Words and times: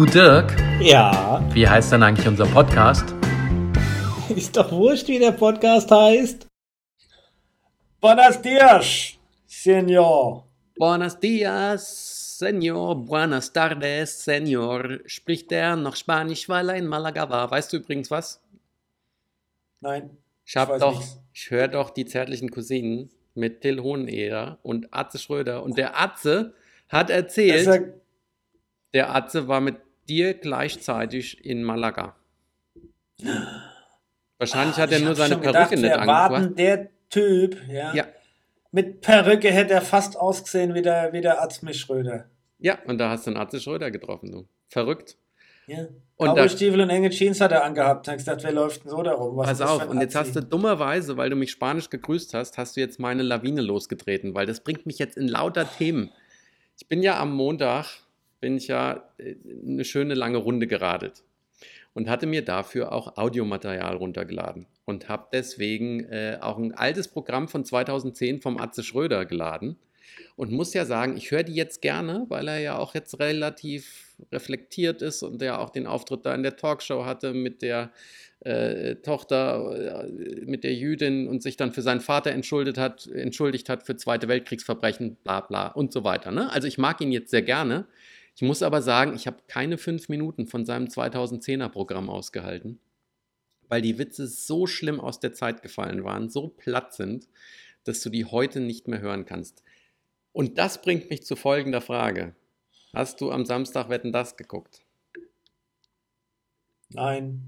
Du 0.00 0.06
Dirk, 0.06 0.56
Ja, 0.80 1.46
wie 1.52 1.68
heißt 1.68 1.92
denn 1.92 2.02
eigentlich 2.02 2.26
unser 2.26 2.46
Podcast? 2.46 3.04
ist 4.34 4.56
doch 4.56 4.72
wurscht, 4.72 5.08
wie 5.08 5.18
der 5.18 5.32
Podcast 5.32 5.90
heißt. 5.90 6.46
Buenos 8.00 8.40
dias, 8.40 9.18
Senor. 9.46 10.48
Buenos 10.78 11.20
dias, 11.20 12.38
Senor. 12.38 12.96
Buenas 12.96 13.52
tardes, 13.52 14.24
Senor. 14.24 15.00
Spricht 15.04 15.52
er 15.52 15.76
noch 15.76 15.96
Spanisch, 15.96 16.48
weil 16.48 16.70
er 16.70 16.76
in 16.76 16.86
Malaga 16.86 17.28
war? 17.28 17.50
Weißt 17.50 17.70
du 17.70 17.76
übrigens 17.76 18.10
was? 18.10 18.40
Nein, 19.80 20.16
Ich 20.46 20.56
hab 20.56 20.70
weiß 20.70 20.80
doch, 20.80 20.98
nichts. 20.98 21.20
ich 21.34 21.50
höre 21.50 21.68
doch 21.68 21.90
die 21.90 22.06
zärtlichen 22.06 22.50
Cousinen 22.50 23.10
mit 23.34 23.60
Till 23.60 23.82
Hoheneder 23.82 24.60
und 24.62 24.94
Atze 24.94 25.18
Schröder. 25.18 25.62
Und 25.62 25.76
der 25.76 26.00
Atze 26.00 26.54
hat 26.88 27.10
erzählt, 27.10 27.60
ist 27.60 27.66
ja, 27.66 27.80
der 28.94 29.14
Atze 29.14 29.46
war 29.46 29.60
mit 29.60 29.76
dir 30.10 30.34
gleichzeitig 30.34 31.44
in 31.44 31.62
Malaga. 31.64 32.16
Wahrscheinlich 34.38 34.76
hat 34.76 34.90
er 34.92 35.00
nur 35.00 35.14
seine 35.14 35.36
Perücke 35.36 35.76
gedacht, 35.76 35.76
nicht 35.76 35.92
angebracht. 35.92 36.58
der 36.58 36.88
Typ, 37.10 37.56
ja? 37.68 37.94
Ja, 37.94 38.04
Mit 38.72 39.00
Perücke 39.02 39.50
hätte 39.50 39.74
er 39.74 39.82
fast 39.82 40.16
ausgesehen 40.16 40.74
wie 40.74 40.82
der, 40.82 41.12
wie 41.12 41.20
der 41.20 41.42
Azmi 41.42 41.74
Schröder. 41.74 42.26
ja, 42.58 42.78
und 42.86 42.98
da 42.98 43.10
hast 43.10 43.26
du 43.26 43.30
einen 43.32 43.40
Atze 43.40 43.60
Schröder 43.60 43.90
getroffen, 43.90 44.30
du. 44.32 44.46
Verrückt. 44.68 45.16
Ja. 45.66 45.86
Und 46.16 46.36
da- 46.36 46.48
Stiefel 46.48 46.80
und 46.80 46.90
enge 46.90 47.10
Jeans 47.10 47.40
hat 47.40 47.52
er 47.52 47.64
angehabt. 47.64 48.06
Da 48.06 48.12
hab 48.12 48.18
ich 48.18 48.24
gesagt, 48.24 48.42
wer 48.44 48.52
läuft 48.52 48.84
denn 48.84 48.90
so 48.90 49.02
darum? 49.02 49.36
Was 49.36 49.58
Pass 49.58 49.60
auf, 49.62 49.88
und 49.88 50.00
jetzt 50.00 50.14
hast 50.14 50.34
du 50.36 50.40
dummerweise, 50.42 51.16
weil 51.16 51.30
du 51.30 51.36
mich 51.36 51.50
spanisch 51.50 51.90
gegrüßt 51.90 52.34
hast, 52.34 52.56
hast 52.58 52.76
du 52.76 52.80
jetzt 52.80 52.98
meine 52.98 53.22
Lawine 53.22 53.60
losgetreten, 53.62 54.34
weil 54.34 54.46
das 54.46 54.60
bringt 54.60 54.86
mich 54.86 54.98
jetzt 54.98 55.16
in 55.16 55.28
lauter 55.28 55.68
Themen. 55.70 56.10
Ich 56.78 56.88
bin 56.88 57.02
ja 57.02 57.18
am 57.20 57.32
Montag, 57.34 57.86
bin 58.40 58.56
ich 58.56 58.68
ja 58.68 59.08
äh, 59.18 59.36
eine 59.66 59.84
schöne 59.84 60.14
lange 60.14 60.38
Runde 60.38 60.66
geradelt 60.66 61.24
und 61.94 62.08
hatte 62.08 62.26
mir 62.26 62.44
dafür 62.44 62.92
auch 62.92 63.16
Audiomaterial 63.16 63.96
runtergeladen 63.96 64.66
und 64.84 65.08
habe 65.08 65.28
deswegen 65.32 66.04
äh, 66.04 66.38
auch 66.40 66.58
ein 66.58 66.74
altes 66.74 67.08
Programm 67.08 67.48
von 67.48 67.64
2010 67.64 68.40
vom 68.40 68.58
Atze 68.58 68.82
Schröder 68.82 69.24
geladen 69.24 69.76
und 70.36 70.52
muss 70.52 70.74
ja 70.74 70.84
sagen, 70.84 71.16
ich 71.16 71.30
höre 71.30 71.42
die 71.42 71.54
jetzt 71.54 71.82
gerne, 71.82 72.26
weil 72.28 72.48
er 72.48 72.58
ja 72.58 72.78
auch 72.78 72.94
jetzt 72.94 73.18
relativ 73.18 74.14
reflektiert 74.32 75.02
ist 75.02 75.22
und 75.22 75.40
der 75.40 75.60
auch 75.60 75.70
den 75.70 75.86
Auftritt 75.86 76.26
da 76.26 76.34
in 76.34 76.42
der 76.42 76.56
Talkshow 76.56 77.04
hatte 77.04 77.32
mit 77.32 77.62
der 77.62 77.90
äh, 78.40 78.96
Tochter, 78.96 80.06
äh, 80.06 80.44
mit 80.46 80.64
der 80.64 80.74
Jüdin 80.74 81.28
und 81.28 81.42
sich 81.42 81.56
dann 81.56 81.72
für 81.72 81.82
seinen 81.82 82.00
Vater 82.00 82.30
entschuldigt 82.30 82.78
hat, 82.78 83.06
entschuldigt 83.08 83.68
hat 83.68 83.84
für 83.84 83.96
Zweite 83.96 84.28
Weltkriegsverbrechen, 84.28 85.16
bla 85.22 85.40
bla 85.40 85.68
und 85.68 85.92
so 85.92 86.04
weiter. 86.04 86.30
Ne? 86.30 86.50
Also 86.50 86.66
ich 86.66 86.78
mag 86.78 87.00
ihn 87.00 87.12
jetzt 87.12 87.30
sehr 87.30 87.42
gerne. 87.42 87.86
Ich 88.36 88.42
muss 88.42 88.62
aber 88.62 88.80
sagen, 88.82 89.14
ich 89.14 89.26
habe 89.26 89.38
keine 89.48 89.76
fünf 89.78 90.08
Minuten 90.08 90.46
von 90.46 90.64
seinem 90.64 90.86
2010er 90.86 91.68
Programm 91.68 92.08
ausgehalten, 92.08 92.80
weil 93.68 93.82
die 93.82 93.98
Witze 93.98 94.26
so 94.26 94.66
schlimm 94.66 95.00
aus 95.00 95.20
der 95.20 95.32
Zeit 95.34 95.62
gefallen 95.62 96.04
waren, 96.04 96.30
so 96.30 96.48
platt 96.48 96.94
sind, 96.94 97.28
dass 97.84 98.00
du 98.02 98.10
die 98.10 98.24
heute 98.24 98.60
nicht 98.60 98.88
mehr 98.88 99.00
hören 99.00 99.24
kannst. 99.26 99.62
Und 100.32 100.58
das 100.58 100.80
bringt 100.80 101.10
mich 101.10 101.24
zu 101.24 101.36
folgender 101.36 101.80
Frage. 101.80 102.34
Hast 102.94 103.20
du 103.20 103.30
am 103.30 103.44
Samstag 103.44 103.88
Wetten 103.88 104.12
das 104.12 104.36
geguckt? 104.36 104.82
Nein. 106.90 107.42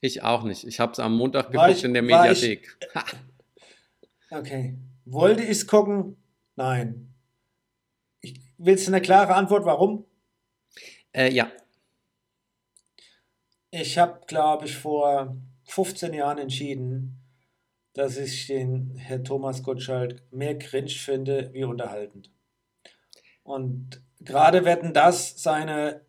Ich 0.00 0.22
auch 0.22 0.44
nicht. 0.44 0.64
Ich 0.64 0.80
habe 0.80 0.92
es 0.92 0.98
am 0.98 1.16
Montag 1.16 1.50
geguckt 1.50 1.70
ich- 1.70 1.84
in 1.84 1.92
der 1.92 2.02
ich- 2.02 2.08
Mediathek. 2.08 2.76
Ha. 2.94 3.04
Okay. 4.32 4.78
Wollte 5.06 5.42
ich 5.42 5.50
es 5.50 5.66
gucken? 5.66 6.16
Nein. 6.54 7.12
Ich, 8.20 8.40
willst 8.58 8.86
du 8.86 8.92
eine 8.92 9.02
klare 9.02 9.34
Antwort, 9.34 9.64
warum? 9.64 10.04
Äh, 11.12 11.32
ja, 11.32 11.50
Ich 13.72 13.98
habe, 13.98 14.20
glaube 14.26 14.66
ich, 14.66 14.76
vor 14.76 15.36
15 15.64 16.12
Jahren 16.12 16.38
entschieden, 16.38 17.20
dass 17.92 18.16
ich 18.16 18.48
den 18.48 18.96
Herr 18.96 19.22
Thomas 19.22 19.62
Gottschalk 19.62 20.22
mehr 20.32 20.58
cringe 20.58 20.90
finde 20.90 21.52
wie 21.52 21.64
unterhaltend. 21.64 22.32
Und 23.44 24.02
gerade 24.20 24.64
wetten 24.64 24.92
das, 24.92 25.40
seine 25.40 26.04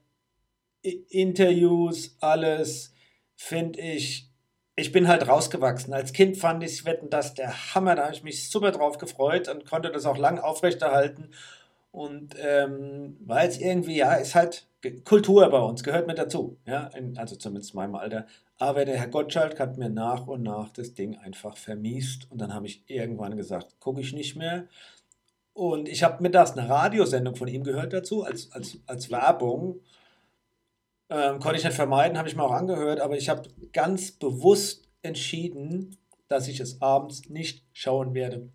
Interviews, 0.81 2.17
alles, 2.19 2.93
finde 3.35 3.79
ich, 3.79 4.31
ich 4.75 4.91
bin 4.91 5.07
halt 5.07 5.27
rausgewachsen. 5.27 5.93
Als 5.93 6.13
Kind 6.13 6.37
fand 6.37 6.63
ich 6.63 6.85
wetten 6.85 7.11
das 7.11 7.35
der 7.35 7.75
Hammer, 7.75 7.95
da 7.95 8.05
habe 8.05 8.15
ich 8.15 8.23
mich 8.23 8.49
super 8.49 8.71
drauf 8.71 8.97
gefreut 8.97 9.47
und 9.47 9.65
konnte 9.65 9.91
das 9.91 10.07
auch 10.07 10.17
lang 10.17 10.39
aufrechterhalten. 10.39 11.31
Und 11.91 12.35
ähm, 12.39 13.17
weil 13.19 13.49
es 13.49 13.59
irgendwie, 13.59 13.97
ja, 13.97 14.13
ist 14.13 14.35
halt 14.35 14.67
Kultur 15.03 15.49
bei 15.49 15.59
uns, 15.59 15.83
gehört 15.83 16.07
mit 16.07 16.17
dazu. 16.17 16.57
Ja, 16.65 16.89
also 17.17 17.35
zumindest 17.35 17.73
in 17.73 17.77
meinem 17.77 17.95
Alter. 17.95 18.25
Aber 18.57 18.85
der 18.85 18.97
Herr 18.97 19.07
Gottschalk 19.07 19.59
hat 19.59 19.77
mir 19.77 19.89
nach 19.89 20.27
und 20.27 20.43
nach 20.43 20.69
das 20.69 20.93
Ding 20.93 21.17
einfach 21.17 21.57
vermiest. 21.57 22.31
Und 22.31 22.39
dann 22.39 22.53
habe 22.53 22.67
ich 22.67 22.83
irgendwann 22.87 23.35
gesagt, 23.35 23.79
gucke 23.79 24.01
ich 24.01 24.13
nicht 24.13 24.35
mehr. 24.35 24.67
Und 25.53 25.89
ich 25.89 26.03
habe 26.03 26.23
mittags 26.23 26.57
eine 26.57 26.69
Radiosendung 26.69 27.35
von 27.35 27.47
ihm 27.47 27.63
gehört 27.63 27.91
dazu, 27.91 28.23
als, 28.23 28.51
als, 28.51 28.77
als 28.87 29.11
Werbung. 29.11 29.81
Ähm, 31.09 31.39
konnte 31.39 31.57
ich 31.57 31.65
nicht 31.65 31.75
vermeiden, 31.75 32.17
habe 32.17 32.29
ich 32.29 32.35
mir 32.35 32.43
auch 32.43 32.51
angehört, 32.51 33.01
aber 33.01 33.17
ich 33.17 33.27
habe 33.27 33.49
ganz 33.73 34.11
bewusst 34.11 34.87
entschieden, 35.01 35.97
dass 36.29 36.47
ich 36.47 36.61
es 36.61 36.81
abends 36.81 37.29
nicht 37.29 37.65
schauen 37.73 38.13
werde. 38.13 38.47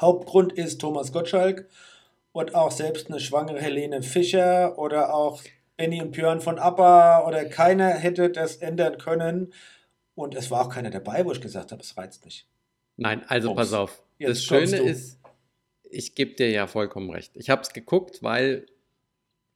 Hauptgrund 0.00 0.52
ist 0.52 0.80
Thomas 0.80 1.12
Gottschalk 1.12 1.68
und 2.38 2.54
auch 2.54 2.70
selbst 2.70 3.08
eine 3.08 3.18
schwangere 3.18 3.60
Helene 3.60 4.00
Fischer 4.00 4.78
oder 4.78 5.12
auch 5.12 5.42
Benny 5.76 6.00
und 6.00 6.12
Björn 6.12 6.40
von 6.40 6.60
ABBA 6.60 7.26
oder 7.26 7.44
keiner 7.46 7.88
hätte 7.90 8.30
das 8.30 8.58
ändern 8.58 8.96
können. 8.98 9.52
Und 10.14 10.36
es 10.36 10.48
war 10.48 10.64
auch 10.64 10.68
keiner 10.68 10.90
dabei, 10.90 11.24
wo 11.24 11.32
ich 11.32 11.40
gesagt 11.40 11.72
habe, 11.72 11.82
es 11.82 11.96
reizt 11.96 12.24
mich. 12.24 12.46
nein, 12.96 13.24
also 13.26 13.50
Ups. 13.50 13.56
pass 13.56 13.72
auf. 13.72 14.02
Jetzt 14.18 14.30
das 14.30 14.44
Schöne 14.44 14.76
ist, 14.78 15.18
ich 15.90 16.14
gebe 16.14 16.36
dir 16.36 16.48
ja 16.48 16.68
vollkommen 16.68 17.10
recht. 17.10 17.32
Ich 17.34 17.50
habe 17.50 17.62
es 17.62 17.72
geguckt, 17.72 18.22
weil 18.22 18.66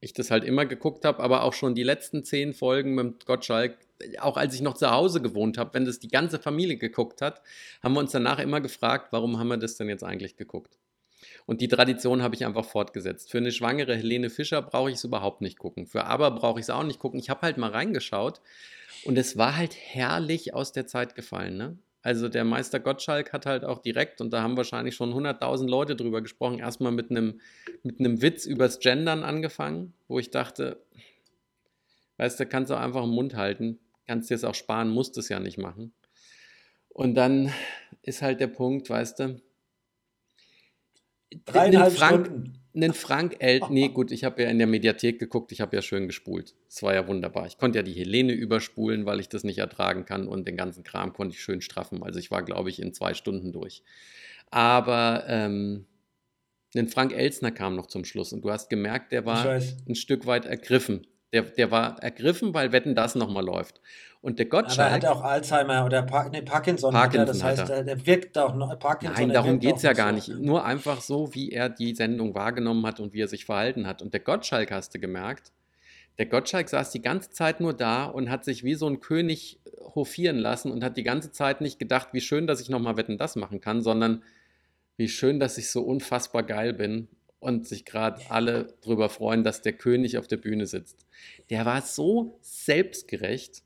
ich 0.00 0.12
das 0.12 0.32
halt 0.32 0.42
immer 0.42 0.66
geguckt 0.66 1.04
habe, 1.04 1.22
aber 1.22 1.44
auch 1.44 1.52
schon 1.52 1.76
die 1.76 1.84
letzten 1.84 2.24
zehn 2.24 2.52
Folgen 2.52 2.96
mit 2.96 3.26
Gottschalk, 3.26 3.78
auch 4.18 4.36
als 4.36 4.56
ich 4.56 4.60
noch 4.60 4.74
zu 4.74 4.90
Hause 4.90 5.22
gewohnt 5.22 5.56
habe, 5.56 5.74
wenn 5.74 5.84
das 5.84 6.00
die 6.00 6.08
ganze 6.08 6.40
Familie 6.40 6.78
geguckt 6.78 7.22
hat, 7.22 7.42
haben 7.80 7.94
wir 7.94 8.00
uns 8.00 8.10
danach 8.10 8.40
immer 8.40 8.60
gefragt, 8.60 9.12
warum 9.12 9.38
haben 9.38 9.46
wir 9.46 9.56
das 9.56 9.76
denn 9.76 9.88
jetzt 9.88 10.02
eigentlich 10.02 10.36
geguckt? 10.36 10.81
Und 11.46 11.60
die 11.60 11.68
Tradition 11.68 12.22
habe 12.22 12.34
ich 12.34 12.44
einfach 12.44 12.64
fortgesetzt. 12.64 13.30
Für 13.30 13.38
eine 13.38 13.52
schwangere 13.52 13.96
Helene 13.96 14.30
Fischer 14.30 14.62
brauche 14.62 14.90
ich 14.90 14.96
es 14.96 15.04
überhaupt 15.04 15.40
nicht 15.40 15.58
gucken. 15.58 15.86
Für 15.86 16.04
Aber 16.04 16.30
brauche 16.30 16.60
ich 16.60 16.64
es 16.64 16.70
auch 16.70 16.84
nicht 16.84 16.98
gucken. 16.98 17.20
Ich 17.20 17.30
habe 17.30 17.42
halt 17.42 17.58
mal 17.58 17.70
reingeschaut 17.70 18.40
und 19.04 19.18
es 19.18 19.36
war 19.36 19.56
halt 19.56 19.74
herrlich 19.74 20.54
aus 20.54 20.72
der 20.72 20.86
Zeit 20.86 21.14
gefallen. 21.14 21.56
Ne? 21.56 21.78
Also 22.02 22.28
der 22.28 22.44
Meister 22.44 22.80
Gottschalk 22.80 23.32
hat 23.32 23.46
halt 23.46 23.64
auch 23.64 23.78
direkt, 23.78 24.20
und 24.20 24.32
da 24.32 24.42
haben 24.42 24.56
wahrscheinlich 24.56 24.96
schon 24.96 25.14
100.000 25.14 25.68
Leute 25.68 25.94
drüber 25.94 26.20
gesprochen, 26.20 26.58
erstmal 26.58 26.92
mit 26.92 27.10
einem 27.10 27.40
mit 27.84 28.00
einem 28.00 28.22
Witz 28.22 28.44
übers 28.44 28.80
Gendern 28.80 29.22
angefangen, 29.22 29.94
wo 30.08 30.18
ich 30.18 30.30
dachte, 30.30 30.82
weißt 32.16 32.40
du, 32.40 32.46
kannst 32.46 32.70
du 32.70 32.74
auch 32.74 32.80
einfach 32.80 33.04
im 33.04 33.10
Mund 33.10 33.36
halten, 33.36 33.78
kannst 34.06 34.30
dir 34.30 34.34
es 34.34 34.44
auch 34.44 34.54
sparen, 34.54 34.88
musst 34.88 35.16
es 35.16 35.28
ja 35.28 35.38
nicht 35.38 35.58
machen. 35.58 35.92
Und 36.88 37.14
dann 37.14 37.52
ist 38.02 38.20
halt 38.20 38.40
der 38.40 38.48
Punkt, 38.48 38.90
weißt 38.90 39.20
du, 39.20 39.40
Dreieinhalb 41.44 41.92
Frank, 41.92 42.26
Stunden. 42.26 42.58
einen 42.74 42.94
Frank 42.94 43.36
El, 43.38 43.60
nee, 43.70 43.88
gut, 43.88 44.10
ich 44.12 44.24
habe 44.24 44.42
ja 44.42 44.50
in 44.50 44.58
der 44.58 44.66
Mediathek 44.66 45.18
geguckt, 45.18 45.52
ich 45.52 45.60
habe 45.60 45.76
ja 45.76 45.82
schön 45.82 46.06
gespult. 46.06 46.54
Es 46.68 46.82
war 46.82 46.94
ja 46.94 47.06
wunderbar. 47.06 47.46
Ich 47.46 47.58
konnte 47.58 47.78
ja 47.78 47.82
die 47.82 47.92
Helene 47.92 48.32
überspulen, 48.32 49.06
weil 49.06 49.20
ich 49.20 49.28
das 49.28 49.44
nicht 49.44 49.58
ertragen 49.58 50.04
kann 50.04 50.28
und 50.28 50.46
den 50.46 50.56
ganzen 50.56 50.84
Kram 50.84 51.12
konnte 51.12 51.34
ich 51.34 51.42
schön 51.42 51.60
straffen. 51.60 52.02
Also 52.02 52.18
ich 52.18 52.30
war, 52.30 52.42
glaube 52.42 52.70
ich, 52.70 52.80
in 52.80 52.94
zwei 52.94 53.14
Stunden 53.14 53.52
durch. 53.52 53.82
Aber 54.50 55.24
ähm, 55.28 55.86
ein 56.74 56.88
Frank 56.88 57.12
Elsner 57.12 57.50
kam 57.50 57.76
noch 57.76 57.86
zum 57.86 58.04
Schluss 58.04 58.32
und 58.32 58.42
du 58.42 58.50
hast 58.50 58.70
gemerkt, 58.70 59.12
der 59.12 59.26
war 59.26 59.46
ein 59.46 59.94
Stück 59.94 60.26
weit 60.26 60.46
ergriffen. 60.46 61.06
Der, 61.32 61.42
der 61.42 61.70
war 61.70 62.02
ergriffen, 62.02 62.52
weil 62.52 62.72
Wetten 62.72 62.94
das 62.94 63.14
nochmal 63.14 63.44
läuft. 63.44 63.80
Und 64.20 64.38
der 64.38 64.46
Aber 64.46 64.58
er 64.58 64.62
Gottschalk. 64.62 64.92
hat 64.92 65.04
auch 65.06 65.22
Alzheimer 65.22 65.84
oder 65.84 66.02
Par 66.02 66.28
nee, 66.28 66.42
Parkinson. 66.42 66.94
hat 66.94 67.14
er. 67.14 67.24
Parkinson 67.24 67.26
das 67.26 67.42
heißt, 67.42 67.70
er. 67.70 67.76
er 67.76 67.84
der 67.84 68.06
wirkt 68.06 68.38
auch 68.38 68.54
noch. 68.54 68.78
Parkinson, 68.78 69.14
Nein, 69.16 69.30
er 69.30 69.34
darum 69.34 69.58
geht 69.58 69.76
es 69.76 69.82
ja 69.82 69.94
gar 69.94 70.10
so. 70.10 70.14
nicht. 70.14 70.28
Nur 70.40 70.64
einfach 70.64 71.00
so, 71.00 71.34
wie 71.34 71.50
er 71.50 71.68
die 71.68 71.94
Sendung 71.94 72.34
wahrgenommen 72.34 72.86
hat 72.86 73.00
und 73.00 73.12
wie 73.14 73.20
er 73.20 73.28
sich 73.28 73.44
verhalten 73.46 73.86
hat. 73.86 74.00
Und 74.02 74.12
der 74.12 74.20
Gottschalk, 74.20 74.70
hast 74.70 74.94
du 74.94 75.00
gemerkt, 75.00 75.52
der 76.18 76.26
Gottschalk 76.26 76.68
saß 76.68 76.90
die 76.90 77.02
ganze 77.02 77.30
Zeit 77.30 77.60
nur 77.60 77.72
da 77.72 78.04
und 78.04 78.30
hat 78.30 78.44
sich 78.44 78.62
wie 78.62 78.74
so 78.74 78.86
ein 78.86 79.00
König 79.00 79.58
hofieren 79.94 80.38
lassen 80.38 80.70
und 80.70 80.84
hat 80.84 80.96
die 80.96 81.02
ganze 81.02 81.32
Zeit 81.32 81.60
nicht 81.60 81.78
gedacht, 81.78 82.08
wie 82.12 82.20
schön, 82.20 82.46
dass 82.46 82.60
ich 82.60 82.68
nochmal 82.68 82.96
Wetten 82.96 83.18
das 83.18 83.34
machen 83.36 83.60
kann, 83.60 83.82
sondern 83.82 84.22
wie 84.96 85.08
schön, 85.08 85.40
dass 85.40 85.58
ich 85.58 85.70
so 85.70 85.82
unfassbar 85.82 86.42
geil 86.42 86.74
bin 86.74 87.08
und 87.42 87.66
sich 87.66 87.84
gerade 87.84 88.22
alle 88.28 88.68
drüber 88.82 89.08
freuen, 89.08 89.42
dass 89.42 89.62
der 89.62 89.72
König 89.72 90.16
auf 90.16 90.28
der 90.28 90.36
Bühne 90.36 90.66
sitzt. 90.66 91.06
Der 91.50 91.66
war 91.66 91.82
so 91.82 92.38
selbstgerecht, 92.40 93.62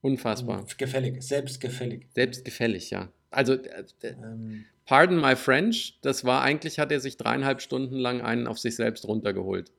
unfassbar. 0.00 0.66
Gefällig, 0.76 1.22
selbstgefällig. 1.22 2.08
Selbstgefällig, 2.14 2.90
ja. 2.90 3.12
Also, 3.30 3.54
äh, 3.54 3.84
äh, 4.02 4.08
Ähm, 4.08 4.64
Pardon 4.84 5.20
my 5.20 5.36
French, 5.36 5.98
das 6.02 6.24
war 6.24 6.42
eigentlich, 6.42 6.80
hat 6.80 6.90
er 6.90 6.98
sich 6.98 7.16
dreieinhalb 7.16 7.62
Stunden 7.62 7.94
lang 7.94 8.20
einen 8.20 8.48
auf 8.48 8.58
sich 8.58 8.74
selbst 8.74 9.06
runtergeholt. 9.06 9.70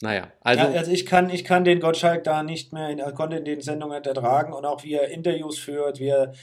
Naja, 0.00 0.32
Also, 0.40 0.64
ja, 0.64 0.70
also 0.72 0.90
ich 0.90 1.06
kann, 1.06 1.30
ich 1.30 1.44
kann 1.44 1.64
den 1.64 1.80
Gottschalk 1.80 2.24
da 2.24 2.42
nicht 2.42 2.72
mehr, 2.72 2.88
er 2.96 3.12
konnte 3.12 3.36
in 3.36 3.44
den 3.44 3.60
Sendungen 3.60 3.96
nicht 3.96 4.06
ertragen 4.06 4.52
und 4.52 4.64
auch 4.64 4.84
wie 4.84 4.94
er 4.94 5.08
Interviews 5.08 5.58
führt, 5.58 6.00
wie 6.00 6.08
er, 6.08 6.34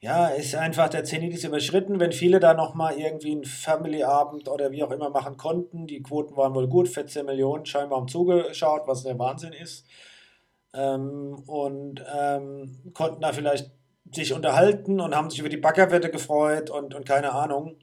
ja, 0.00 0.28
ist 0.28 0.54
einfach, 0.54 0.88
der 0.88 1.04
Zenit 1.04 1.34
ist 1.34 1.44
überschritten, 1.44 1.98
wenn 1.98 2.12
viele 2.12 2.38
da 2.38 2.54
nochmal 2.54 2.98
irgendwie 2.98 3.32
einen 3.32 3.44
Family-Abend 3.44 4.48
oder 4.48 4.70
wie 4.70 4.84
auch 4.84 4.92
immer 4.92 5.10
machen 5.10 5.36
konnten, 5.36 5.86
die 5.88 6.02
Quoten 6.02 6.36
waren 6.36 6.54
wohl 6.54 6.68
gut, 6.68 6.88
14 6.88 7.26
Millionen 7.26 7.66
scheinbar 7.66 7.98
haben 7.98 8.08
zugeschaut, 8.08 8.82
was 8.86 9.02
der 9.02 9.18
Wahnsinn 9.18 9.52
ist, 9.52 9.86
ähm, 10.72 11.42
und 11.46 12.04
ähm, 12.16 12.92
konnten 12.94 13.22
da 13.22 13.32
vielleicht 13.32 13.72
sich 14.12 14.32
unterhalten 14.32 15.00
und 15.00 15.16
haben 15.16 15.30
sich 15.30 15.40
über 15.40 15.48
die 15.48 15.56
Baggerwette 15.56 16.10
gefreut 16.10 16.70
und, 16.70 16.94
und 16.94 17.04
keine 17.04 17.32
Ahnung. 17.32 17.76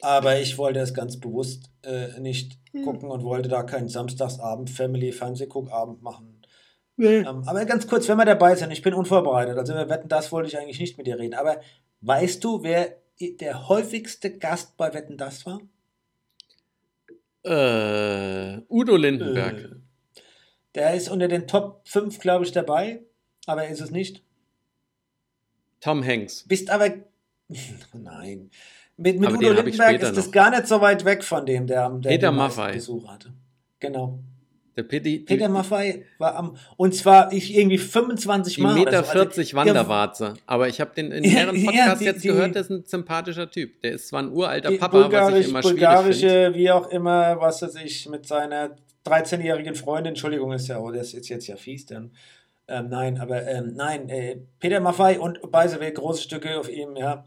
Aber 0.00 0.38
ich 0.38 0.58
wollte 0.58 0.80
es 0.80 0.94
ganz 0.94 1.18
bewusst 1.20 1.70
äh, 1.82 2.18
nicht 2.20 2.58
gucken 2.84 3.10
und 3.10 3.24
wollte 3.24 3.48
da 3.48 3.62
keinen 3.62 3.88
Samstagsabend 3.88 4.70
Family 4.70 5.12
Fernsehguckabend 5.12 6.02
machen. 6.02 6.37
Nee. 6.98 7.18
Ähm, 7.20 7.42
aber 7.46 7.64
ganz 7.64 7.86
kurz, 7.86 8.06
wenn 8.08 8.18
wir 8.18 8.26
dabei 8.26 8.54
sind, 8.54 8.70
ich 8.70 8.82
bin 8.82 8.92
unvorbereitet. 8.92 9.56
Also 9.56 9.72
wir 9.74 9.88
Wetten, 9.88 10.08
das 10.08 10.30
wollte 10.32 10.48
ich 10.48 10.58
eigentlich 10.58 10.78
nicht 10.80 10.98
mit 10.98 11.06
dir 11.06 11.18
reden. 11.18 11.34
Aber 11.34 11.60
weißt 12.02 12.44
du, 12.44 12.62
wer 12.62 12.96
der 13.20 13.68
häufigste 13.68 14.36
Gast 14.36 14.76
bei 14.76 14.92
Wetten 14.92 15.16
das 15.16 15.46
war? 15.46 15.60
äh, 17.44 18.58
Udo 18.68 18.96
Lindenberg. 18.96 19.58
Äh, 19.58 19.68
Der 20.74 20.94
ist 20.94 21.08
unter 21.08 21.28
den 21.28 21.46
Top 21.46 21.80
5, 21.88 22.18
glaube 22.18 22.44
ich, 22.44 22.52
dabei, 22.52 23.02
aber 23.46 23.64
er 23.64 23.70
ist 23.70 23.80
es 23.80 23.90
nicht. 23.90 24.22
Tom 25.80 26.04
Hanks. 26.04 26.44
Bist 26.46 26.70
aber. 26.70 26.90
Nein. 27.94 28.50
Mit, 28.96 29.20
mit 29.20 29.30
Udo 29.30 29.52
Lindenberg 29.52 30.02
ist 30.02 30.16
das 30.16 30.26
noch. 30.26 30.32
gar 30.32 30.50
nicht 30.50 30.66
so 30.66 30.80
weit 30.80 31.04
weg 31.04 31.22
von 31.24 31.46
dem, 31.46 31.66
der, 31.66 31.84
am- 31.84 32.02
der 32.02 32.10
Peter 32.10 32.32
Maffay. 32.32 32.72
Besucher 32.74 33.12
hatte. 33.12 33.32
Genau. 33.80 34.18
Der 34.78 34.84
Peti, 34.84 35.18
Peter 35.18 35.48
Maffay 35.48 36.04
war 36.18 36.36
am. 36.36 36.56
Und 36.76 36.94
zwar 36.94 37.32
ich 37.32 37.54
irgendwie 37.56 37.78
25 37.78 38.54
die 38.54 38.62
Mal. 38.62 38.70
oder 38.74 38.78
Meter 38.78 38.92
so. 39.04 39.10
Also, 39.10 39.12
40 39.24 39.54
Wanderwarze. 39.54 40.34
Aber 40.46 40.68
ich 40.68 40.80
habe 40.80 40.94
den 40.94 41.10
in 41.10 41.24
Ja, 41.24 41.30
mehreren 41.32 41.56
ja, 41.56 41.66
Podcasts 41.66 41.98
die- 41.98 42.04
jetzt 42.04 42.24
die- 42.24 42.28
gehört, 42.28 42.54
der 42.54 42.62
ist 42.62 42.70
ein 42.70 42.84
sympathischer 42.86 43.50
Typ. 43.50 43.82
Der 43.82 43.92
ist 43.92 44.06
zwar 44.08 44.22
ein 44.22 44.30
uralter 44.30 44.70
Papa, 44.78 44.96
was 44.98 45.04
ich 45.04 45.10
Bulgarisch, 45.10 45.48
immer 45.48 45.60
bulgarische, 45.62 46.54
wie 46.54 46.70
auch 46.70 46.88
immer, 46.90 47.40
was 47.40 47.60
er 47.60 47.68
sich 47.70 48.08
mit 48.08 48.24
seiner 48.26 48.76
13-jährigen 49.04 49.74
Freundin, 49.74 50.10
Entschuldigung, 50.10 50.52
ist 50.52 50.68
ja, 50.68 50.78
oh, 50.78 50.92
das 50.92 51.12
ist 51.12 51.28
jetzt 51.28 51.46
ja 51.48 51.56
fies, 51.56 51.84
dann. 51.86 52.12
Ähm, 52.68 52.88
nein, 52.88 53.18
aber 53.18 53.44
ähm, 53.48 53.72
nein, 53.74 54.08
äh, 54.10 54.36
Peter 54.60 54.78
Maffay 54.80 55.18
und 55.18 55.40
by 55.50 55.66
the 55.66 55.80
way, 55.80 55.90
große 55.90 56.22
Stücke 56.22 56.58
auf 56.60 56.68
ihm, 56.70 56.94
ja. 56.96 57.24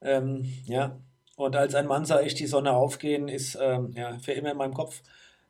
Ähm, 0.00 0.46
ja. 0.66 0.96
Und 1.36 1.54
als 1.54 1.74
ein 1.74 1.86
Mann 1.86 2.04
sah 2.04 2.20
ich 2.20 2.34
die 2.34 2.46
Sonne 2.46 2.72
aufgehen, 2.72 3.28
ist 3.28 3.58
ähm, 3.60 3.92
ja 3.96 4.16
für 4.22 4.32
immer 4.32 4.52
in 4.52 4.56
meinem 4.56 4.74
Kopf. 4.74 5.02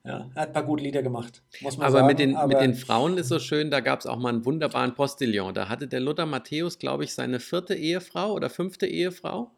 Ja, 0.09 0.31
er 0.35 0.41
hat 0.41 0.49
ein 0.49 0.53
paar 0.55 0.65
gute 0.65 0.83
Lieder 0.83 1.03
gemacht, 1.03 1.43
muss 1.61 1.77
man 1.77 1.87
Aber 1.87 1.99
sagen. 1.99 2.07
mit 2.07 2.19
den, 2.19 2.35
aber 2.35 2.49
mit 2.49 2.61
den 2.63 2.75
Frauen 2.75 3.19
ist 3.19 3.29
so 3.29 3.39
schön, 3.39 3.71
da 3.71 3.81
gab 3.81 4.01
es 4.01 4.07
auch 4.07 4.17
mal 4.17 4.31
einen 4.31 4.47
wunderbaren 4.47 4.95
Postillon. 4.95 5.53
Da 5.53 5.69
hatte 5.69 5.87
der 5.87 6.01
Lothar 6.01 6.25
Matthäus, 6.25 6.79
glaube 6.79 7.05
ich, 7.05 7.13
seine 7.13 7.41
vierte 7.41 7.75
Ehefrau 7.75 8.33
oder 8.33 8.49
fünfte 8.49 8.87
Ehefrau. 8.87 9.51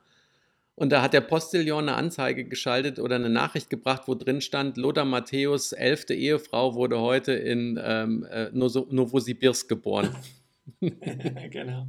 Und 0.75 0.91
da 0.91 1.02
hat 1.02 1.12
der 1.12 1.20
Postillon 1.20 1.88
eine 1.88 1.97
Anzeige 1.97 2.44
geschaltet 2.44 2.99
oder 2.99 3.14
eine 3.14 3.31
Nachricht 3.31 3.70
gebracht, 3.70 4.02
wo 4.06 4.17
drin 4.17 4.41
stand, 4.41 4.76
Lothar 4.76 5.05
Matthäus, 5.05 5.70
elfte 5.70 6.14
Ehefrau, 6.14 6.75
wurde 6.75 6.99
heute 6.99 7.32
in 7.32 7.81
ähm, 7.81 8.26
äh, 8.29 8.49
Novosibirsk 8.50 9.69
geboren. 9.69 10.17
genau. 10.81 11.87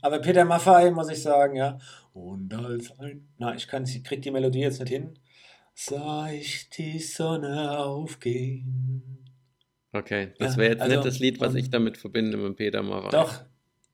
Aber 0.00 0.18
Peter 0.20 0.46
Maffay, 0.46 0.90
muss 0.92 1.10
ich 1.10 1.20
sagen, 1.20 1.56
ja. 1.56 1.78
Und 2.14 2.54
als 2.54 2.98
ein. 2.98 3.28
Na, 3.36 3.54
ich 3.54 3.68
kann, 3.68 3.84
ich 3.84 4.02
krieg 4.02 4.22
die 4.22 4.30
Melodie 4.30 4.60
jetzt 4.60 4.80
nicht 4.80 4.88
hin. 4.88 5.18
Sah 5.80 6.28
ich 6.32 6.68
die 6.70 6.98
Sonne 6.98 7.78
aufgehen. 7.78 9.00
Okay, 9.92 10.32
das 10.36 10.54
Ja, 10.54 10.58
wäre 10.58 10.72
jetzt 10.72 10.82
also, 10.82 10.96
nicht 10.96 11.06
das 11.06 11.18
Lied, 11.20 11.40
was 11.40 11.54
ich 11.54 11.66
ähm, 11.66 11.70
damit 11.70 11.96
verbinde 11.96 12.36
mit 12.36 12.56
Peter 12.56 12.82
Maffay. 12.82 13.10
Doch. 13.10 13.44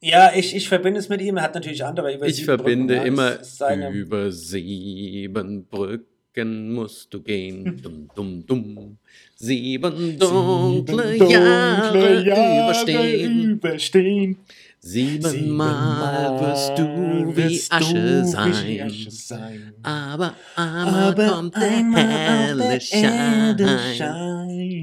Ja, 0.00 0.32
ich, 0.34 0.56
ich 0.56 0.66
verbinde 0.66 0.98
es 0.98 1.10
mit 1.10 1.20
ihm. 1.20 1.36
Er 1.36 1.42
hat 1.42 1.54
natürlich 1.54 1.84
andere 1.84 2.14
über 2.14 2.26
Ich 2.26 2.36
sieben 2.36 2.46
verbinde 2.46 2.94
Brücken, 2.94 3.06
ja, 3.06 3.12
immer, 3.12 3.44
seine, 3.44 3.90
über 3.90 4.32
sieben 4.32 5.66
Brücken 5.66 6.72
musst 6.72 7.12
du 7.12 7.22
gehen, 7.22 7.78
dumm, 7.82 8.08
dumm, 8.14 8.46
dumm. 8.46 8.98
Sieben 9.34 10.18
dunkle, 10.18 11.16
Jahre, 11.16 12.22
überstehen. 12.22 13.50
überstehen. 13.50 14.38
Siebenmal 14.86 16.40
wirst 16.40 16.78
du 16.78 17.34
wie 17.34 17.58
Asche 17.70 18.22
sein. 18.26 19.72
Aber 19.82 20.34
einmal 20.56 21.08
Aber 21.12 21.28
kommt 21.28 21.56
der 21.56 21.62
helle 21.70 22.80
Schein. 22.82 23.58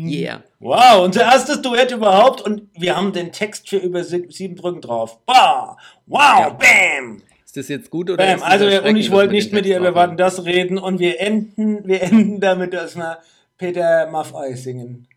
Yeah. 0.09 0.43
Wow, 0.59 1.05
unser 1.05 1.21
erstes 1.21 1.61
Duett 1.61 1.91
überhaupt 1.91 2.41
und 2.41 2.63
wir 2.73 2.97
haben 2.97 3.13
den 3.13 3.31
Text 3.31 3.69
für 3.69 3.77
über 3.77 4.03
sie- 4.03 4.25
sieben 4.29 4.55
Brücken 4.55 4.81
drauf. 4.81 5.19
Bah, 5.27 5.77
wow, 6.07 6.57
bam, 6.57 7.21
Ist 7.45 7.57
das 7.57 7.67
jetzt 7.67 7.91
gut 7.91 8.09
oder 8.09 8.25
bam. 8.25 8.41
Also 8.41 8.65
und 8.65 8.95
ich 8.95 9.11
wollte 9.11 9.33
nicht 9.33 9.53
mit 9.53 9.65
dir 9.65 9.77
über? 9.77 9.93
Warten 9.93 10.17
das 10.17 10.45
reden 10.45 10.79
und 10.79 10.97
wir 10.99 11.19
enden, 11.21 11.87
wir 11.87 12.01
enden 12.01 12.39
damit, 12.39 12.73
dass 12.73 12.95
wir 12.95 13.19
Peter 13.59 14.09
Maffei 14.09 14.53
singen. 14.55 15.07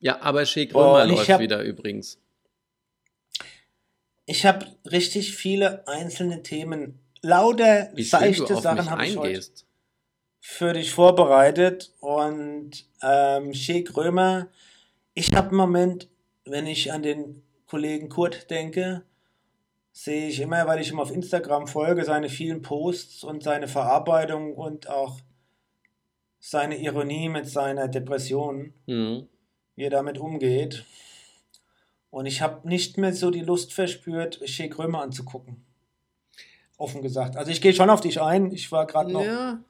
Ja, 0.00 0.22
aber 0.22 0.40
und 1.04 1.10
ich 1.10 1.28
läuft 1.28 1.40
wieder 1.40 1.62
übrigens. 1.62 2.18
Ich 4.26 4.44
habe 4.44 4.66
richtig 4.84 5.36
viele 5.36 5.86
einzelne 5.86 6.42
Themen, 6.42 6.98
lauter 7.22 7.90
Wie 7.94 8.02
seichte 8.02 8.56
Sachen 8.56 8.90
habe 8.90 9.06
ich 9.06 9.16
heute 9.16 9.40
für 10.40 10.72
dich 10.72 10.92
vorbereitet 10.92 11.92
und 12.00 12.70
ähm, 13.02 13.52
Shea 13.52 13.82
Krömer, 13.82 14.48
ich 15.14 15.32
habe 15.32 15.50
im 15.50 15.56
Moment, 15.56 16.08
wenn 16.44 16.66
ich 16.66 16.92
an 16.92 17.02
den 17.02 17.42
Kollegen 17.66 18.08
Kurt 18.08 18.50
denke, 18.50 19.02
sehe 19.92 20.28
ich 20.28 20.40
immer, 20.40 20.66
weil 20.66 20.80
ich 20.80 20.90
ihm 20.90 21.00
auf 21.00 21.10
Instagram 21.10 21.66
folge, 21.66 22.04
seine 22.04 22.28
vielen 22.28 22.62
Posts 22.62 23.24
und 23.24 23.42
seine 23.42 23.66
Verarbeitung 23.66 24.54
und 24.54 24.88
auch 24.88 25.18
seine 26.38 26.76
Ironie 26.78 27.28
mit 27.28 27.48
seiner 27.48 27.88
Depression, 27.88 28.72
Mhm. 28.86 29.26
wie 29.74 29.84
er 29.84 29.90
damit 29.90 30.18
umgeht. 30.18 30.84
Und 32.16 32.24
ich 32.24 32.40
habe 32.40 32.66
nicht 32.66 32.96
mehr 32.96 33.12
so 33.12 33.30
die 33.30 33.42
Lust 33.42 33.74
verspürt, 33.74 34.40
Shea 34.48 34.68
Krömer 34.68 35.02
anzugucken. 35.02 35.62
Offen 36.78 37.02
gesagt. 37.02 37.36
Also 37.36 37.50
ich 37.50 37.60
gehe 37.60 37.74
schon 37.74 37.90
auf 37.90 38.00
dich 38.00 38.22
ein. 38.22 38.52
Ich 38.52 38.72
war 38.72 38.86
gerade 38.86 39.12
noch 39.12 39.22
Ja. 39.22 39.62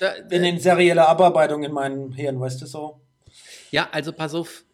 Da, 0.00 0.10
in 0.14 0.42
den 0.42 0.58
serielle 0.58 1.06
Abarbeitung 1.06 1.62
in 1.62 1.70
meinem 1.70 2.10
Hirn, 2.10 2.40
weißt 2.40 2.60
du 2.60 2.66
so? 2.66 3.00
Ja, 3.70 3.88
also 3.92 4.12
pass 4.12 4.34
auf. 4.34 4.64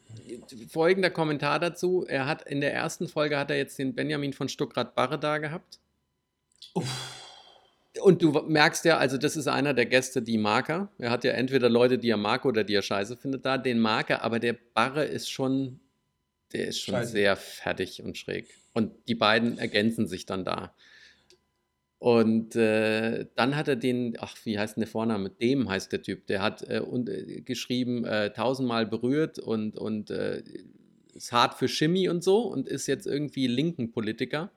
Folgender 0.70 1.10
Kommentar 1.10 1.60
dazu. 1.60 2.06
Er 2.08 2.24
hat 2.24 2.48
in 2.48 2.62
der 2.62 2.72
ersten 2.72 3.08
Folge 3.08 3.38
hat 3.38 3.50
er 3.50 3.58
jetzt 3.58 3.78
den 3.78 3.94
Benjamin 3.94 4.32
von 4.32 4.48
Stuckrad-Barre 4.48 5.18
da 5.18 5.36
gehabt. 5.36 5.78
Und 8.00 8.22
du 8.22 8.32
merkst 8.32 8.86
ja, 8.86 8.96
also 8.96 9.18
das 9.18 9.36
ist 9.36 9.48
einer 9.48 9.74
der 9.74 9.84
Gäste, 9.84 10.22
die 10.22 10.38
mag 10.38 10.70
er. 10.70 10.88
Er 10.96 11.10
hat 11.10 11.24
ja 11.24 11.32
entweder 11.32 11.68
Leute, 11.68 11.98
die 11.98 12.08
er 12.08 12.16
mag 12.16 12.46
oder 12.46 12.64
die 12.64 12.74
er 12.74 12.80
scheiße 12.80 13.18
findet 13.18 13.44
da. 13.44 13.58
Den 13.58 13.80
mag 13.80 14.08
er, 14.08 14.22
aber 14.22 14.38
der 14.38 14.54
Barre 14.54 15.04
ist 15.04 15.30
schon, 15.30 15.80
der 16.52 16.68
ist 16.68 16.80
schon 16.80 16.94
Scheiße. 16.94 17.12
sehr 17.12 17.36
fertig 17.36 18.02
und 18.02 18.16
schräg. 18.16 18.48
Und 18.72 18.92
die 19.08 19.14
beiden 19.14 19.58
ergänzen 19.58 20.06
sich 20.06 20.26
dann 20.26 20.44
da. 20.44 20.74
Und 21.98 22.54
äh, 22.56 23.26
dann 23.36 23.56
hat 23.56 23.68
er 23.68 23.76
den, 23.76 24.16
ach, 24.20 24.36
wie 24.44 24.58
heißt 24.58 24.76
denn 24.76 24.82
der 24.82 24.88
Vorname? 24.88 25.30
Dem 25.30 25.68
heißt 25.68 25.90
der 25.92 26.02
Typ. 26.02 26.26
Der 26.26 26.42
hat 26.42 26.62
äh, 26.68 26.80
und, 26.80 27.08
äh, 27.08 27.40
geschrieben, 27.40 28.04
äh, 28.04 28.32
tausendmal 28.32 28.86
berührt 28.86 29.38
und, 29.38 29.78
und 29.78 30.10
äh, 30.10 30.42
ist 31.14 31.32
hart 31.32 31.54
für 31.54 31.68
Chemie 31.68 32.08
und 32.08 32.22
so 32.22 32.42
und 32.42 32.68
ist 32.68 32.86
jetzt 32.86 33.06
irgendwie 33.06 33.46
linken 33.46 33.92
Politiker 33.92 34.52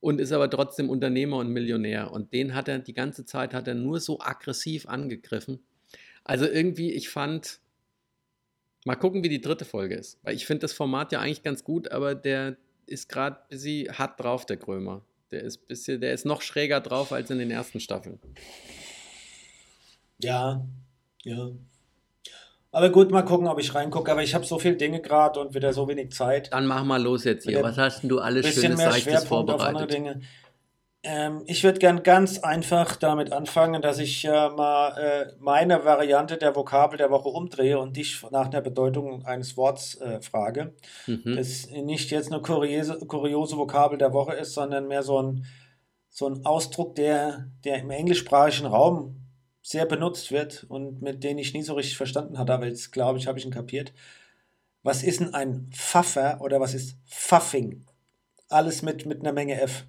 und 0.00 0.20
ist 0.20 0.32
aber 0.32 0.50
trotzdem 0.50 0.90
Unternehmer 0.90 1.36
und 1.36 1.48
Millionär. 1.48 2.10
Und 2.10 2.32
den 2.32 2.54
hat 2.54 2.66
er 2.66 2.80
die 2.80 2.92
ganze 2.92 3.24
Zeit 3.24 3.54
hat 3.54 3.68
er 3.68 3.74
nur 3.74 4.00
so 4.00 4.20
aggressiv 4.20 4.88
angegriffen. 4.88 5.60
Also 6.24 6.44
irgendwie, 6.44 6.92
ich 6.92 7.08
fand, 7.08 7.60
mal 8.84 8.96
gucken, 8.96 9.22
wie 9.22 9.28
die 9.28 9.40
dritte 9.40 9.64
Folge 9.64 9.94
ist. 9.94 10.18
Weil 10.22 10.34
ich 10.34 10.46
finde 10.46 10.60
das 10.60 10.72
Format 10.72 11.12
ja 11.12 11.20
eigentlich 11.20 11.42
ganz 11.42 11.64
gut, 11.64 11.90
aber 11.90 12.14
der 12.14 12.56
ist 12.86 13.08
gerade 13.08 13.36
ein 13.36 13.48
bisschen 13.48 13.98
hart 13.98 14.20
drauf, 14.20 14.46
der 14.46 14.56
Krömer. 14.56 15.02
Der 15.30 15.42
ist, 15.42 15.66
bisschen, 15.66 16.00
der 16.00 16.12
ist 16.12 16.26
noch 16.26 16.42
schräger 16.42 16.80
drauf 16.80 17.12
als 17.12 17.30
in 17.30 17.38
den 17.38 17.50
ersten 17.50 17.80
Staffeln. 17.80 18.18
Ja, 20.18 20.64
ja. 21.24 21.50
Aber 22.70 22.90
gut, 22.90 23.10
mal 23.10 23.22
gucken, 23.22 23.48
ob 23.48 23.58
ich 23.58 23.74
reingucke. 23.74 24.10
Aber 24.10 24.22
ich 24.22 24.34
habe 24.34 24.46
so 24.46 24.58
viele 24.58 24.76
Dinge 24.76 25.00
gerade 25.00 25.40
und 25.40 25.54
wieder 25.54 25.72
so 25.72 25.88
wenig 25.88 26.12
Zeit. 26.12 26.52
Dann 26.52 26.66
mach 26.66 26.84
mal 26.84 27.02
los 27.02 27.24
jetzt 27.24 27.46
hier. 27.46 27.62
Was 27.62 27.76
hast 27.76 28.02
denn 28.02 28.08
du 28.08 28.18
alles 28.18 28.46
bisschen 28.46 28.62
Schönes, 28.62 28.78
mehr 28.78 28.92
Seichtes 28.92 29.12
Schwerpunkt 29.12 29.50
auf 29.50 29.60
andere 29.60 29.88
vorbereitet? 29.88 30.22
Ähm, 31.04 31.42
ich 31.46 31.64
würde 31.64 31.80
gern 31.80 32.04
ganz 32.04 32.38
einfach 32.38 32.94
damit 32.94 33.32
anfangen, 33.32 33.82
dass 33.82 33.98
ich 33.98 34.24
äh, 34.24 34.30
mal 34.50 34.96
äh, 34.96 35.32
meine 35.40 35.84
Variante 35.84 36.36
der 36.36 36.54
Vokabel 36.54 36.96
der 36.96 37.10
Woche 37.10 37.28
umdrehe 37.28 37.78
und 37.78 37.96
dich 37.96 38.22
nach 38.30 38.48
der 38.48 38.60
Bedeutung 38.60 39.24
eines 39.24 39.56
Worts 39.56 39.96
äh, 40.00 40.20
frage. 40.20 40.74
Mhm. 41.08 41.34
Das 41.36 41.68
nicht 41.68 42.10
jetzt 42.12 42.32
eine 42.32 42.40
kuriose, 42.40 42.98
kuriose 43.06 43.56
Vokabel 43.56 43.98
der 43.98 44.12
Woche 44.12 44.34
ist, 44.34 44.54
sondern 44.54 44.86
mehr 44.86 45.02
so 45.02 45.20
ein, 45.20 45.44
so 46.08 46.28
ein 46.28 46.46
Ausdruck, 46.46 46.94
der, 46.94 47.48
der 47.64 47.80
im 47.80 47.90
englischsprachigen 47.90 48.66
Raum 48.66 49.16
sehr 49.60 49.86
benutzt 49.86 50.30
wird 50.30 50.64
und 50.68 51.02
mit 51.02 51.24
denen 51.24 51.38
ich 51.38 51.52
nie 51.54 51.62
so 51.62 51.74
richtig 51.74 51.96
verstanden 51.96 52.38
hatte, 52.38 52.52
aber 52.52 52.66
jetzt 52.66 52.92
glaube 52.92 53.18
ich, 53.18 53.26
habe 53.26 53.38
ich 53.38 53.44
ihn 53.44 53.52
kapiert. 53.52 53.92
Was 54.84 55.02
ist 55.02 55.20
denn 55.20 55.34
ein 55.34 55.70
Pfaffer 55.72 56.40
oder 56.40 56.60
was 56.60 56.74
ist 56.74 56.96
Pfaffing? 57.06 57.86
Alles 58.48 58.82
mit, 58.82 59.06
mit 59.06 59.20
einer 59.20 59.32
Menge 59.32 59.60
F. 59.60 59.86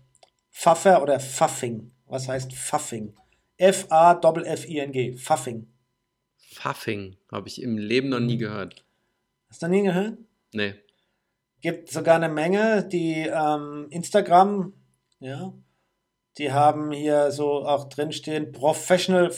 Pfaffer 0.53 1.01
oder 1.01 1.19
Pfaffing? 1.19 1.91
Was 2.05 2.27
heißt 2.27 2.53
Pfaffing? 2.53 3.15
F-A-F-F-I-N-G. 3.57 5.17
Pfaffing. 5.17 5.67
Pfaffing 6.37 7.17
habe 7.31 7.47
ich 7.47 7.61
im 7.61 7.77
Leben 7.77 8.09
noch 8.09 8.19
nie 8.19 8.37
gehört. 8.37 8.85
Hast 9.49 9.61
du 9.61 9.67
noch 9.67 9.71
nie 9.71 9.83
gehört? 9.83 10.17
Nee. 10.53 10.75
Gibt 11.61 11.89
sogar 11.89 12.15
eine 12.15 12.29
Menge, 12.29 12.87
die 12.87 13.27
ähm, 13.27 13.87
Instagram, 13.89 14.73
ja, 15.19 15.53
die 16.37 16.51
haben 16.51 16.91
hier 16.91 17.31
so 17.31 17.65
auch 17.65 17.89
drinstehen, 17.89 18.51
Professional 18.51 19.33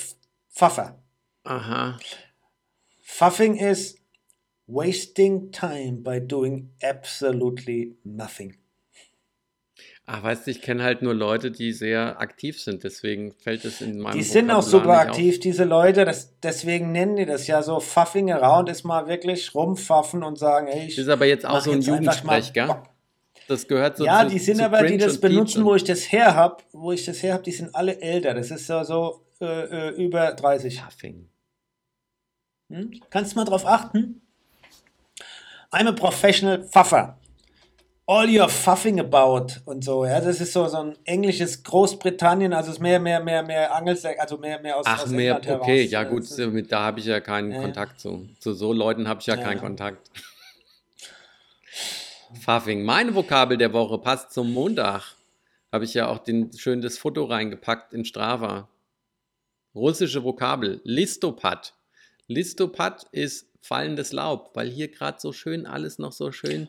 Pfaffer. 0.50 1.02
Aha. 1.44 1.98
Pfaffing 3.04 3.56
ist 3.58 4.00
wasting 4.68 5.52
time 5.52 6.02
by 6.02 6.20
doing 6.20 6.72
absolutely 6.82 7.98
nothing. 8.04 8.58
Ach, 10.08 10.22
weißt 10.22 10.46
du, 10.46 10.52
ich 10.52 10.62
kenne 10.62 10.84
halt 10.84 11.02
nur 11.02 11.16
Leute, 11.16 11.50
die 11.50 11.72
sehr 11.72 12.20
aktiv 12.20 12.62
sind, 12.62 12.84
deswegen 12.84 13.32
fällt 13.32 13.66
es 13.66 13.82
in 13.82 14.00
meinem 14.00 14.16
Die 14.16 14.24
sind 14.24 14.52
auch 14.52 14.62
super 14.62 15.00
aktiv, 15.00 15.40
diese 15.40 15.64
Leute, 15.64 16.06
das, 16.06 16.40
deswegen 16.42 16.92
nennen 16.92 17.16
die 17.16 17.26
das 17.26 17.48
ja 17.48 17.64
so 17.64 17.80
Pfaffing 17.80 18.32
around, 18.32 18.70
ist 18.70 18.84
mal 18.84 19.08
wirklich 19.08 19.56
rumpfaffen 19.56 20.22
und 20.22 20.38
sagen, 20.38 20.68
hey, 20.68 20.82
Auf. 20.82 20.88
ich 20.90 20.96
Das 20.96 21.06
ist 21.06 21.12
aber 21.12 21.26
jetzt 21.26 21.46
auch 21.48 21.60
so 21.60 21.72
ein 21.72 21.82
Jugendsprech, 21.82 22.54
gell? 22.54 22.76
Das 23.48 23.68
gehört 23.68 23.98
so 23.98 24.06
ja, 24.06 24.24
zu 24.24 24.30
die 24.30 24.40
sind 24.40 24.62
aber, 24.62 24.80
die 24.80 24.88
Cringe 24.90 25.06
das 25.06 25.16
und 25.16 25.22
Peach 25.22 25.32
benutzen, 25.32 25.66
wo 25.66 25.76
ich 25.76 25.84
das 25.84 26.12
her 26.12 26.36
hab, 26.36 26.64
wo 26.72 26.92
ich 26.92 27.06
das 27.06 27.24
her 27.24 27.34
hab, 27.34 27.44
die 27.44 27.52
sind 27.52 27.74
alle 27.74 28.00
älter. 28.00 28.34
Das 28.34 28.52
ist 28.52 28.68
ja 28.70 28.84
so 28.84 29.26
äh, 29.42 29.90
äh, 29.90 29.90
über 30.04 30.34
30. 30.34 30.80
Pfaffing. 30.80 31.30
Hm? 32.70 33.00
Kannst 33.10 33.34
du 33.34 33.40
mal 33.40 33.46
drauf 33.46 33.66
achten? 33.66 34.22
I'm 35.72 35.88
a 35.88 35.92
professional 35.92 36.64
Pfaffer. 36.64 37.20
All 38.08 38.30
your 38.30 38.50
fuffing 38.50 39.00
about 39.00 39.48
und 39.66 39.84
so. 39.84 40.06
Ja, 40.06 40.22
das 40.22 40.40
ist 40.40 40.54
so, 40.54 40.68
so 40.68 40.78
ein 40.78 40.96
englisches 41.06 41.64
Großbritannien, 41.64 42.54
also 42.54 42.70
es 42.70 42.76
ist 42.78 42.82
mehr, 42.82 43.00
mehr, 43.00 43.20
mehr, 43.20 43.42
mehr 43.42 43.74
Angelsächsisch, 43.74 44.22
also 44.22 44.38
mehr, 44.38 44.60
mehr 44.62 44.78
aus, 44.78 44.86
Ach, 44.88 45.04
aus 45.04 45.10
mehr, 45.10 45.38
England 45.38 45.62
okay, 45.62 45.78
heraus. 45.80 45.92
ja 45.92 46.04
gut, 46.04 46.54
mit- 46.54 46.72
da 46.72 46.82
habe 46.84 47.00
ich 47.00 47.08
ja 47.08 47.20
keinen 47.20 47.52
Ja. 47.52 47.62
Kontakt 47.62 48.00
zu. 48.00 48.30
Zu 48.40 48.54
so 48.54 48.74
Leuten 48.74 49.08
habe 49.08 49.22
ich 49.22 49.26
ja, 49.26 49.36
Ja, 49.36 49.42
keinen. 49.44 49.60
Kontakt. 49.60 50.12
Pfaffing. 52.42 52.84
Meine 52.84 53.16
Vokabel 53.16 53.58
der 53.58 53.74
Woche 53.74 53.98
passt 53.98 54.32
zum 54.34 54.54
Montag. 54.54 55.14
Habe 55.72 55.86
ich 55.86 55.94
ja 55.96 56.08
auch 56.08 56.20
den, 56.20 56.54
schön 56.56 56.82
das 56.82 56.98
Foto 56.98 57.26
reingepackt 57.26 57.92
in 57.94 58.06
Strava. 58.06 58.68
Russische 59.74 60.24
Vokabel. 60.24 60.80
Listopad. 60.84 61.74
Listopad 62.28 63.08
ist 63.12 63.48
fallendes 63.62 64.12
Laub, 64.12 64.52
weil 64.54 64.70
hier 64.70 64.90
gerade 64.90 65.20
so 65.20 65.34
schön 65.34 65.66
alles 65.66 65.98
noch 65.98 66.12
so 66.12 66.32
schön 66.32 66.68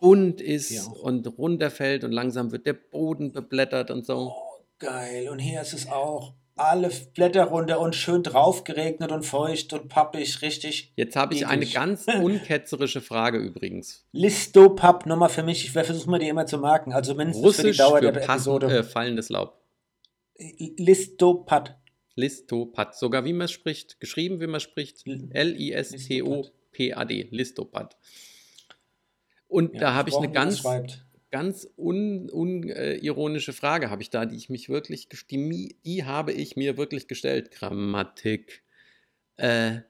bunt 0.00 0.40
ist 0.40 0.88
und 1.02 1.26
runterfällt 1.38 2.04
und 2.04 2.12
langsam 2.12 2.52
wird 2.52 2.66
der 2.66 2.72
Boden 2.74 3.32
beblättert 3.32 3.90
und 3.90 4.06
so. 4.06 4.32
Oh, 4.34 4.64
geil. 4.78 5.28
Und 5.28 5.38
hier 5.38 5.60
ist 5.62 5.72
es 5.72 5.88
auch. 5.88 6.34
Alle 6.60 6.90
Blätter 7.14 7.44
runter 7.44 7.78
und 7.78 7.94
schön 7.94 8.24
drauf 8.24 8.64
geregnet 8.64 9.12
und 9.12 9.22
feucht 9.24 9.72
und 9.74 9.88
pappig, 9.88 10.42
richtig. 10.42 10.92
Jetzt 10.96 11.14
habe 11.14 11.32
ich 11.34 11.46
eine 11.46 11.66
ganz 11.66 12.06
unketzerische 12.20 13.00
Frage 13.00 13.38
übrigens. 13.38 14.04
Listopap 14.10 15.06
Nummer 15.06 15.28
für 15.28 15.44
mich. 15.44 15.64
Ich 15.66 15.70
versuche 15.70 16.10
mir 16.10 16.18
die 16.18 16.26
immer 16.28 16.46
zu 16.46 16.58
merken. 16.58 16.92
Also 16.92 17.14
mindestens 17.14 17.54
für 17.56 17.62
die 17.62 17.68
Russisch 17.68 17.76
Dauer 17.78 17.98
für 17.98 18.10
der 18.12 18.20
passend, 18.22 18.56
Episode. 18.56 18.78
äh, 18.78 18.82
fallendes 18.82 19.28
Laub. 19.28 19.60
Listopad. 20.76 21.76
Listopad. 22.16 22.96
Sogar 22.96 23.24
wie 23.24 23.32
man 23.32 23.44
es 23.44 23.52
spricht. 23.52 24.00
Geschrieben, 24.00 24.40
wie 24.40 24.46
man 24.48 24.56
es 24.56 24.64
spricht. 24.64 25.06
L- 25.06 25.28
L-I-S-T-O-P-A-D. 25.32 27.28
Listopad. 27.30 27.96
Und 29.48 29.74
Ja, 29.74 29.80
da 29.80 29.94
habe 29.94 30.10
ich 30.10 30.16
eine 30.16 30.30
ganz, 30.30 30.62
ganz 31.30 31.68
unironische 31.76 33.50
un, 33.50 33.56
äh, 33.56 33.58
Frage, 33.58 33.90
habe 33.90 34.02
ich 34.02 34.10
da, 34.10 34.26
die 34.26 34.36
ich 34.36 34.48
mich 34.50 34.68
wirklich, 34.68 35.08
die, 35.30 35.76
die 35.84 36.04
habe 36.04 36.32
ich 36.32 36.56
mir 36.56 36.76
wirklich 36.76 37.08
gestellt. 37.08 37.50
Grammatik. 37.50 38.62
Äh, 39.36 39.80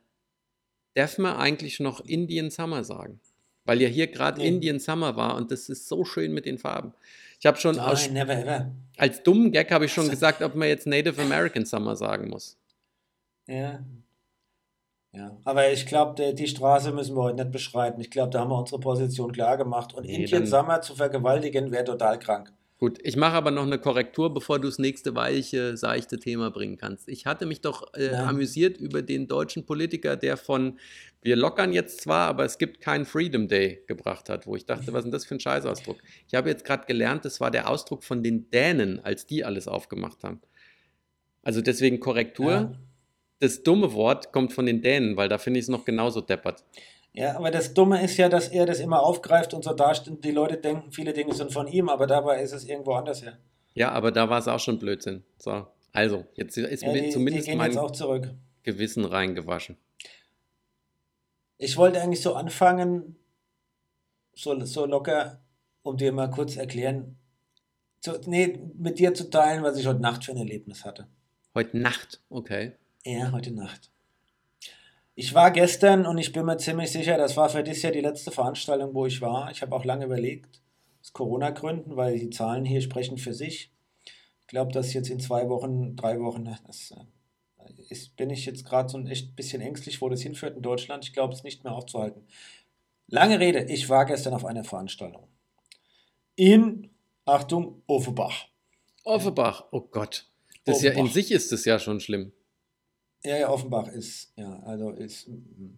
darf 0.95 1.19
man 1.19 1.37
eigentlich 1.37 1.81
noch 1.81 2.01
Indian 2.05 2.51
Summer 2.51 2.85
sagen? 2.85 3.21
Weil 3.65 3.83
ja 3.83 3.89
hier 3.89 4.07
gerade 4.07 4.41
Nee. 4.41 4.49
Indian 4.49 4.79
Summer 4.81 5.17
war 5.17 5.37
und 5.37 5.51
das 5.51 5.69
ist 5.69 5.89
so 5.89 6.05
schön 6.05 6.33
mit 6.33 6.47
den 6.47 6.59
Farben. 6.59 6.95
Ich 7.39 7.47
habe 7.47 7.59
schon 7.59 7.79
aus 7.79 8.05
Nein, 8.07 8.15
never 8.15 8.33
ever. 8.39 8.73
als 8.97 9.23
dummen 9.23 9.53
Gag 9.53 9.71
habe 9.71 9.85
ich 9.85 9.93
schon 9.93 10.03
Also- 10.05 10.13
gesagt, 10.13 10.43
ob 10.43 10.55
man 10.55 10.69
jetzt 10.69 10.87
Native 10.87 11.21
American 11.21 11.65
Summer 11.67 11.95
sagen 11.95 12.29
muss. 12.31 12.57
Ja. 13.47 13.85
Ja, 15.13 15.37
aber 15.45 15.73
ich 15.73 15.87
glaube, 15.87 16.35
die 16.35 16.47
Straße 16.47 16.93
müssen 16.93 17.17
wir 17.17 17.23
heute 17.23 17.37
nicht 17.43 17.51
beschreiten. 17.53 18.01
Ich 18.01 18.11
glaube, 18.11 18.31
da 18.31 18.41
haben 18.41 18.51
wir 18.51 18.59
unsere 18.59 18.79
Position 18.81 19.33
klar 19.33 19.57
gemacht. 19.57 19.95
Und 19.95 20.05
Nee, 20.05 20.17
Indian 20.17 20.43
dann- 20.43 20.47
Summer 20.47 20.81
zu 20.83 20.95
vergewaltigen, 20.95 21.71
wäre 21.73 21.85
total 21.85 22.19
krank. 22.19 22.53
Gut, 22.79 23.01
ich 23.03 23.17
mache 23.17 23.33
aber 23.33 23.51
noch 23.51 23.65
eine 23.67 23.81
Korrektur, 23.81 24.33
bevor 24.33 24.61
du 24.61 24.69
das 24.69 24.79
nächste 24.79 25.17
weiche, 25.17 25.77
seichte 25.77 26.21
Thema 26.21 26.51
bringen 26.53 26.77
kannst. 26.77 27.09
Ich 27.09 27.27
hatte 27.27 27.45
mich 27.45 27.61
doch 27.61 27.93
äh, 27.95 28.11
amüsiert 28.15 28.77
über 28.77 29.03
den 29.03 29.27
deutschen 29.27 29.67
Politiker, 29.67 30.15
der 30.17 30.37
von 30.37 30.79
wir 31.21 31.35
lockern 31.35 31.73
jetzt 31.73 32.03
zwar, 32.03 32.29
aber 32.29 32.45
es 32.45 32.57
gibt 32.59 32.81
keinen 32.81 33.05
Freedom 33.05 33.49
Day 33.49 33.83
gebracht 33.89 34.29
hat, 34.29 34.47
wo 34.47 34.55
ich 34.55 34.65
dachte, 34.65 34.93
was 34.93 34.99
ist 35.01 35.05
denn 35.07 35.11
das 35.13 35.25
für 35.25 35.35
ein 35.35 35.41
Scheißausdruck? 35.41 35.97
Ich 36.29 36.35
habe 36.37 36.49
jetzt 36.51 36.65
gerade 36.65 36.87
gelernt, 36.87 37.25
das 37.25 37.41
war 37.41 37.51
der 37.51 37.69
Ausdruck 37.69 38.05
von 38.05 38.23
den 38.23 38.49
Dänen, 38.53 39.05
als 39.05 39.27
die 39.27 39.45
alles 39.45 39.67
aufgemacht 39.67 40.23
haben. 40.23 40.41
Also 41.43 41.61
deswegen 41.61 41.99
Korrektur. 41.99 42.53
Ja. 42.53 42.73
Das 43.41 43.63
dumme 43.63 43.93
Wort 43.93 44.33
kommt 44.33 44.53
von 44.53 44.67
den 44.67 44.83
Dänen, 44.83 45.17
weil 45.17 45.29
da 45.29 45.39
finde 45.39 45.61
ich 45.61 45.65
es 45.65 45.69
noch 45.69 45.85
genauso 45.85 46.21
deppert. 46.21 46.65
Ja, 47.13 47.37
aber 47.37 47.51
das 47.51 47.75
Dumme 47.75 48.03
ist 48.03 48.17
ja, 48.17 48.29
dass 48.29 48.49
er 48.49 48.67
das 48.67 48.81
immer 48.81 49.03
aufgreift 49.03 49.55
und 49.55 49.65
so 49.65 49.71
und 49.71 50.25
Die 50.25 50.31
Leute 50.31 50.57
denken, 50.57 50.93
viele 50.93 51.13
Dinge 51.13 51.35
sind 51.35 51.53
von 51.53 51.67
ihm, 51.67 51.89
aber 51.89 52.07
dabei 52.07 52.43
ist 52.43 52.53
es 52.53 52.65
irgendwo 52.65 52.93
anders 52.93 53.23
her. 53.23 53.39
Ja, 53.75 53.91
aber 53.91 54.13
da 54.13 54.29
war 54.29 54.39
es 54.39 54.49
auch 54.49 54.61
schon 54.61 54.79
Blödsinn. 54.79 55.25
So, 55.39 55.67
also, 55.93 56.27
jetzt 56.35 56.57
ist 56.57 56.83
Ja, 56.83 56.89
mir 56.93 57.01
die, 57.01 57.07
die 57.07 57.13
zumindest 57.13 57.47
gehen 57.47 57.59
mein 57.59 57.71
jetzt 57.71 57.79
auch 57.79 57.91
zurück. 57.91 58.31
Gewissen 58.63 59.05
reingewaschen. 59.05 59.77
Ich 61.57 61.77
wollte 61.77 62.01
eigentlich 62.01 62.23
so 62.23 62.35
anfangen, 62.35 63.17
so, 64.35 64.65
so 64.65 64.87
locker, 64.87 65.41
um 65.83 65.97
dir 65.97 66.13
mal 66.13 66.31
kurz 66.31 66.57
erklären, 66.57 67.17
zu, 68.01 68.13
nee, 68.27 68.61
mit 68.77 68.99
dir 68.99 69.15
zu 69.15 69.29
teilen, 69.29 69.65
was 69.65 69.77
ich 69.77 69.87
heute 69.87 70.01
Nacht 70.01 70.25
für 70.25 70.33
ein 70.33 70.39
Erlebnis 70.39 70.85
hatte. 70.85 71.09
Heute 71.55 71.79
Nacht, 71.79 72.21
okay. 72.29 72.75
Ja, 73.05 73.33
heute 73.33 73.53
Nacht. 73.53 73.91
Ich 75.15 75.35
war 75.35 75.51
gestern 75.51 76.07
und 76.07 76.19
ich 76.19 76.33
bin 76.33 76.45
mir 76.47 76.59
ziemlich 76.59 76.91
sicher, 76.91 77.17
das 77.17 77.37
war 77.37 77.49
für 77.49 77.63
dieses 77.63 77.83
Jahr 77.83 77.93
die 77.93 78.01
letzte 78.01 78.31
Veranstaltung, 78.31 78.95
wo 78.95 79.07
ich 79.07 79.21
war. 79.21 79.51
Ich 79.51 79.63
habe 79.63 79.75
auch 79.75 79.85
lange 79.85 80.05
überlegt, 80.05 80.61
aus 81.01 81.13
Corona-Gründen, 81.13 81.97
weil 81.97 82.19
die 82.19 82.31
Zahlen 82.31 82.65
hier 82.65 82.81
sprechen 82.81 83.19
für 83.19 83.35
sich. 83.35 83.73
Ich 84.41 84.47
glaube, 84.47 84.73
dass 84.73 84.93
jetzt 84.93 85.11
in 85.11 85.21
zwei 85.21 85.49
Wochen, 85.49 85.97
drei 85.97 86.21
Wochen, 86.21 86.45
das 86.67 86.93
äh, 86.93 87.83
ist, 87.89 88.17
bin 88.17 88.31
ich 88.31 88.47
jetzt 88.47 88.65
gerade 88.65 88.89
so 88.89 88.99
ein 88.99 89.07
echt 89.07 89.37
bisschen 89.37 89.61
ängstlich, 89.61 90.01
wo 90.01 90.09
das 90.09 90.23
hinführt 90.23 90.57
in 90.57 90.63
Deutschland. 90.63 91.05
Ich 91.05 91.13
glaube, 91.13 91.35
es 91.35 91.45
nicht 91.45 91.65
mehr 91.65 91.75
aufzuhalten. 91.75 92.27
Lange 93.07 93.41
Rede, 93.41 93.65
ich 93.65 93.89
war 93.89 94.07
gestern 94.07 94.35
auf 94.35 94.45
einer 94.45 94.65
Veranstaltung. 94.65 95.29
In, 96.37 96.91
Achtung, 97.25 97.83
Offenbach. 97.87 98.47
Offenbach, 99.05 99.65
oh 99.71 99.81
Gott. 99.81 100.31
Das 100.65 100.79
ist 100.79 100.83
ja 100.83 100.91
in 100.91 100.99
Offenbach. 100.99 101.15
sich 101.15 101.33
ist 101.33 101.53
das 101.53 101.65
ja 101.65 101.79
schon 101.79 102.01
schlimm. 102.01 102.33
Ja, 103.25 103.37
ja, 103.37 103.51
Offenbach 103.51 103.89
ist, 103.89 104.33
ja, 104.37 104.61
also 104.61 104.91
ist 104.91 105.29
mm, 105.29 105.77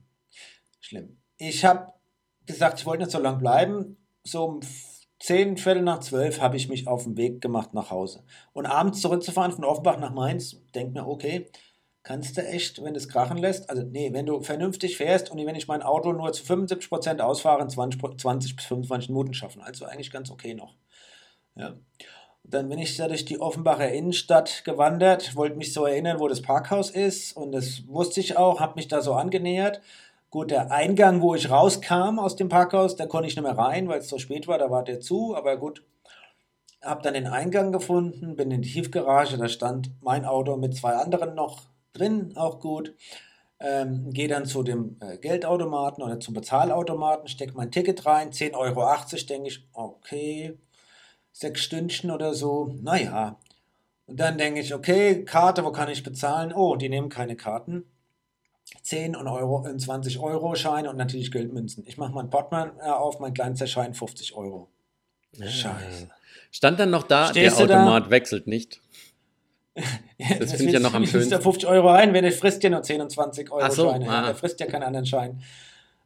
schlimm. 0.80 1.18
Ich 1.38 1.64
habe 1.64 1.92
gesagt, 2.46 2.80
ich 2.80 2.86
wollte 2.86 3.04
nicht 3.04 3.12
so 3.12 3.18
lange 3.18 3.38
bleiben. 3.38 3.96
So 4.24 4.44
um 4.44 4.60
10, 5.20 5.56
Viertel 5.56 5.82
nach 5.82 6.00
12 6.00 6.40
habe 6.40 6.56
ich 6.56 6.68
mich 6.68 6.86
auf 6.86 7.04
den 7.04 7.16
Weg 7.16 7.40
gemacht 7.40 7.72
nach 7.74 7.90
Hause. 7.90 8.24
Und 8.52 8.66
abends 8.66 9.00
zurückzufahren 9.00 9.52
von 9.52 9.64
Offenbach 9.64 9.98
nach 9.98 10.12
Mainz, 10.12 10.60
denk 10.74 10.92
mir, 10.94 11.06
okay, 11.06 11.46
kannst 12.02 12.36
du 12.36 12.46
echt, 12.46 12.82
wenn 12.82 12.94
du 12.94 12.98
es 12.98 13.08
krachen 13.08 13.38
lässt, 13.38 13.68
also 13.70 13.82
nee, 13.82 14.12
wenn 14.12 14.26
du 14.26 14.42
vernünftig 14.42 14.96
fährst 14.96 15.30
und 15.30 15.44
wenn 15.44 15.54
ich 15.54 15.68
mein 15.68 15.82
Auto 15.82 16.12
nur 16.12 16.32
zu 16.32 16.44
75% 16.44 17.20
ausfahre, 17.20 17.62
in 17.62 17.68
20, 17.70 18.00
Pro- 18.00 18.14
20 18.14 18.56
bis 18.56 18.64
25 18.66 19.10
Minuten 19.10 19.34
schaffen. 19.34 19.62
Also 19.62 19.84
eigentlich 19.86 20.10
ganz 20.10 20.30
okay 20.30 20.54
noch. 20.54 20.76
Ja. 21.54 21.76
Dann 22.50 22.68
bin 22.68 22.80
ich 22.80 22.96
da 22.96 23.06
durch 23.06 23.24
die 23.24 23.40
Offenbacher 23.40 23.92
Innenstadt 23.92 24.64
gewandert, 24.64 25.36
wollte 25.36 25.56
mich 25.56 25.72
so 25.72 25.84
erinnern, 25.84 26.18
wo 26.18 26.26
das 26.26 26.42
Parkhaus 26.42 26.90
ist 26.90 27.36
und 27.36 27.52
das 27.52 27.86
wusste 27.86 28.18
ich 28.18 28.36
auch, 28.36 28.58
habe 28.58 28.74
mich 28.74 28.88
da 28.88 29.02
so 29.02 29.14
angenähert. 29.14 29.80
Gut, 30.30 30.50
der 30.50 30.72
Eingang, 30.72 31.22
wo 31.22 31.36
ich 31.36 31.48
rauskam 31.48 32.18
aus 32.18 32.34
dem 32.34 32.48
Parkhaus, 32.48 32.96
da 32.96 33.06
konnte 33.06 33.28
ich 33.28 33.36
nicht 33.36 33.44
mehr 33.44 33.56
rein, 33.56 33.88
weil 33.88 34.00
es 34.00 34.08
so 34.08 34.18
spät 34.18 34.48
war, 34.48 34.58
da 34.58 34.68
war 34.68 34.82
der 34.82 35.00
zu, 35.00 35.36
aber 35.36 35.56
gut. 35.56 35.84
Habe 36.82 37.02
dann 37.02 37.14
den 37.14 37.26
Eingang 37.26 37.70
gefunden, 37.72 38.34
bin 38.36 38.50
in 38.50 38.62
die 38.62 38.72
Tiefgarage, 38.72 39.36
da 39.38 39.48
stand 39.48 39.90
mein 40.00 40.24
Auto 40.24 40.56
mit 40.56 40.74
zwei 40.74 40.94
anderen 40.94 41.34
noch 41.34 41.62
drin, 41.92 42.32
auch 42.36 42.58
gut. 42.58 42.94
Ähm, 43.60 44.10
Gehe 44.12 44.28
dann 44.28 44.46
zu 44.46 44.62
dem 44.62 44.96
äh, 45.00 45.18
Geldautomaten 45.18 46.02
oder 46.02 46.18
zum 46.18 46.34
Bezahlautomaten, 46.34 47.28
stecke 47.28 47.52
mein 47.54 47.70
Ticket 47.70 48.06
rein, 48.06 48.30
10,80 48.30 48.54
Euro, 48.54 49.26
denke 49.28 49.48
ich, 49.48 49.68
okay, 49.72 50.58
sechs 51.32 51.60
Stündchen 51.62 52.10
oder 52.10 52.34
so, 52.34 52.74
naja. 52.82 53.38
Und 54.06 54.18
dann 54.18 54.38
denke 54.38 54.60
ich, 54.60 54.74
okay, 54.74 55.24
Karte, 55.24 55.64
wo 55.64 55.72
kann 55.72 55.88
ich 55.88 56.02
bezahlen? 56.02 56.52
Oh, 56.52 56.76
die 56.76 56.88
nehmen 56.88 57.08
keine 57.08 57.36
Karten. 57.36 57.84
10 58.82 59.16
und, 59.16 59.26
Euro, 59.28 59.66
20 59.76 60.18
Euro 60.18 60.54
Scheine 60.54 60.90
und 60.90 60.96
natürlich 60.96 61.30
Geldmünzen. 61.30 61.84
Ich 61.86 61.96
mache 61.96 62.12
mein 62.12 62.30
Portemonnaie 62.30 62.80
auf, 62.92 63.20
mein 63.20 63.34
kleinster 63.34 63.66
Schein 63.66 63.94
50 63.94 64.34
Euro. 64.34 64.68
Scheiße. 65.38 66.08
Stand 66.50 66.80
dann 66.80 66.90
noch 66.90 67.04
da, 67.04 67.28
Stehst 67.28 67.58
der 67.58 67.66
du 67.66 67.72
da? 67.72 67.82
Automat 67.82 68.10
wechselt 68.10 68.46
nicht. 68.46 68.80
Das 70.38 70.50
finde 70.52 70.66
ich 70.66 70.72
ja 70.72 70.80
noch 70.80 70.92
am 70.92 71.06
schönsten. 71.06 71.30
Da 71.30 71.40
50 71.40 71.66
Euro 71.66 71.88
ein, 71.88 72.12
wenn 72.12 72.24
der 72.24 72.32
frisst 72.32 72.62
ja 72.62 72.68
nur 72.68 72.82
10 72.82 73.00
und 73.00 73.10
20 73.10 73.50
Euro 73.50 73.70
so, 73.70 73.90
Scheine. 73.90 74.10
ah. 74.10 74.26
Der 74.26 74.34
frisst 74.34 74.60
ja 74.60 74.66
keinen 74.66 74.82
anderen 74.82 75.06
Schein. 75.06 75.42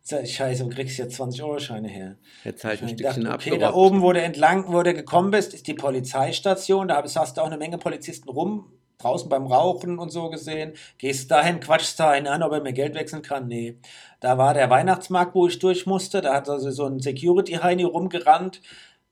Scheiße, 0.07 0.67
wo 0.67 0.69
kriegst 0.69 0.99
du 0.99 1.05
jetzt 1.05 1.17
20 1.17 1.43
Euro 1.43 1.59
Scheine 1.59 1.89
her? 1.89 2.17
Jetzt 2.45 2.63
halt 2.63 2.83
ein 2.83 2.89
Ich 2.89 2.95
Stückchen 2.95 3.25
dachte, 3.25 3.49
okay, 3.49 3.59
da 3.59 3.73
oben, 3.73 4.03
wo 4.03 4.13
du 4.13 4.21
entlang, 4.21 4.67
wo 4.69 4.83
du 4.83 4.93
gekommen 4.93 5.31
bist, 5.31 5.55
ist 5.55 5.67
die 5.67 5.73
Polizeistation. 5.75 6.89
Da 6.89 7.03
hast 7.03 7.37
du 7.37 7.41
auch 7.41 7.47
eine 7.47 7.57
Menge 7.57 7.79
Polizisten 7.79 8.29
rum, 8.29 8.71
draußen 8.99 9.31
beim 9.31 9.47
Rauchen 9.47 9.99
und 9.99 10.11
so 10.11 10.29
gesehen. 10.29 10.75
Gehst 10.99 11.31
dahin, 11.31 11.59
quatschst 11.59 11.99
da 11.99 12.11
einen 12.11 12.27
an, 12.27 12.43
ob 12.43 12.53
er 12.53 12.61
mir 12.61 12.75
Geld 12.75 12.95
wechseln 12.95 13.23
kann. 13.23 13.49
Nee. 13.49 13.79
Da 14.21 14.37
war 14.37 14.53
der 14.53 14.69
Weihnachtsmarkt, 14.69 15.35
wo 15.35 15.47
ich 15.47 15.59
durch 15.59 15.87
musste. 15.87 16.21
Da 16.21 16.35
hat 16.35 16.51
also 16.51 16.71
so 16.71 16.85
ein 16.85 17.01
Security-Heini 17.01 17.85
rumgerannt. 17.85 18.61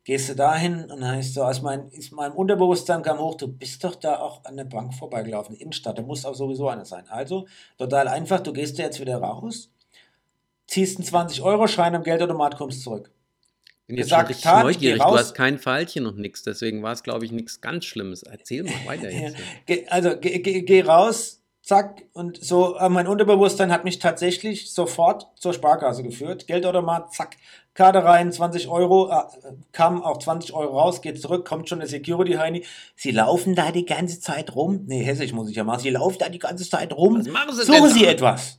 Gehst 0.04 0.28
du 0.28 0.34
dahin 0.34 0.82
und 0.82 1.00
dann 1.00 1.06
heißt 1.06 1.34
so, 1.34 1.44
aus 1.44 1.62
mein, 1.62 1.88
ist 1.90 2.12
meinem 2.12 2.34
Unterbewusstsein 2.34 3.02
kam 3.02 3.20
hoch, 3.20 3.36
du 3.36 3.46
bist 3.46 3.84
doch 3.84 3.94
da 3.94 4.18
auch 4.18 4.44
an 4.44 4.56
der 4.56 4.64
Bank 4.64 4.94
vorbeigelaufen, 4.94 5.54
Innenstadt, 5.54 5.96
da 5.96 6.02
muss 6.02 6.24
auch 6.24 6.34
sowieso 6.34 6.68
einer 6.68 6.84
sein. 6.84 7.04
Also, 7.08 7.46
total 7.78 8.08
einfach, 8.08 8.40
du 8.40 8.52
gehst 8.52 8.80
da 8.80 8.82
jetzt 8.82 9.00
wieder 9.00 9.18
raus, 9.18 9.71
ziehst 10.66 10.98
einen 10.98 11.28
20-Euro-Schein 11.28 11.94
am 11.94 12.02
Geldautomat, 12.02 12.56
kommst 12.56 12.82
zurück. 12.82 13.10
bin 13.86 13.96
jetzt 13.96 14.06
gesagt, 14.06 14.22
schon 14.22 14.28
richtig 14.28 14.44
tat, 14.44 14.64
neugierig. 14.64 15.02
Du 15.02 15.18
hast 15.18 15.34
kein 15.34 15.58
Pfeilchen 15.58 16.06
und 16.06 16.18
nichts, 16.18 16.42
deswegen 16.42 16.82
war 16.82 16.92
es, 16.92 17.02
glaube 17.02 17.24
ich, 17.24 17.32
nichts 17.32 17.60
ganz 17.60 17.84
Schlimmes. 17.84 18.22
Erzähl 18.22 18.64
mal 18.64 18.72
weiter 18.86 19.10
jetzt. 19.10 19.36
Also 19.90 20.16
geh, 20.18 20.38
geh, 20.40 20.62
geh 20.62 20.82
raus, 20.82 21.42
zack, 21.62 22.02
und 22.12 22.42
so, 22.42 22.76
äh, 22.76 22.88
mein 22.88 23.06
Unterbewusstsein 23.06 23.72
hat 23.72 23.84
mich 23.84 23.98
tatsächlich 23.98 24.72
sofort 24.72 25.28
zur 25.36 25.54
Sparkasse 25.54 26.02
geführt. 26.02 26.46
Geldautomat, 26.46 27.14
zack, 27.14 27.36
Karte 27.74 28.04
rein, 28.04 28.30
20 28.32 28.68
Euro, 28.68 29.10
äh, 29.10 29.22
kam 29.70 30.02
auch 30.02 30.18
20 30.18 30.52
Euro 30.52 30.78
raus, 30.78 31.00
geht 31.00 31.20
zurück, 31.20 31.46
kommt 31.46 31.68
schon 31.68 31.78
der 31.78 31.88
Security-Heini. 31.88 32.64
Sie 32.96 33.12
laufen 33.12 33.54
da 33.54 33.70
die 33.72 33.86
ganze 33.86 34.20
Zeit 34.20 34.54
rum. 34.54 34.84
Nee, 34.86 35.04
hessisch 35.04 35.32
muss 35.32 35.48
ich 35.48 35.56
ja 35.56 35.64
machen. 35.64 35.80
Sie 35.80 35.90
laufen 35.90 36.18
da 36.18 36.28
die 36.28 36.38
ganze 36.38 36.68
Zeit 36.68 36.92
rum. 36.92 37.20
Was 37.20 37.28
machen 37.28 37.54
Sie 37.54 37.64
Suchen 37.64 37.90
Sie 37.90 38.04
etwas. 38.04 38.58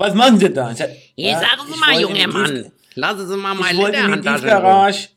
Was 0.00 0.14
machen 0.14 0.38
Sie 0.38 0.50
da? 0.50 0.70
Ich 0.70 0.78
sag, 0.78 0.88
ja, 1.14 1.38
sagen 1.38 1.60
Sie 1.66 1.74
ich 1.74 1.78
mal, 1.80 2.00
junger 2.00 2.26
Mann. 2.28 2.72
Lassen 2.94 3.28
Sie 3.28 3.36
mal 3.36 3.52
ich 3.52 3.60
meine 3.60 3.78
Lederhandtasche. 3.84 4.44
Tiefgarage, 4.44 5.08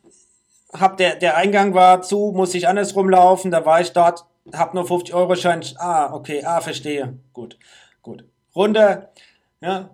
hab 0.74 0.98
der, 0.98 1.16
der 1.16 1.38
Eingang 1.38 1.74
war 1.74 2.02
zu, 2.02 2.34
muss 2.36 2.54
ich 2.54 2.68
andersrum 2.68 3.10
laufen, 3.10 3.50
da 3.50 3.66
war 3.66 3.80
ich 3.80 3.94
dort, 3.94 4.26
hab 4.52 4.74
nur 4.74 4.86
50 4.86 5.16
Euro 5.16 5.36
Schein. 5.38 5.64
Ah, 5.78 6.14
okay, 6.14 6.44
ah, 6.44 6.60
verstehe. 6.60 7.18
Gut, 7.32 7.58
gut. 8.02 8.26
Runter, 8.54 9.14
ja, 9.62 9.90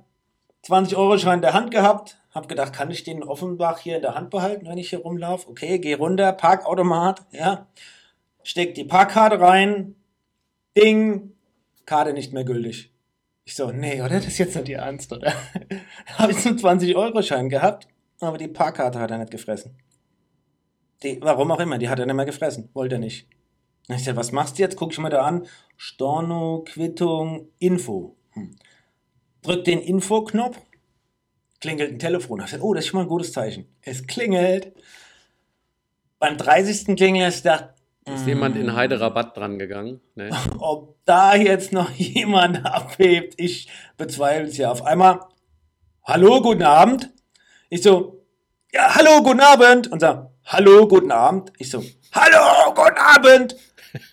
20 0.63 0.97
Euro 0.97 1.19
Schein 1.19 1.35
in 1.35 1.41
der 1.41 1.53
Hand 1.53 1.69
gehabt, 1.69 2.17
hab 2.33 2.49
gedacht, 2.49 2.73
kann 2.73 2.89
ich 2.89 3.03
den 3.03 3.21
Offenbach 3.21 3.77
hier 3.77 3.97
in 3.97 4.01
der 4.01 4.15
Hand 4.15 4.31
behalten, 4.31 4.65
wenn 4.67 4.79
ich 4.79 4.89
hier 4.89 5.01
rumlaufe? 5.01 5.49
Okay, 5.49 5.77
geh 5.77 5.93
runter, 5.93 6.31
Parkautomat, 6.31 7.21
ja, 7.29 7.67
steck 8.41 8.73
die 8.73 8.85
Parkkarte 8.85 9.39
rein, 9.39 9.93
Ding, 10.75 11.33
Karte 11.85 12.13
nicht 12.13 12.33
mehr 12.33 12.43
gültig. 12.43 12.89
Ich 13.49 13.55
so, 13.55 13.71
nee, 13.71 13.99
oder? 13.99 14.09
Das 14.09 14.27
ist 14.27 14.37
jetzt 14.37 14.55
nicht 14.55 14.69
Ihr 14.69 14.77
Ernst, 14.77 15.11
oder? 15.11 15.33
Habe 16.19 16.33
ich 16.33 16.37
so 16.37 16.49
einen 16.49 16.59
20-Euro-Schein 16.59 17.49
gehabt, 17.49 17.87
aber 18.19 18.37
die 18.37 18.47
Parkkarte 18.47 18.99
hat 18.99 19.09
er 19.09 19.17
nicht 19.17 19.31
gefressen. 19.31 19.75
Die, 21.01 21.19
warum 21.19 21.49
auch 21.49 21.59
immer, 21.59 21.79
die 21.79 21.89
hat 21.89 21.97
er 21.97 22.05
nicht 22.05 22.13
mehr 22.13 22.27
gefressen. 22.27 22.69
Wollte 22.75 22.97
er 22.97 22.99
nicht. 22.99 23.27
Na, 23.87 23.95
Ich 23.95 24.03
sag, 24.03 24.15
was 24.15 24.31
machst 24.31 24.59
du 24.59 24.61
jetzt? 24.61 24.75
Guck 24.75 24.91
ich 24.91 24.99
mir 24.99 25.09
da 25.09 25.23
an. 25.25 25.47
Storno, 25.77 26.63
Quittung, 26.63 27.49
Info. 27.57 28.15
Hm. 28.33 28.55
Drück 29.41 29.65
den 29.65 29.81
Info-Knopf, 29.81 30.61
klingelt 31.59 31.93
ein 31.93 31.97
Telefon. 31.97 32.43
Ich 32.43 32.51
sag, 32.51 32.61
oh, 32.61 32.75
das 32.75 32.83
ist 32.85 32.91
schon 32.91 32.99
mal 32.99 33.05
ein 33.05 33.09
gutes 33.09 33.31
Zeichen. 33.31 33.65
Es 33.81 34.05
klingelt. 34.05 34.73
Beim 36.19 36.37
30. 36.37 36.95
klingelt 36.95 37.33
es, 37.33 37.41
dachte, 37.41 37.73
Ist 38.15 38.27
jemand 38.27 38.57
in 38.57 38.75
Heiderabatt 38.75 39.37
dran 39.37 39.59
gegangen? 39.59 40.01
Ne? 40.15 40.29
ob 40.59 40.97
da 41.05 41.35
jetzt 41.35 41.71
noch 41.71 41.91
jemand 41.91 42.65
abhebt, 42.65 43.35
ich 43.37 43.69
bezweifle 43.97 44.47
es 44.47 44.57
ja. 44.57 44.71
Auf 44.71 44.85
einmal, 44.85 45.19
hallo, 46.03 46.41
guten 46.41 46.63
Abend. 46.63 47.11
Ich 47.69 47.81
so, 47.81 48.25
ja, 48.73 48.95
hallo, 48.95 49.21
guten 49.21 49.41
Abend. 49.41 49.91
Und 49.91 49.99
sag, 49.99 50.29
hallo, 50.45 50.87
guten 50.87 51.11
Abend. 51.11 51.51
Ich 51.57 51.69
so, 51.69 51.83
hallo, 52.11 52.73
guten 52.73 52.97
Abend. 52.97 53.55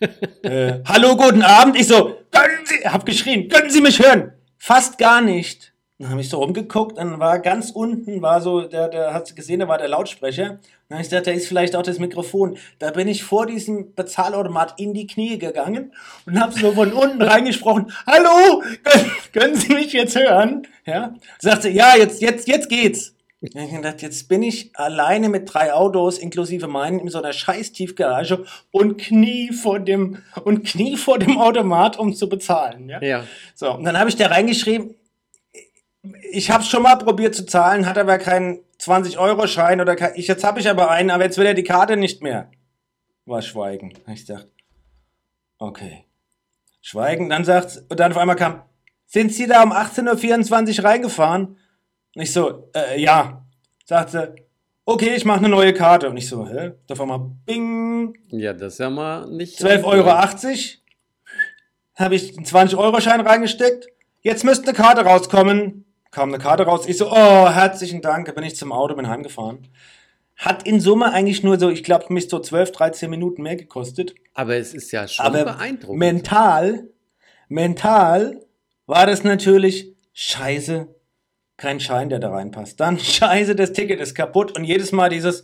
äh, 0.42 0.80
hallo, 0.86 1.16
guten 1.16 1.42
Abend. 1.42 1.76
Ich 1.76 1.88
so, 1.88 2.16
können 2.30 2.64
Sie, 2.64 2.88
hab 2.88 3.06
geschrien, 3.06 3.48
können 3.48 3.70
Sie 3.70 3.80
mich 3.80 3.98
hören? 3.98 4.32
Fast 4.58 4.98
gar 4.98 5.20
nicht. 5.20 5.72
Dann 5.98 6.10
habe 6.10 6.20
ich 6.20 6.28
so 6.28 6.38
rumgeguckt, 6.40 6.98
dann 6.98 7.18
war 7.20 7.38
ganz 7.38 7.70
unten, 7.70 8.20
war 8.20 8.42
so, 8.42 8.60
der, 8.62 8.88
der 8.88 9.14
hat 9.14 9.34
gesehen, 9.34 9.60
da 9.60 9.68
war 9.68 9.78
der 9.78 9.88
Lautsprecher. 9.88 10.58
Dann 10.88 10.98
habe 10.98 11.02
ich 11.02 11.08
gedacht, 11.08 11.26
da 11.26 11.30
ist 11.30 11.48
vielleicht 11.48 11.74
auch 11.74 11.82
das 11.82 11.98
Mikrofon. 11.98 12.58
Da 12.78 12.90
bin 12.90 13.08
ich 13.08 13.24
vor 13.24 13.46
diesem 13.46 13.94
Bezahlautomat 13.94 14.78
in 14.78 14.92
die 14.92 15.06
Knie 15.06 15.38
gegangen 15.38 15.94
und 16.26 16.38
habe 16.38 16.52
so 16.52 16.72
von 16.72 16.92
unten 16.92 17.22
reingesprochen, 17.22 17.90
hallo, 18.06 18.62
können, 18.84 19.10
können 19.32 19.56
Sie 19.56 19.72
mich 19.72 19.94
jetzt 19.94 20.16
hören? 20.16 20.66
Ja, 20.84 21.14
sagte, 21.38 21.70
ja, 21.70 21.96
jetzt, 21.96 22.20
jetzt, 22.20 22.46
jetzt 22.46 22.68
geht's. 22.68 23.14
Dann 23.40 23.64
ich 23.64 23.70
gedacht, 23.70 24.02
jetzt 24.02 24.28
bin 24.28 24.42
ich 24.42 24.70
alleine 24.74 25.28
mit 25.30 25.52
drei 25.52 25.72
Autos, 25.72 26.18
inklusive 26.18 26.68
meinen, 26.68 27.00
in 27.00 27.08
so 27.08 27.18
einer 27.18 27.32
scheiß 27.32 27.72
Tiefgarage 27.72 28.44
und 28.70 28.98
knie 28.98 29.52
vor 29.52 29.78
dem, 29.78 30.18
und 30.44 30.66
knie 30.66 30.96
vor 30.96 31.18
dem 31.18 31.38
Automat, 31.38 31.98
um 31.98 32.14
zu 32.14 32.28
bezahlen. 32.28 32.88
Ja? 32.88 33.02
Ja. 33.02 33.24
So, 33.54 33.72
und 33.72 33.84
dann 33.84 33.98
habe 33.98 34.10
ich 34.10 34.16
da 34.16 34.26
reingeschrieben, 34.26 34.94
ich 36.30 36.50
habe 36.50 36.64
schon 36.64 36.82
mal 36.82 36.96
probiert 36.96 37.34
zu 37.34 37.46
zahlen, 37.46 37.86
hat 37.86 37.98
aber 37.98 38.18
keinen 38.18 38.60
20-Euro-Schein 38.80 39.80
oder 39.80 39.96
kein, 39.96 40.14
ich, 40.16 40.26
jetzt 40.28 40.44
habe 40.44 40.60
ich 40.60 40.68
aber 40.68 40.90
einen, 40.90 41.10
aber 41.10 41.24
jetzt 41.24 41.38
will 41.38 41.46
er 41.46 41.54
die 41.54 41.64
Karte 41.64 41.96
nicht 41.96 42.22
mehr. 42.22 42.50
War 43.24 43.42
Schweigen. 43.42 43.92
Ich 44.12 44.24
dachte, 44.24 44.50
okay. 45.58 46.04
Schweigen, 46.80 47.28
dann 47.28 47.44
sagt, 47.44 47.82
und 47.88 47.98
dann 47.98 48.12
auf 48.12 48.18
einmal 48.18 48.36
kam, 48.36 48.62
sind 49.06 49.32
Sie 49.32 49.46
da 49.46 49.62
um 49.62 49.72
18.24 49.72 50.78
Uhr 50.78 50.84
reingefahren? 50.84 51.56
Und 52.14 52.22
ich 52.22 52.32
so, 52.32 52.70
äh, 52.74 53.00
ja. 53.00 53.44
Sagte, 53.84 54.36
okay, 54.84 55.14
ich 55.14 55.24
mache 55.24 55.38
eine 55.38 55.48
neue 55.48 55.72
Karte. 55.72 56.08
Und 56.08 56.16
ich 56.16 56.28
so, 56.28 56.48
hä? 56.48 56.72
Da 56.86 57.00
einmal, 57.00 57.30
bing, 57.44 58.16
ja, 58.28 58.52
das 58.52 58.74
ist 58.74 58.78
ja 58.78 58.90
mal 58.90 59.28
nicht. 59.30 59.60
12,80 59.60 59.84
Euro. 59.84 60.10
Habe 61.96 62.14
ich 62.14 62.36
einen 62.36 62.46
20-Euro-Schein 62.46 63.20
reingesteckt. 63.20 63.88
Jetzt 64.22 64.44
müsste 64.44 64.68
eine 64.68 64.76
Karte 64.76 65.02
rauskommen. 65.02 65.84
Kam 66.10 66.30
eine 66.30 66.38
Karte 66.42 66.64
raus. 66.64 66.86
Ich 66.86 66.96
so, 66.98 67.10
oh, 67.10 67.48
herzlichen 67.50 68.00
Dank. 68.00 68.26
Da 68.26 68.32
bin 68.32 68.44
ich 68.44 68.56
zum 68.56 68.72
Auto, 68.72 68.94
bin 68.94 69.08
heimgefahren. 69.08 69.68
Hat 70.36 70.66
in 70.66 70.80
Summe 70.80 71.12
eigentlich 71.12 71.42
nur 71.42 71.58
so, 71.58 71.70
ich 71.70 71.82
glaube, 71.82 72.12
mich 72.12 72.28
so 72.28 72.38
12, 72.38 72.72
13 72.72 73.10
Minuten 73.10 73.42
mehr 73.42 73.56
gekostet. 73.56 74.14
Aber 74.34 74.56
es 74.56 74.74
ist 74.74 74.92
ja 74.92 75.08
schon 75.08 75.24
Aber 75.24 75.44
beeindruckend. 75.44 75.98
mental, 75.98 76.88
mental 77.48 78.40
war 78.86 79.06
das 79.06 79.24
natürlich 79.24 79.94
scheiße. 80.12 80.88
Kein 81.56 81.80
Schein, 81.80 82.10
der 82.10 82.18
da 82.18 82.30
reinpasst. 82.30 82.78
Dann 82.80 82.98
scheiße, 83.00 83.54
das 83.56 83.72
Ticket 83.72 83.98
ist 84.00 84.14
kaputt. 84.14 84.56
Und 84.56 84.64
jedes 84.64 84.92
Mal 84.92 85.08
dieses, 85.08 85.42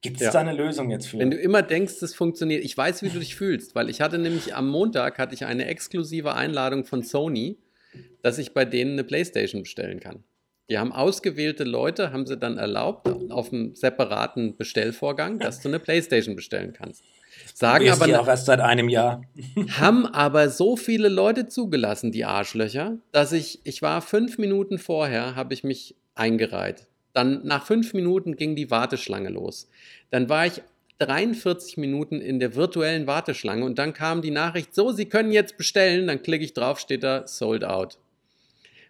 gibt 0.00 0.18
es 0.18 0.26
Ja. 0.26 0.30
da 0.32 0.38
eine 0.40 0.52
Lösung 0.52 0.90
jetzt 0.90 1.08
für? 1.08 1.18
Wenn 1.18 1.32
du 1.32 1.36
immer 1.36 1.62
denkst, 1.62 1.94
es 2.02 2.14
funktioniert, 2.14 2.64
ich 2.64 2.76
weiß, 2.76 3.02
wie 3.02 3.08
du 3.08 3.18
dich 3.18 3.34
fühlst, 3.34 3.74
weil 3.74 3.90
ich 3.90 4.00
hatte 4.00 4.18
nämlich 4.18 4.54
am 4.54 4.68
Montag 4.68 5.18
hatte 5.18 5.34
ich 5.34 5.44
eine 5.44 5.66
exklusive 5.66 6.34
Einladung 6.34 6.84
von 6.84 7.02
Sony, 7.02 7.58
dass 8.22 8.38
ich 8.38 8.54
bei 8.54 8.64
denen 8.64 8.92
eine 8.92 9.04
Playstation 9.04 9.62
bestellen 9.62 10.00
kann. 10.00 10.24
Die 10.70 10.78
haben 10.78 10.92
ausgewählte 10.92 11.64
Leute, 11.64 12.12
haben 12.12 12.26
sie 12.26 12.38
dann 12.38 12.56
erlaubt, 12.56 13.08
auf 13.30 13.52
einem 13.52 13.74
separaten 13.74 14.56
Bestellvorgang, 14.56 15.38
dass 15.38 15.60
du 15.60 15.68
eine 15.68 15.78
Playstation 15.78 16.36
bestellen 16.36 16.72
kannst. 16.72 17.04
Sagen 17.52 17.90
aber, 17.90 18.06
die 18.06 18.16
auch 18.16 18.28
erst 18.28 18.46
seit 18.46 18.60
einem 18.60 18.88
Jahr. 18.88 19.22
haben 19.78 20.06
aber 20.06 20.48
so 20.48 20.76
viele 20.76 21.08
Leute 21.08 21.48
zugelassen, 21.48 22.12
die 22.12 22.24
Arschlöcher, 22.24 22.98
dass 23.10 23.32
ich, 23.32 23.60
ich 23.64 23.82
war 23.82 24.00
fünf 24.02 24.38
Minuten 24.38 24.78
vorher, 24.78 25.34
habe 25.34 25.52
ich 25.52 25.64
mich 25.64 25.96
eingereiht. 26.14 26.86
Dann 27.12 27.44
nach 27.44 27.66
fünf 27.66 27.92
Minuten 27.92 28.36
ging 28.36 28.56
die 28.56 28.70
Warteschlange 28.70 29.28
los. 29.28 29.68
Dann 30.10 30.28
war 30.28 30.46
ich 30.46 30.62
43 31.06 31.76
Minuten 31.76 32.20
in 32.20 32.38
der 32.38 32.54
virtuellen 32.54 33.06
Warteschlange 33.06 33.64
und 33.64 33.78
dann 33.78 33.92
kam 33.92 34.22
die 34.22 34.30
Nachricht, 34.30 34.74
so, 34.74 34.92
Sie 34.92 35.06
können 35.06 35.32
jetzt 35.32 35.56
bestellen. 35.56 36.06
Dann 36.06 36.22
klicke 36.22 36.44
ich 36.44 36.54
drauf, 36.54 36.78
steht 36.78 37.02
da 37.02 37.26
Sold 37.26 37.64
Out. 37.64 37.98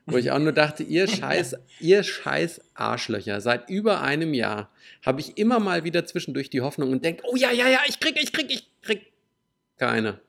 Wo 0.07 0.17
ich 0.17 0.31
auch 0.31 0.39
nur 0.39 0.53
dachte, 0.53 0.83
ihr 0.83 1.07
scheiß, 1.09 1.57
ihr 1.81 2.03
scheiß 2.03 2.61
Arschlöcher, 2.75 3.41
seit 3.41 3.71
über 3.71 4.01
einem 4.01 4.35
Jahr 4.35 4.71
habe 5.03 5.21
ich 5.21 5.39
immer 5.39 5.61
mal 5.61 5.85
wieder 5.85 6.05
zwischendurch 6.05 6.51
die 6.51 6.61
Hoffnung 6.61 6.91
und 6.91 7.05
denke, 7.05 7.23
oh 7.31 7.37
ja, 7.37 7.51
ja, 7.53 7.69
ja, 7.69 7.81
ich 7.89 8.01
krieg, 8.01 8.17
ich 8.21 8.33
krieg, 8.33 8.51
ich 8.51 8.67
krieg 8.83 9.13
keine. 9.77 10.21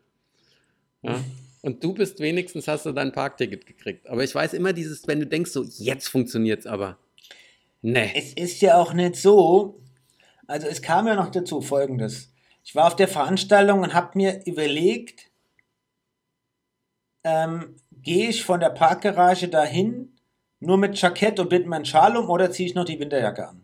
Ja. 1.02 1.24
Und 1.62 1.84
du 1.84 1.94
bist 1.94 2.20
wenigstens, 2.20 2.68
hast 2.68 2.86
du 2.86 2.92
dein 2.92 3.12
Parkticket 3.12 3.66
gekriegt. 3.66 4.08
Aber 4.08 4.24
ich 4.24 4.34
weiß 4.34 4.54
immer 4.54 4.74
dieses, 4.74 5.08
wenn 5.08 5.20
du 5.20 5.26
denkst, 5.26 5.52
so, 5.52 5.64
jetzt 5.64 6.08
funktioniert's 6.08 6.66
aber. 6.66 6.98
Nee. 7.82 8.12
Es 8.16 8.34
ist 8.34 8.62
ja 8.62 8.78
auch 8.78 8.94
nicht 8.94 9.16
so, 9.16 9.80
also 10.48 10.68
es 10.68 10.82
kam 10.82 11.08
ja 11.08 11.16
noch 11.16 11.30
dazu 11.30 11.62
folgendes. 11.62 12.32
Ich 12.64 12.76
war 12.76 12.88
auf 12.88 12.96
der 12.96 13.08
Veranstaltung 13.08 13.82
und 13.82 13.94
habe 13.94 14.18
mir 14.18 14.46
überlegt, 14.46 15.30
ähm, 17.24 17.76
gehe 17.92 18.30
ich 18.30 18.44
von 18.44 18.60
der 18.60 18.70
Parkgarage 18.70 19.48
dahin 19.48 20.18
nur 20.60 20.78
mit 20.78 21.00
Jackett 21.00 21.40
und 21.40 21.50
bitte 21.50 21.68
meinen 21.68 21.86
Schal 21.86 22.16
um 22.18 22.30
oder 22.30 22.52
ziehe 22.52 22.68
ich 22.68 22.76
noch 22.76 22.86
die 22.86 23.00
Winterjacke 23.00 23.48
an? 23.48 23.64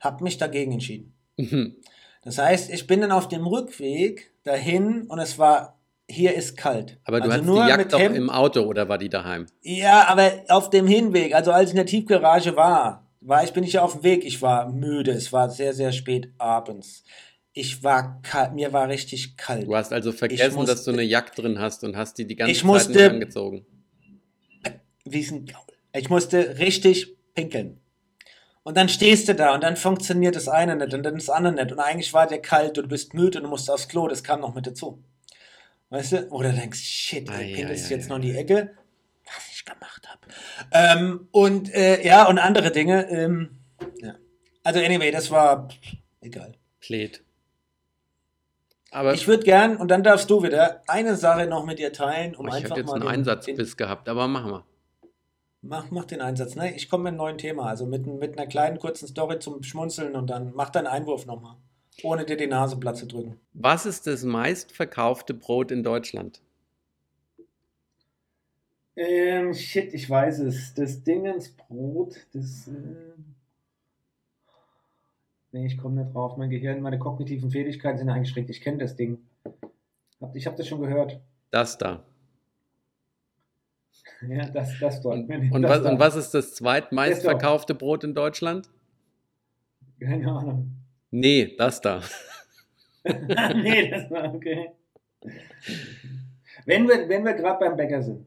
Hab 0.00 0.20
mich 0.20 0.38
dagegen 0.38 0.72
entschieden. 0.72 1.14
Mhm. 1.36 1.76
Das 2.22 2.38
heißt, 2.38 2.70
ich 2.70 2.86
bin 2.86 3.00
dann 3.00 3.12
auf 3.12 3.28
dem 3.28 3.46
Rückweg 3.46 4.32
dahin 4.44 5.06
und 5.08 5.18
es 5.18 5.38
war, 5.38 5.78
hier 6.08 6.34
ist 6.34 6.56
kalt. 6.56 6.98
Aber 7.04 7.18
du 7.18 7.24
Also 7.24 7.34
hattest 7.34 7.46
nur 7.46 7.62
die 7.62 7.68
Jagd 7.68 7.84
mit 7.84 7.92
doch 7.92 8.00
im 8.00 8.30
Auto 8.30 8.62
oder 8.62 8.88
war 8.88 8.98
die 8.98 9.08
daheim? 9.08 9.46
Ja, 9.62 10.06
aber 10.08 10.30
auf 10.48 10.70
dem 10.70 10.86
Hinweg, 10.86 11.34
also 11.34 11.50
als 11.52 11.70
ich 11.70 11.70
in 11.70 11.76
der 11.76 11.86
Tiefgarage 11.86 12.54
war, 12.54 13.01
war 13.24 13.44
ich, 13.44 13.52
bin 13.52 13.64
ich 13.64 13.74
ja 13.74 13.82
auf 13.82 13.92
dem 13.94 14.02
Weg. 14.02 14.24
Ich 14.24 14.42
war 14.42 14.68
müde. 14.70 15.12
Es 15.12 15.32
war 15.32 15.48
sehr, 15.50 15.72
sehr 15.74 15.92
spät 15.92 16.32
abends. 16.38 17.04
Ich 17.52 17.82
war 17.82 18.20
kalt. 18.22 18.54
Mir 18.54 18.72
war 18.72 18.88
richtig 18.88 19.36
kalt. 19.36 19.66
Du 19.66 19.76
hast 19.76 19.92
also 19.92 20.12
vergessen, 20.12 20.54
musste- 20.54 20.72
dass 20.72 20.84
du 20.84 20.92
eine 20.92 21.02
Jagd 21.02 21.38
drin 21.38 21.58
hast 21.58 21.84
und 21.84 21.96
hast 21.96 22.18
die 22.18 22.26
die 22.26 22.36
ganze 22.36 22.54
Zeit 22.54 22.64
musste- 22.64 22.92
nicht 22.92 23.02
angezogen. 23.10 23.66
Wie 25.04 25.20
ist 25.20 25.32
ein 25.32 25.46
Gaul. 25.46 25.60
Ich 25.94 26.08
musste 26.08 26.58
richtig 26.58 27.16
pinkeln. 27.34 27.78
Und 28.62 28.76
dann 28.76 28.88
stehst 28.88 29.28
du 29.28 29.34
da 29.34 29.54
und 29.54 29.62
dann 29.64 29.76
funktioniert 29.76 30.36
das 30.36 30.48
eine 30.48 30.76
nicht 30.76 30.94
und 30.94 31.02
dann 31.02 31.16
das 31.16 31.28
andere 31.28 31.52
nicht. 31.54 31.72
Und 31.72 31.80
eigentlich 31.80 32.12
war 32.14 32.26
dir 32.28 32.38
kalt 32.38 32.78
und 32.78 32.84
du 32.84 32.88
bist 32.88 33.12
müde 33.12 33.38
und 33.38 33.44
du 33.44 33.50
musst 33.50 33.68
aufs 33.70 33.88
Klo. 33.88 34.06
Das 34.06 34.22
kam 34.22 34.40
noch 34.40 34.54
mit 34.54 34.66
dazu. 34.66 35.02
Weißt 35.90 36.12
du? 36.12 36.28
Oder 36.30 36.52
denkst, 36.52 36.78
shit, 36.80 37.28
ey, 37.28 37.54
pinkelst 37.54 37.86
ei, 37.86 37.88
du 37.88 37.94
jetzt 37.96 38.06
ei, 38.06 38.08
noch 38.08 38.16
in 38.16 38.22
die 38.22 38.36
Ecke? 38.36 38.70
Was 39.66 39.74
ich 39.74 39.80
gemacht 39.80 40.08
habe. 40.08 41.00
Ähm, 41.02 41.28
und 41.30 41.72
äh, 41.74 42.04
ja, 42.06 42.28
und 42.28 42.38
andere 42.38 42.70
Dinge. 42.70 43.08
Ähm, 43.10 43.58
ja. 44.00 44.14
Also 44.64 44.80
anyway, 44.80 45.10
das 45.10 45.30
war 45.30 45.68
egal. 46.20 46.54
Plät. 46.80 47.22
Aber 48.90 49.14
Ich 49.14 49.26
würde 49.26 49.42
gern, 49.44 49.76
und 49.78 49.88
dann 49.90 50.02
darfst 50.02 50.28
du 50.28 50.42
wieder, 50.42 50.82
eine 50.86 51.16
Sache 51.16 51.46
noch 51.46 51.64
mit 51.64 51.78
dir 51.78 51.92
teilen, 51.92 52.34
um 52.36 52.44
Oh, 52.44 52.48
ich 52.48 52.56
einfach 52.56 52.70
hätte 52.70 52.80
jetzt 52.80 52.88
mal 52.90 53.00
einen 53.00 53.08
Einsatzbiss 53.08 53.76
gehabt, 53.76 54.08
aber 54.08 54.28
machen 54.28 54.50
wir. 54.52 54.64
mach, 55.62 55.90
mach 55.90 56.04
den 56.04 56.20
Einsatz. 56.20 56.56
Ne? 56.56 56.74
Ich 56.76 56.90
komme 56.90 57.04
mit 57.04 57.08
einem 57.10 57.18
neuen 57.18 57.38
Thema, 57.38 57.66
also 57.66 57.86
mit, 57.86 58.06
mit 58.06 58.38
einer 58.38 58.46
kleinen 58.46 58.78
kurzen 58.78 59.08
Story 59.08 59.38
zum 59.38 59.62
Schmunzeln 59.62 60.14
und 60.14 60.28
dann 60.28 60.52
mach 60.54 60.68
deinen 60.70 60.88
Einwurf 60.88 61.24
nochmal, 61.24 61.56
ohne 62.02 62.26
dir 62.26 62.36
die 62.36 62.46
Nase 62.48 62.76
platt 62.76 62.98
zu 62.98 63.06
drücken. 63.06 63.40
Was 63.54 63.86
ist 63.86 64.06
das 64.06 64.24
meistverkaufte 64.24 65.32
Brot 65.32 65.70
in 65.70 65.82
Deutschland? 65.82 66.42
Ähm, 68.94 69.54
shit, 69.54 69.94
ich 69.94 70.08
weiß 70.08 70.40
es. 70.40 70.74
Das 70.74 71.02
Dingensbrot, 71.02 72.26
das. 72.32 72.68
Äh... 72.68 72.72
Nee, 75.52 75.66
ich 75.66 75.78
komme 75.78 76.02
nicht 76.02 76.14
drauf. 76.14 76.36
Mein 76.36 76.50
Gehirn, 76.50 76.80
meine 76.80 76.98
kognitiven 76.98 77.50
Fähigkeiten 77.50 77.98
sind 77.98 78.08
eingeschränkt. 78.08 78.50
Ich 78.50 78.60
kenne 78.60 78.78
das 78.78 78.96
Ding. 78.96 79.18
Ich 80.34 80.46
habe 80.46 80.56
das 80.56 80.66
schon 80.66 80.80
gehört. 80.80 81.20
Das 81.50 81.78
da. 81.78 82.04
Ja, 84.28 84.48
das, 84.48 84.78
das 84.78 85.00
dort. 85.00 85.16
Und, 85.16 85.28
Nee, 85.28 85.50
und, 85.50 85.62
das 85.62 85.70
was, 85.70 85.82
da. 85.82 85.90
und 85.90 85.98
was 85.98 86.14
ist 86.14 86.30
das 86.30 86.54
zweitmeistverkaufte 86.54 87.74
Brot 87.74 88.04
in 88.04 88.14
Deutschland? 88.14 88.70
Keine 89.98 90.30
Ahnung. 90.30 90.76
Nee, 91.10 91.56
das 91.58 91.80
da. 91.80 92.02
nee, 93.04 93.90
das 93.90 94.08
war 94.10 94.32
okay. 94.32 94.70
Wenn 96.66 96.86
wir, 96.86 97.08
wenn 97.08 97.24
wir 97.24 97.34
gerade 97.34 97.58
beim 97.58 97.76
Bäcker 97.76 98.00
sind. 98.00 98.24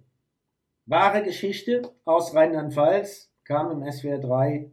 Wahre 0.86 1.24
Geschichte 1.24 1.91
aus 2.06 2.36
Rheinland-Pfalz 2.36 3.32
kam 3.43 3.71
im 3.71 3.91
SWR 3.91 4.19
3. 4.19 4.71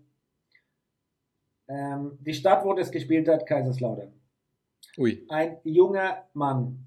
Ähm, 1.69 2.19
die 2.21 2.35
Stadt, 2.35 2.65
wo 2.65 2.75
das 2.75 2.91
gespielt 2.91 3.29
hat, 3.29 3.47
Kaiserslautern. 3.47 4.13
Ui. 4.99 5.25
Ein 5.29 5.59
junger 5.65 6.29
Mann. 6.35 6.87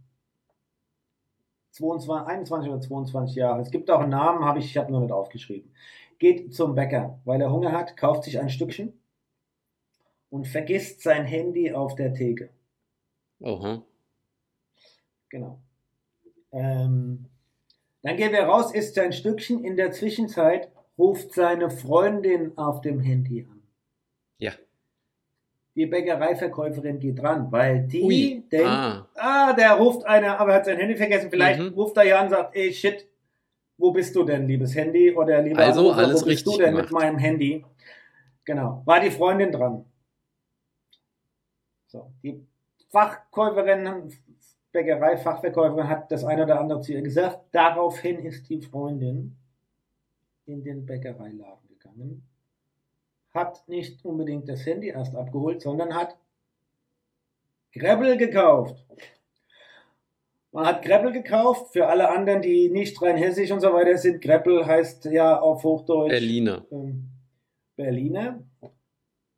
22, 1.72 2.28
21 2.28 2.72
oder 2.72 2.82
22 2.82 3.36
Jahre. 3.36 3.62
Es 3.62 3.72
gibt 3.72 3.90
auch 3.90 4.00
einen 4.00 4.12
Namen, 4.12 4.46
habe 4.46 4.60
ich, 4.60 4.66
ich 4.66 4.78
habe 4.78 4.92
nur 4.92 5.02
nicht 5.02 5.12
aufgeschrieben. 5.12 5.74
Geht 6.20 6.54
zum 6.54 6.76
Bäcker, 6.76 7.20
weil 7.26 7.42
er 7.42 7.52
Hunger 7.52 7.72
hat, 7.72 7.98
kauft 7.98 8.24
sich 8.24 8.40
ein 8.40 8.50
Stückchen 8.50 8.94
und 10.30 10.48
vergisst 10.48 11.02
sein 11.02 11.26
Handy 11.26 11.74
auf 11.74 11.96
der 11.96 12.14
Theke. 12.14 12.50
Oha. 13.40 13.84
Genau. 15.30 15.60
Ähm, 16.54 17.26
dann 18.06 18.18
geht 18.18 18.34
er 18.34 18.46
raus, 18.46 18.74
isst 18.74 18.96
sein 18.96 19.12
Stückchen. 19.14 19.64
In 19.64 19.76
der 19.76 19.92
Zwischenzeit 19.92 20.70
ruft 20.98 21.34
seine 21.34 21.70
Freundin 21.70 22.58
auf 22.58 22.82
dem 22.82 23.00
Handy 23.00 23.46
an. 23.50 23.62
Ja. 24.38 24.52
Die 25.76 25.86
Bäckereiverkäuferin 25.88 27.00
geht 27.00 27.20
dran, 27.22 27.52
weil 27.52 27.86
die 27.88 28.04
Ui. 28.04 28.44
denkt, 28.52 28.66
Ah. 28.68 29.08
ah, 29.16 29.54
der 29.54 29.74
ruft 29.74 30.06
einer, 30.06 30.40
aber 30.40 30.54
hat 30.54 30.66
sein 30.66 30.78
Handy 30.78 30.96
vergessen. 30.96 31.30
Vielleicht 31.30 31.60
Mhm. 31.60 31.74
ruft 31.74 31.98
er 31.98 32.04
ja 32.04 32.20
an 32.20 32.26
und 32.28 32.30
sagt, 32.32 32.56
ey, 32.56 32.72
shit, 32.72 33.08
wo 33.78 33.92
bist 33.92 34.16
du 34.16 34.24
denn, 34.24 34.48
liebes 34.48 34.74
Handy? 34.76 35.14
Oder 35.14 35.42
lieber 35.42 35.60
Also 35.60 35.82
Anrufer, 35.82 35.98
alles 35.98 36.22
wo 36.22 36.28
bist 36.28 36.48
du 36.48 36.58
denn 36.58 36.74
mit 36.76 36.88
gemacht. 36.88 37.04
meinem 37.04 37.18
Handy? 37.18 37.66
Genau. 38.46 38.84
War 38.86 39.00
die 39.02 39.12
Freundin 39.12 39.52
dran. 39.52 39.84
So, 41.88 42.12
die 42.24 42.46
Fachkäuferin, 42.90 44.14
Bäckerei-Fachverkäuferin 44.76 45.88
hat 45.88 46.12
das 46.12 46.26
eine 46.26 46.44
oder 46.44 46.60
andere 46.60 46.82
zu 46.82 46.92
ihr 46.92 47.02
gesagt. 47.02 47.40
Daraufhin 47.54 48.20
ist 48.20 48.50
die 48.50 48.62
Freundin 48.62 49.38
in 50.46 50.64
den 50.64 50.86
Bäckereiladen 50.86 51.70
gegangen, 51.70 52.24
hat 53.34 53.68
nicht 53.68 54.04
unbedingt 54.04 54.50
das 54.50 54.66
Handy 54.66 54.90
erst 54.90 55.16
abgeholt, 55.16 55.62
sondern 55.62 55.96
hat 55.96 56.18
Grebbel 57.72 58.18
gekauft. 58.18 58.86
Man 60.52 60.66
hat 60.66 60.84
Greppel 60.84 61.12
gekauft. 61.12 61.74
Für 61.74 61.88
alle 61.88 62.10
anderen, 62.10 62.42
die 62.42 62.70
nicht 62.70 63.02
rein 63.02 63.18
hessisch 63.18 63.52
und 63.52 63.62
so 63.62 63.74
weiter 63.74 63.98
sind, 63.98 64.22
Greppel 64.22 64.66
heißt 64.66 65.06
ja 65.06 65.40
auf 65.40 65.64
Hochdeutsch 65.64 66.12
Berliner. 66.12 66.66
ähm, 66.72 67.10
Berliner. 67.76 68.44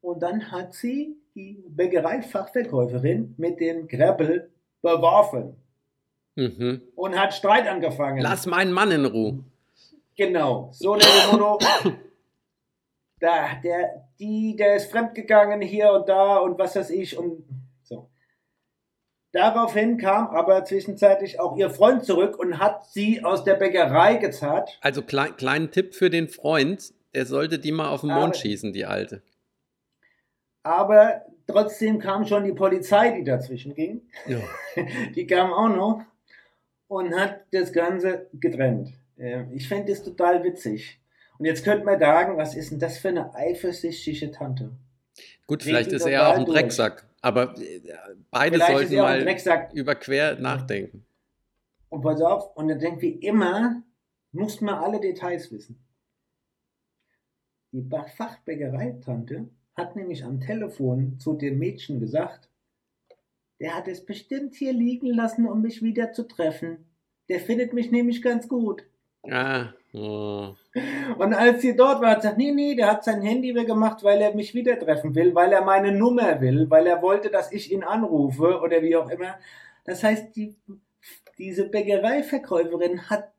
Und 0.01 0.21
dann 0.21 0.51
hat 0.51 0.73
sie 0.73 1.15
die 1.35 1.63
Bäckereifachverkäuferin 1.69 3.35
mit 3.37 3.59
den 3.59 3.87
Greppel 3.87 4.51
beworfen 4.95 5.55
Mhm. 6.35 6.81
und 6.95 7.19
hat 7.19 7.33
Streit 7.33 7.67
angefangen. 7.67 8.21
Lass 8.21 8.45
meinen 8.45 8.71
Mann 8.71 8.91
in 8.91 9.05
Ruhe. 9.05 9.43
Genau. 10.15 10.69
So 10.71 10.95
der 10.95 11.07
Mono. 11.31 11.57
Da, 13.19 13.55
der, 13.63 14.07
die, 14.19 14.55
der 14.55 14.75
ist 14.75 14.91
fremdgegangen 14.91 15.61
hier 15.61 15.91
und 15.91 16.07
da 16.07 16.37
und 16.37 16.59
was 16.59 16.75
weiß 16.75 16.91
ich 16.91 17.17
und 17.17 17.43
so. 17.81 18.09
Daraufhin 19.31 19.97
kam 19.97 20.27
aber 20.27 20.63
zwischenzeitlich 20.65 21.39
auch 21.39 21.57
ihr 21.57 21.69
Freund 21.71 22.05
zurück 22.05 22.37
und 22.37 22.59
hat 22.59 22.85
sie 22.85 23.23
aus 23.23 23.43
der 23.43 23.55
Bäckerei 23.55 24.15
gezerrt. 24.17 24.77
Also 24.81 25.01
klein, 25.01 25.35
kleinen 25.35 25.71
Tipp 25.71 25.95
für 25.95 26.09
den 26.11 26.29
Freund, 26.29 26.93
der 27.15 27.25
sollte 27.25 27.57
die 27.57 27.71
mal 27.71 27.89
auf 27.89 28.01
den 28.01 28.11
Aber- 28.11 28.21
Mond 28.21 28.37
schießen, 28.37 28.71
die 28.73 28.85
alte. 28.85 29.23
Aber 30.63 31.21
trotzdem 31.47 31.99
kam 31.99 32.25
schon 32.25 32.43
die 32.43 32.51
Polizei, 32.53 33.11
die 33.11 33.23
dazwischen 33.23 33.73
ging. 33.73 34.01
Ja. 34.27 34.39
Die 35.15 35.25
kam 35.25 35.51
auch 35.53 35.69
noch 35.69 36.03
und 36.87 37.15
hat 37.17 37.41
das 37.51 37.73
Ganze 37.73 38.27
getrennt. 38.33 38.93
Ähm, 39.17 39.51
Ich 39.53 39.67
fände 39.67 39.91
das 39.91 40.03
total 40.03 40.43
witzig. 40.43 40.99
Und 41.39 41.45
jetzt 41.45 41.63
könnte 41.63 41.85
man 41.85 41.99
sagen, 41.99 42.37
was 42.37 42.55
ist 42.55 42.71
denn 42.71 42.79
das 42.79 42.97
für 42.97 43.09
eine 43.09 43.33
eifersüchtige 43.33 44.31
Tante? 44.31 44.71
Gut, 45.47 45.63
vielleicht 45.63 45.91
ist 45.91 46.05
er 46.05 46.29
auch 46.29 46.35
ein 46.37 46.45
durch. 46.45 46.59
Drecksack, 46.59 47.05
aber 47.21 47.55
äh, 47.59 47.81
beide 48.31 48.55
Vielleicht 48.55 48.71
sollten 48.71 48.95
mal 48.95 49.23
Drecksack. 49.23 49.73
über 49.73 49.95
quer 49.95 50.37
nachdenken. 50.39 51.05
Und 51.89 52.01
pass 52.01 52.21
auf, 52.21 52.55
und 52.55 52.69
er 52.69 52.75
denkt 52.75 53.01
wie 53.01 53.13
immer, 53.13 53.81
muss 54.31 54.61
man 54.61 54.75
alle 54.75 54.99
Details 54.99 55.51
wissen. 55.51 55.79
Die 57.71 57.87
Fachbäckereitante 57.89 59.49
hat 59.77 59.95
nämlich 59.95 60.25
am 60.25 60.39
Telefon 60.41 61.19
zu 61.19 61.33
dem 61.33 61.59
Mädchen 61.59 61.99
gesagt, 61.99 62.49
der 63.59 63.75
hat 63.75 63.87
es 63.87 64.05
bestimmt 64.05 64.55
hier 64.55 64.73
liegen 64.73 65.07
lassen, 65.07 65.47
um 65.47 65.61
mich 65.61 65.81
wieder 65.81 66.11
zu 66.13 66.23
treffen. 66.23 66.85
Der 67.29 67.39
findet 67.39 67.73
mich 67.73 67.91
nämlich 67.91 68.21
ganz 68.21 68.47
gut. 68.47 68.83
Ah, 69.29 69.73
oh. 69.93 70.55
Und 71.17 71.33
als 71.33 71.61
sie 71.61 71.75
dort 71.75 72.01
war, 72.01 72.11
hat 72.11 72.21
sie 72.21 72.27
gesagt, 72.27 72.37
nee, 72.37 72.51
nee, 72.51 72.75
der 72.75 72.91
hat 72.91 73.03
sein 73.03 73.21
Handy 73.21 73.53
weggemacht, 73.53 74.03
weil 74.03 74.21
er 74.21 74.33
mich 74.33 74.53
wieder 74.53 74.79
treffen 74.79 75.15
will, 75.15 75.35
weil 75.35 75.51
er 75.51 75.63
meine 75.63 75.91
Nummer 75.91 76.39
will, 76.39 76.69
weil 76.69 76.87
er 76.87 77.01
wollte, 77.01 77.29
dass 77.29 77.51
ich 77.51 77.71
ihn 77.71 77.83
anrufe 77.83 78.59
oder 78.61 78.81
wie 78.81 78.95
auch 78.95 79.09
immer. 79.09 79.35
Das 79.85 80.03
heißt, 80.03 80.35
die, 80.35 80.55
diese 81.37 81.67
Bäckereiverkäuferin 81.67 83.09
hat 83.09 83.31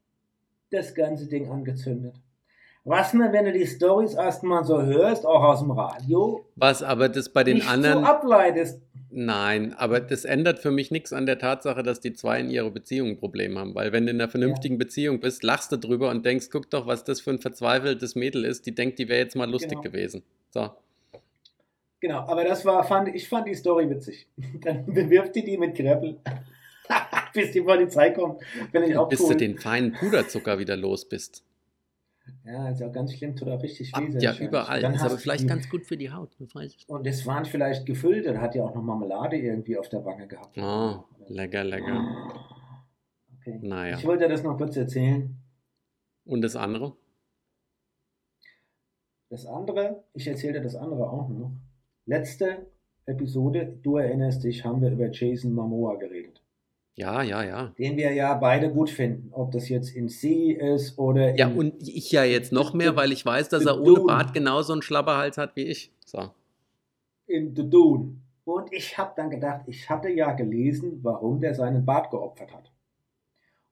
das 0.70 0.94
ganze 0.94 1.26
Ding 1.26 1.50
angezündet. 1.50 2.14
Was 2.88 3.12
man, 3.12 3.32
wenn 3.34 3.44
du 3.44 3.52
die 3.52 3.66
Stories 3.66 4.14
erstmal 4.14 4.64
so 4.64 4.80
hörst, 4.80 5.26
auch 5.26 5.42
aus 5.42 5.60
dem 5.60 5.70
Radio, 5.72 6.46
Was 6.56 6.82
aber 6.82 7.10
das 7.10 7.28
bei 7.28 7.44
den 7.44 7.56
nicht 7.58 7.68
anderen. 7.68 8.00
so 8.00 8.04
ableitest. 8.10 8.80
Nein, 9.10 9.74
aber 9.76 10.00
das 10.00 10.24
ändert 10.24 10.58
für 10.58 10.70
mich 10.70 10.90
nichts 10.90 11.12
an 11.12 11.26
der 11.26 11.38
Tatsache, 11.38 11.82
dass 11.82 12.00
die 12.00 12.12
zwei 12.14 12.40
in 12.40 12.50
ihrer 12.50 12.70
Beziehung 12.70 13.10
ein 13.10 13.16
Problem 13.18 13.58
haben. 13.58 13.74
Weil 13.74 13.92
wenn 13.92 14.06
du 14.06 14.12
in 14.12 14.20
einer 14.20 14.30
vernünftigen 14.30 14.78
Beziehung 14.78 15.20
bist, 15.20 15.42
lachst 15.42 15.70
du 15.70 15.76
drüber 15.76 16.08
und 16.10 16.24
denkst, 16.24 16.46
guck 16.50 16.70
doch, 16.70 16.86
was 16.86 17.04
das 17.04 17.20
für 17.20 17.30
ein 17.30 17.38
verzweifeltes 17.38 18.14
Mädel 18.14 18.44
ist, 18.46 18.64
die 18.66 18.74
denkt, 18.74 18.98
die 18.98 19.08
wäre 19.08 19.20
jetzt 19.20 19.36
mal 19.36 19.50
lustig 19.50 19.70
Genau. 19.70 19.82
gewesen. 19.82 20.22
So. 20.50 20.70
Genau, 22.00 22.20
aber 22.20 22.44
das 22.44 22.64
war, 22.64 22.84
fand, 22.84 23.14
ich 23.14 23.28
fand 23.28 23.48
die 23.48 23.54
Story 23.54 23.90
witzig. 23.90 24.28
Dann 24.62 24.86
bewirft 24.86 25.34
die 25.36 25.44
die 25.44 25.58
mit 25.58 25.74
Greppel, 25.74 26.16
bis 27.34 27.50
die 27.52 27.60
Polizei 27.60 28.10
kommt. 28.10 28.40
Wenn 28.72 28.84
ich 28.84 28.96
auch 28.96 29.08
Bis 29.08 29.20
cool. 29.20 29.30
du 29.32 29.36
den 29.36 29.58
feinen 29.58 29.92
Puderzucker 29.92 30.58
wieder 30.58 30.76
los 30.76 31.06
bist. 31.08 31.42
Ja, 32.44 32.68
ist 32.70 32.80
ja 32.80 32.88
auch 32.88 32.92
ganz 32.92 33.12
schlimm, 33.14 33.36
tut 33.36 33.48
auch 33.48 33.62
richtig 33.62 33.92
weh. 33.96 34.18
Ja, 34.18 34.34
überall. 34.38 34.80
Dann 34.80 34.94
Ist 34.94 35.02
aber 35.02 35.18
vielleicht 35.18 35.44
die- 35.44 35.46
ganz 35.48 35.68
gut 35.68 35.84
für 35.86 35.96
die 35.96 36.10
Haut. 36.10 36.34
das 36.38 36.54
weiß 36.54 36.74
ich. 36.74 36.88
Und 36.88 37.06
es 37.06 37.26
waren 37.26 37.44
vielleicht 37.44 37.86
gefüllt, 37.86 38.26
dann 38.26 38.40
hat 38.40 38.54
ja 38.54 38.64
auch 38.64 38.74
noch 38.74 38.82
Marmelade 38.82 39.36
irgendwie 39.36 39.76
auf 39.76 39.88
der 39.88 40.04
Wange 40.04 40.26
gehabt. 40.26 40.56
Oh, 40.58 41.04
lecker, 41.28 41.64
lecker. 41.64 42.34
Okay. 43.40 43.58
Naja. 43.62 43.96
Ich 43.98 44.06
wollte 44.06 44.28
das 44.28 44.42
noch 44.42 44.56
kurz 44.56 44.76
erzählen. 44.76 45.36
Und 46.24 46.42
das 46.42 46.56
andere? 46.56 46.96
Das 49.30 49.46
andere, 49.46 50.04
ich 50.14 50.26
erzähle 50.26 50.54
dir 50.54 50.62
das 50.62 50.74
andere 50.74 51.10
auch 51.10 51.28
noch. 51.28 51.52
Letzte 52.06 52.66
Episode, 53.04 53.78
du 53.82 53.96
erinnerst 53.96 54.42
dich, 54.44 54.64
haben 54.64 54.80
wir 54.80 54.90
über 54.90 55.10
Jason 55.10 55.52
Momoa 55.52 55.96
geredet. 55.96 56.42
Ja, 56.94 57.22
ja, 57.22 57.44
ja. 57.44 57.74
Den 57.78 57.96
wir 57.96 58.12
ja 58.12 58.34
beide 58.34 58.70
gut 58.70 58.90
finden. 58.90 59.28
Ob 59.32 59.52
das 59.52 59.68
jetzt 59.68 59.94
in 59.94 60.08
See 60.08 60.52
ist 60.52 60.98
oder 60.98 61.36
Ja, 61.36 61.48
in, 61.48 61.56
und 61.56 61.88
ich 61.88 62.10
ja 62.10 62.24
jetzt 62.24 62.52
noch 62.52 62.74
mehr, 62.74 62.96
weil 62.96 63.12
ich 63.12 63.24
weiß, 63.24 63.48
dass 63.48 63.64
er 63.66 63.80
ohne. 63.80 64.00
Bart 64.00 64.34
genauso 64.34 64.72
einen 64.72 64.82
Schlabberhals 64.82 65.38
hat 65.38 65.54
wie 65.54 65.64
ich. 65.64 65.92
So. 66.04 66.30
in 67.26 67.54
The 67.54 67.68
Dune. 67.68 68.16
Und 68.44 68.72
ich 68.72 68.96
habe 68.96 69.12
dann 69.14 69.30
gedacht, 69.30 69.62
ich 69.66 69.88
hatte 69.90 70.08
ja 70.08 70.32
gelesen, 70.32 71.00
warum 71.02 71.38
der 71.40 71.54
seinen 71.54 71.84
Bart 71.84 72.10
geopfert 72.10 72.52
hat. 72.52 72.72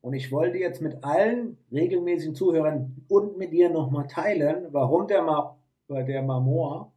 Und 0.02 0.12
ich 0.12 0.30
wollte 0.30 0.58
jetzt 0.58 0.80
mit 0.82 1.02
allen 1.02 1.56
regelmäßigen 1.72 2.34
Zuhörern 2.34 2.94
und 3.08 3.38
mit 3.38 3.52
dir 3.52 3.70
nochmal 3.70 4.06
teilen, 4.06 4.68
warum 4.70 5.08
der, 5.08 5.22
Ma 5.22 5.56
der 5.88 6.22
Marmor 6.22 6.92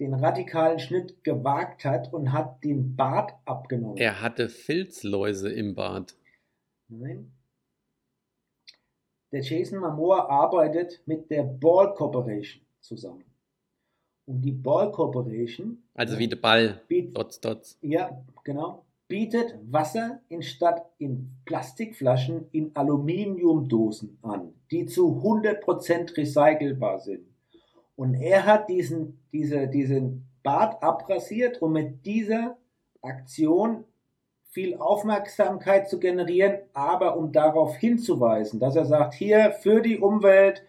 den 0.00 0.14
radikalen 0.14 0.78
Schnitt 0.78 1.22
gewagt 1.22 1.84
hat 1.84 2.12
und 2.12 2.32
hat 2.32 2.64
den 2.64 2.96
Bart 2.96 3.34
abgenommen. 3.44 3.98
Er 3.98 4.20
hatte 4.22 4.48
Filzläuse 4.48 5.52
im 5.52 5.74
Bart. 5.74 6.16
Nein. 6.88 7.30
Der 9.32 9.42
Jason 9.42 9.78
Momoa 9.78 10.28
arbeitet 10.28 11.02
mit 11.06 11.30
der 11.30 11.44
Ball 11.44 11.94
Corporation 11.94 12.62
zusammen. 12.80 13.24
Und 14.26 14.42
die 14.42 14.52
Ball 14.52 14.90
Corporation 14.90 15.82
Also 15.94 16.18
wie 16.18 16.28
der 16.28 16.36
Ball. 16.36 16.80
biet- 16.88 17.14
Dots, 17.16 17.40
dots. 17.40 17.78
ja, 17.82 18.24
genau, 18.44 18.84
bietet 19.08 19.54
Wasser 19.70 20.20
in 20.28 20.42
statt 20.42 20.84
in 20.98 21.30
Plastikflaschen 21.44 22.48
in 22.52 22.74
Aluminiumdosen 22.74 24.18
an, 24.22 24.54
die 24.70 24.86
zu 24.86 25.20
100% 25.22 26.16
recycelbar 26.16 27.00
sind. 27.00 27.26
Und 28.00 28.14
er 28.14 28.46
hat 28.46 28.70
diesen, 28.70 29.20
diese, 29.30 29.68
diesen 29.68 30.26
Bart 30.42 30.82
abrasiert, 30.82 31.60
um 31.60 31.74
mit 31.74 32.06
dieser 32.06 32.56
Aktion 33.02 33.84
viel 34.44 34.78
Aufmerksamkeit 34.78 35.86
zu 35.86 36.00
generieren, 36.00 36.60
aber 36.72 37.18
um 37.18 37.30
darauf 37.30 37.76
hinzuweisen, 37.76 38.58
dass 38.58 38.74
er 38.74 38.86
sagt, 38.86 39.12
hier 39.12 39.52
für 39.52 39.82
die 39.82 39.98
Umwelt, 39.98 40.64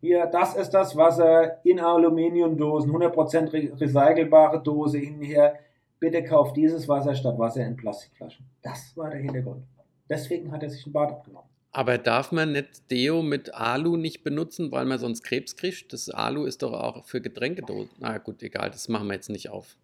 hier, 0.00 0.26
das 0.26 0.54
ist 0.54 0.70
das 0.70 0.94
Wasser 0.94 1.58
in 1.64 1.80
Aluminiumdosen, 1.80 2.92
100% 2.92 3.52
re 3.52 3.72
recycelbare 3.80 4.62
Dose 4.62 4.98
hinher, 4.98 5.58
bitte 5.98 6.22
kauft 6.22 6.56
dieses 6.56 6.88
Wasser 6.88 7.16
statt 7.16 7.36
Wasser 7.36 7.66
in 7.66 7.74
Plastikflaschen. 7.74 8.46
Das 8.62 8.96
war 8.96 9.10
der 9.10 9.18
Hintergrund. 9.18 9.64
Deswegen 10.08 10.52
hat 10.52 10.62
er 10.62 10.70
sich 10.70 10.86
einen 10.86 10.92
Bart 10.92 11.10
abgenommen. 11.10 11.49
Aber 11.72 11.98
darf 11.98 12.32
man 12.32 12.52
nicht 12.52 12.90
Deo 12.90 13.22
mit 13.22 13.54
Alu 13.54 13.96
nicht 13.96 14.24
benutzen, 14.24 14.72
weil 14.72 14.86
man 14.86 14.98
sonst 14.98 15.22
Krebs 15.22 15.56
kriegt? 15.56 15.92
Das 15.92 16.08
Alu 16.08 16.44
ist 16.44 16.62
doch 16.62 16.72
auch 16.72 17.04
für 17.04 17.20
Getränkedosen. 17.20 17.94
Na 17.98 18.18
gut, 18.18 18.42
egal, 18.42 18.70
das 18.70 18.88
machen 18.88 19.06
wir 19.06 19.14
jetzt 19.14 19.30
nicht 19.30 19.50
auf. 19.50 19.76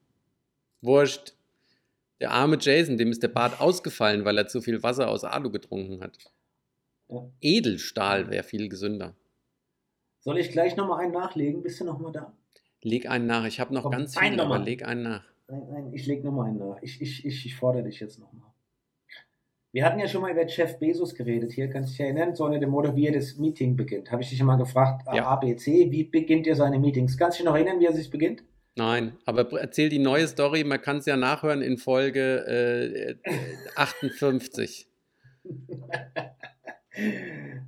Wurscht. 0.81 1.35
Der 2.20 2.33
arme 2.33 2.57
Jason, 2.59 2.96
dem 2.96 3.11
ist 3.11 3.22
der 3.22 3.29
Bart 3.29 3.61
ausgefallen, 3.61 4.25
weil 4.25 4.38
er 4.38 4.49
zu 4.49 4.62
viel 4.62 4.83
Wasser 4.83 5.09
aus 5.09 5.22
Alu 5.22 5.51
getrunken 5.51 6.01
hat. 6.03 6.18
Ja. 7.09 7.31
Edelstahl 7.40 8.31
wäre 8.31 8.42
viel 8.42 8.68
gesünder. 8.68 9.14
Soll 10.20 10.38
ich 10.38 10.51
gleich 10.51 10.77
nochmal 10.77 11.05
einen 11.05 11.12
nachlegen? 11.12 11.62
Bist 11.62 11.79
du 11.79 11.85
nochmal 11.85 12.11
da? 12.11 12.33
Leg 12.83 13.09
einen 13.09 13.27
nach. 13.27 13.44
Ich 13.44 13.61
habe 13.61 13.72
noch 13.72 13.83
Komm, 13.83 13.92
ganz 13.92 14.18
viel, 14.18 14.40
aber 14.40 14.59
leg 14.59 14.85
einen 14.85 15.03
nach. 15.03 15.25
Nein, 15.49 15.62
nein, 15.70 15.92
ich 15.92 16.07
leg 16.07 16.25
nochmal 16.25 16.49
einen 16.49 16.59
nach. 16.59 16.83
Ich, 16.83 17.01
ich, 17.01 17.25
ich, 17.25 17.46
ich 17.46 17.55
fordere 17.55 17.85
dich 17.85 18.01
jetzt 18.01 18.18
nochmal. 18.18 18.45
Wir 19.72 19.85
hatten 19.85 19.98
ja 19.98 20.09
schon 20.09 20.22
mal 20.22 20.31
über 20.31 20.46
Jeff 20.46 20.79
Bezos 20.79 21.14
geredet. 21.14 21.52
Hier 21.52 21.68
kannst 21.68 21.90
du 21.90 21.92
dich 21.92 22.00
erinnern, 22.00 22.35
so 22.35 22.44
eine 22.44 22.59
dem 22.59 22.70
Motto, 22.70 22.96
wie 22.96 23.07
er 23.09 23.12
das 23.12 23.37
Meeting 23.37 23.76
beginnt. 23.76 24.11
Habe 24.11 24.22
ich 24.22 24.31
dich 24.31 24.40
immer 24.40 24.57
gefragt, 24.57 25.07
Ja. 25.12 25.26
A, 25.26 25.37
B, 25.37 25.55
C, 25.57 25.90
wie 25.90 26.05
beginnt 26.05 26.46
ihr 26.46 26.57
seine 26.57 26.79
Meetings? 26.79 27.18
Kannst 27.18 27.38
du 27.38 27.42
dich 27.42 27.46
noch 27.46 27.57
erinnern, 27.57 27.79
wie 27.81 27.87
er 27.87 27.92
sich 27.92 28.11
beginnt? 28.11 28.42
Nein, 28.79 29.12
aber 29.24 29.50
erzähl 29.61 29.88
die 29.88 29.98
neue 29.98 30.26
Story. 30.29 30.62
Man 30.64 30.81
kann 30.81 30.98
es 30.98 31.07
ja 31.07 31.16
nachhören 31.16 31.62
in 31.62 31.79
Folge 31.79 32.44
äh, 32.46 33.11
äh, 33.11 33.16
58. 33.74 34.87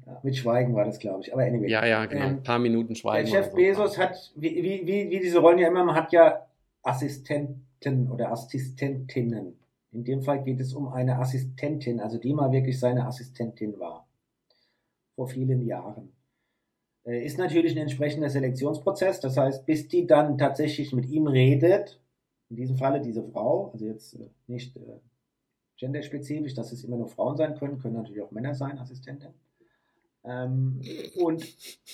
Ja, 0.07 0.21
Mit 0.23 0.37
Schweigen 0.37 0.75
war 0.75 0.85
das, 0.85 0.99
glaube 0.99 1.23
ich. 1.23 1.33
Aber 1.33 1.43
anyway. 1.43 1.69
Ja, 1.69 1.85
ja, 1.87 2.07
genau. 2.07 2.25
Ähm, 2.25 2.29
Ein 2.37 2.43
paar 2.43 2.59
Minuten 2.59 2.95
Der 2.95 2.95
Schweigen. 3.01 3.29
Jeff 3.29 3.47
oder 3.47 3.51
so. 3.51 3.57
Bezos 3.57 3.99
hat, 3.99 4.33
wie, 4.37 4.63
wie, 4.87 5.11
wie 5.11 5.21
diese 5.21 5.39
Rollen 5.39 5.59
ja 5.59 5.69
immer, 5.69 5.85
man 5.85 5.95
hat 5.95 6.13
ja 6.13 6.47
Assistenten 6.83 8.11
oder 8.11 8.31
Assistentinnen. 8.33 9.59
In 9.99 10.05
dem 10.05 10.23
Fall 10.23 10.45
geht 10.45 10.61
es 10.61 10.75
um 10.75 10.87
eine 10.87 11.19
Assistentin, 11.19 11.99
also 11.99 12.19
die 12.19 12.33
mal 12.33 12.53
wirklich 12.53 12.79
seine 12.79 13.05
Assistentin 13.05 13.81
war. 13.81 14.07
Vor 15.17 15.27
vielen 15.27 15.67
Jahren. 15.67 16.13
Äh, 17.05 17.25
Ist 17.25 17.37
natürlich 17.37 17.73
ein 17.73 17.83
entsprechender 17.83 18.31
Selektionsprozess, 18.31 19.19
das 19.19 19.37
heißt, 19.37 19.67
bis 19.67 19.89
die 19.89 20.07
dann 20.07 20.39
tatsächlich 20.39 20.93
mit 20.93 21.07
ihm 21.07 21.27
redet, 21.27 22.01
in 22.49 22.55
diesem 22.55 22.77
Falle 22.77 23.01
diese 23.01 23.25
Frau, 23.25 23.73
also 23.73 23.87
jetzt 23.87 24.15
äh, 24.15 24.31
nicht 24.47 24.77
äh, 24.77 25.01
genderspezifisch, 25.77 26.55
dass 26.55 26.71
es 26.71 26.85
immer 26.85 26.97
nur 26.97 27.09
Frauen 27.09 27.37
sein 27.37 27.57
können, 27.57 27.81
können 27.81 27.95
natürlich 27.95 28.23
auch 28.23 28.31
Männer 28.31 28.55
sein, 28.55 28.79
Assistenten. 28.79 29.35
Ähm, 30.25 30.81
und 31.17 31.45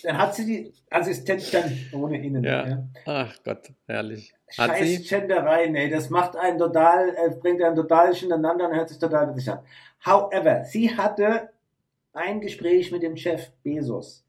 dann 0.03 0.19
hat 0.19 0.35
sie 0.35 0.45
die 0.45 0.73
Assistentin 0.90 1.62
ohne 1.95 2.23
innen. 2.23 2.45
Ja. 2.45 2.87
Ach 3.07 3.35
Gott, 3.43 3.73
herrlich. 3.87 4.34
Hat 4.59 4.71
Scheiß 4.71 4.88
sie? 4.88 5.03
Genderei, 5.03 5.67
nee, 5.67 5.88
das 5.88 6.11
macht 6.11 6.37
einen 6.37 6.59
total, 6.59 7.11
äh, 7.11 7.31
bringt 7.40 7.62
einen 7.62 7.77
total 7.77 8.09
durcheinander 8.09 8.69
und 8.69 8.75
hört 8.77 8.88
sich 8.88 8.99
total 8.99 9.29
witzig 9.31 9.51
an. 9.51 9.61
However, 10.05 10.64
sie 10.64 10.97
hatte 10.97 11.51
ein 12.12 12.40
Gespräch 12.40 12.93
mit 12.93 13.03
dem 13.03 13.17
Chef 13.17 13.51
Bezos, 13.62 14.25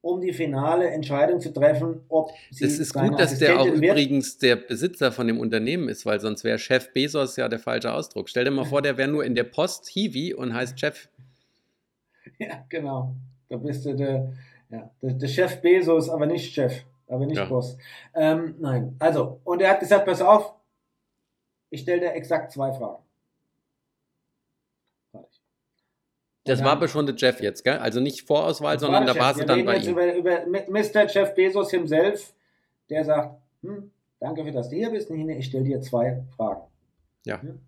um 0.00 0.20
die 0.20 0.32
finale 0.32 0.88
Entscheidung 0.90 1.40
zu 1.40 1.52
treffen, 1.52 2.02
ob 2.08 2.30
sie 2.50 2.64
Es 2.64 2.78
ist 2.78 2.94
gut, 2.94 3.18
dass 3.18 3.38
der 3.38 3.54
auch 3.54 3.60
Assistentin 3.60 3.82
wird. 3.82 3.92
übrigens 3.92 4.38
der 4.38 4.56
Besitzer 4.56 5.10
von 5.10 5.26
dem 5.26 5.40
Unternehmen 5.40 5.88
ist, 5.88 6.06
weil 6.06 6.20
sonst 6.20 6.44
wäre 6.44 6.58
Chef 6.58 6.92
Bezos 6.92 7.36
ja 7.36 7.48
der 7.48 7.58
falsche 7.58 7.92
Ausdruck. 7.92 8.28
Stell 8.28 8.44
dir 8.44 8.50
mal 8.50 8.64
vor, 8.64 8.82
der 8.82 8.96
wäre 8.96 9.10
nur 9.10 9.24
in 9.24 9.34
der 9.34 9.44
Post 9.44 9.88
Hiwi 9.88 10.34
und 10.34 10.54
heißt 10.54 10.78
Chef. 10.78 11.08
Ja, 12.38 12.64
genau. 12.68 13.14
Da 13.48 13.56
bist 13.56 13.86
du 13.86 13.94
der, 13.94 14.32
ja, 14.68 14.90
der, 15.00 15.12
der 15.12 15.28
Chef 15.28 15.60
Bezos, 15.62 16.10
aber 16.10 16.26
nicht 16.26 16.52
Chef, 16.52 16.82
aber 17.08 17.26
nicht 17.26 17.36
Ja. 17.36 17.44
Boss. 17.46 17.76
Ähm, 18.14 18.54
nein, 18.58 18.96
also, 18.98 19.40
und 19.44 19.60
er 19.62 19.70
hat 19.70 19.80
gesagt, 19.80 20.06
pass 20.06 20.20
auf, 20.20 20.54
ich 21.70 21.80
stelle 21.82 22.00
dir 22.00 22.12
exakt 22.14 22.52
zwei 22.52 22.72
Fragen. 22.72 23.02
Das 26.44 26.62
war 26.62 26.72
aber 26.72 26.86
schon 26.86 27.06
der 27.06 27.16
Jeff 27.16 27.40
jetzt, 27.40 27.64
gell? 27.64 27.78
Also 27.78 27.98
nicht 27.98 28.22
Vorauswahl, 28.22 28.74
Das 28.74 28.82
sondern 28.82 29.04
der 29.04 29.14
da 29.14 29.20
war 29.20 29.34
sie 29.34 29.44
dann 29.44 29.64
bei 29.64 29.78
ihm. 29.78 29.90
über, 29.90 30.14
über 30.14 30.46
Mr. 30.46 31.06
Jeff 31.08 31.34
Bezos 31.34 31.70
himself, 31.72 32.32
der 32.88 33.04
sagt, 33.04 33.40
hm, 33.62 33.90
danke 34.20 34.44
für, 34.44 34.52
dass 34.52 34.68
du 34.68 34.76
hier 34.76 34.90
bist, 34.90 35.10
Nine, 35.10 35.36
ich 35.36 35.46
stelle 35.46 35.64
dir 35.64 35.80
zwei 35.80 36.22
Fragen. 36.36 36.62
Ja. 37.24 37.42
Hm? 37.42 37.58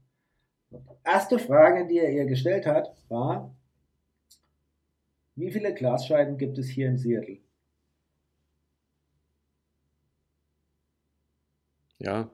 Erste 1.02 1.40
Frage, 1.40 1.88
die 1.88 1.98
er 1.98 2.10
ihr 2.10 2.26
gestellt 2.26 2.66
hat, 2.66 2.94
war, 3.08 3.50
wie 5.34 5.50
viele 5.50 5.74
Glasscheiben 5.74 6.36
gibt 6.38 6.56
es 6.58 6.68
hier 6.68 6.88
in 6.88 6.98
Seattle? 6.98 7.38
Ja. 11.98 12.30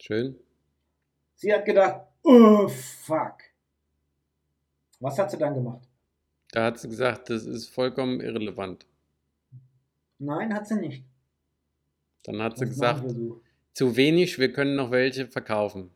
Schön. 0.00 0.36
Sie 1.34 1.52
hat 1.52 1.64
gedacht, 1.64 2.02
oh 2.22 2.68
fuck. 2.68 3.34
Was 5.00 5.18
hat 5.18 5.30
sie 5.30 5.38
dann 5.38 5.54
gemacht? 5.54 5.88
Da 6.50 6.64
hat 6.64 6.78
sie 6.78 6.88
gesagt, 6.88 7.30
das 7.30 7.44
ist 7.44 7.68
vollkommen 7.68 8.20
irrelevant. 8.20 8.86
Nein, 10.18 10.52
hat 10.54 10.66
sie 10.66 10.76
nicht. 10.76 11.04
Dann 12.24 12.42
hat 12.42 12.58
sie 12.58 12.64
machen 12.64 12.70
gesagt, 12.70 13.14
zu 13.74 13.96
wenig, 13.96 14.38
wir 14.38 14.52
können 14.52 14.74
noch 14.74 14.90
welche 14.90 15.28
verkaufen. 15.28 15.90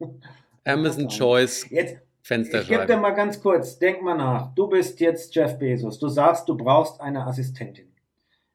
Amazon. 0.64 1.08
Choice 1.08 1.68
Jetzt, 1.70 1.70
Ich 1.70 1.78
gebe 1.78 1.94
dir 1.94 2.02
Fensterscheibe. 2.22 2.96
mal 2.96 3.10
ganz 3.12 3.40
kurz, 3.40 3.78
denk 3.78 4.02
mal 4.02 4.16
nach. 4.16 4.54
Du 4.54 4.66
bist 4.66 4.98
jetzt 5.00 5.34
Jeff 5.34 5.58
Bezos. 5.58 5.98
Du 5.98 6.08
sagst, 6.08 6.48
du 6.48 6.56
brauchst 6.56 7.00
eine 7.00 7.24
Assistentin. 7.24 7.87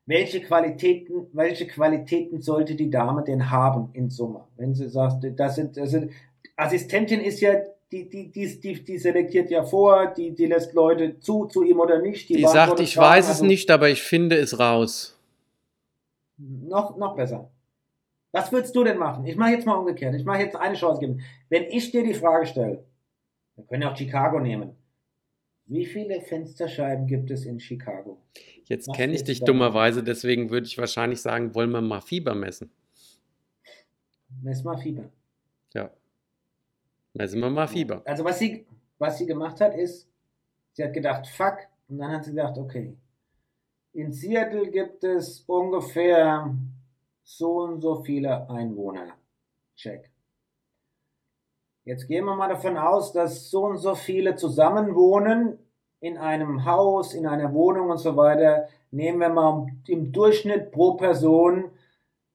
Welche 0.06 0.42
Qualitäten, 0.42 1.28
welche 1.32 1.66
Qualitäten 1.66 2.42
sollte 2.42 2.76
die 2.76 2.90
Dame 2.90 3.24
denn 3.24 3.50
haben 3.50 3.90
in 3.94 4.10
Summe? 4.10 4.48
Wenn 4.58 4.74
sie 4.74 4.90
sagt, 4.90 5.24
das 5.38 5.56
sind, 5.56 5.78
das 5.78 5.92
sind 5.92 6.12
Assistentin 6.58 7.22
ist 7.22 7.40
ja, 7.40 7.56
die, 7.92 8.10
die, 8.10 8.32
die, 8.32 8.60
die, 8.60 8.84
die 8.84 8.98
selektiert 8.98 9.50
ja 9.50 9.64
vor, 9.64 10.08
die, 10.08 10.32
die 10.32 10.48
lässt 10.48 10.74
Leute 10.74 11.20
zu, 11.20 11.46
zu 11.46 11.64
ihm 11.64 11.80
oder 11.80 12.00
nicht. 12.00 12.28
Die 12.28 12.42
beantwortet 12.42 12.70
sagt, 12.70 12.80
ich 12.82 12.96
Fragen, 12.96 13.16
weiß 13.16 13.26
es 13.26 13.32
also 13.32 13.46
nicht, 13.46 13.72
aber 13.72 13.90
ich 13.90 14.02
finde 14.02 14.36
es 14.38 14.60
raus. 14.60 15.18
Noch, 16.38 16.98
noch 16.98 17.16
besser. 17.16 17.50
Was 18.32 18.52
würdest 18.52 18.76
du 18.76 18.84
denn 18.84 18.98
machen? 18.98 19.26
Ich 19.26 19.36
mache 19.36 19.52
jetzt 19.52 19.66
mal 19.66 19.76
umgekehrt. 19.76 20.16
Ich 20.16 20.26
mache 20.26 20.42
jetzt 20.42 20.56
eine 20.56 20.76
Chance 20.76 21.00
geben. 21.00 21.22
Wenn 21.50 21.66
ich 21.66 21.92
dir 21.92 22.04
die 22.04 22.16
Frage 22.16 22.48
stelle, 22.48 22.84
wir 23.56 23.64
können 23.66 23.84
ja 23.84 23.92
auch 23.92 23.96
Chicago 23.96 24.40
nehmen. 24.40 24.76
Wie 25.66 25.86
viele 25.86 26.20
Fensterscheiben 26.20 27.06
gibt 27.06 27.30
es 27.32 27.46
in 27.46 27.60
Chicago? 27.60 28.18
Jetzt 28.74 28.92
kenne 28.96 29.14
ich 29.14 29.24
dich 29.24 29.44
dummerweise, 29.44 30.04
deswegen 30.04 30.50
würde 30.50 30.66
ich 30.66 30.80
wahrscheinlich 30.80 31.22
sagen, 31.22 31.54
wollen 31.54 31.70
wir 31.70 31.82
mal 31.82 32.02
Fieber 32.02 32.34
messen. 32.34 32.72
Mess 34.42 34.64
mal 34.64 34.78
Fieber. 34.78 35.12
Ja. 35.76 35.92
Messen 37.14 37.40
wir 37.40 37.52
mal 37.52 37.68
Fieber. 37.68 38.02
Also 38.04 38.26
was 38.26 38.40
sie, 38.40 38.66
was 38.98 39.20
sie 39.20 39.28
gemacht 39.28 39.62
hat, 39.62 39.76
ist, 39.76 40.10
sie 40.72 40.84
hat 40.84 40.92
gedacht, 40.92 41.28
fuck, 41.28 41.60
und 41.88 42.00
dann 42.00 42.12
hat 42.14 42.26
sie 42.26 42.32
gedacht, 42.32 42.58
okay, 42.58 42.98
in 43.92 44.12
Seattle 44.12 44.72
gibt 44.72 45.04
es 45.04 45.42
ungefähr 45.42 46.56
so 47.24 47.62
und 47.62 47.80
so 47.80 48.04
viele 48.04 48.50
Einwohner. 48.50 49.14
Check. 49.76 50.10
Jetzt 51.86 52.08
gehen 52.08 52.26
wir 52.26 52.36
mal 52.36 52.50
davon 52.50 52.76
aus, 52.76 53.14
dass 53.14 53.52
so 53.52 53.66
und 53.66 53.78
so 53.78 53.94
viele 53.94 54.36
zusammenwohnen 54.36 55.60
in 56.04 56.18
einem 56.18 56.66
Haus, 56.66 57.14
in 57.14 57.26
einer 57.26 57.54
Wohnung 57.54 57.90
und 57.90 57.98
so 57.98 58.18
weiter. 58.18 58.68
Nehmen 58.92 59.20
wir 59.20 59.30
mal 59.30 59.68
im 59.88 60.12
Durchschnitt 60.12 60.70
pro 60.74 60.96
Person, 60.96 61.72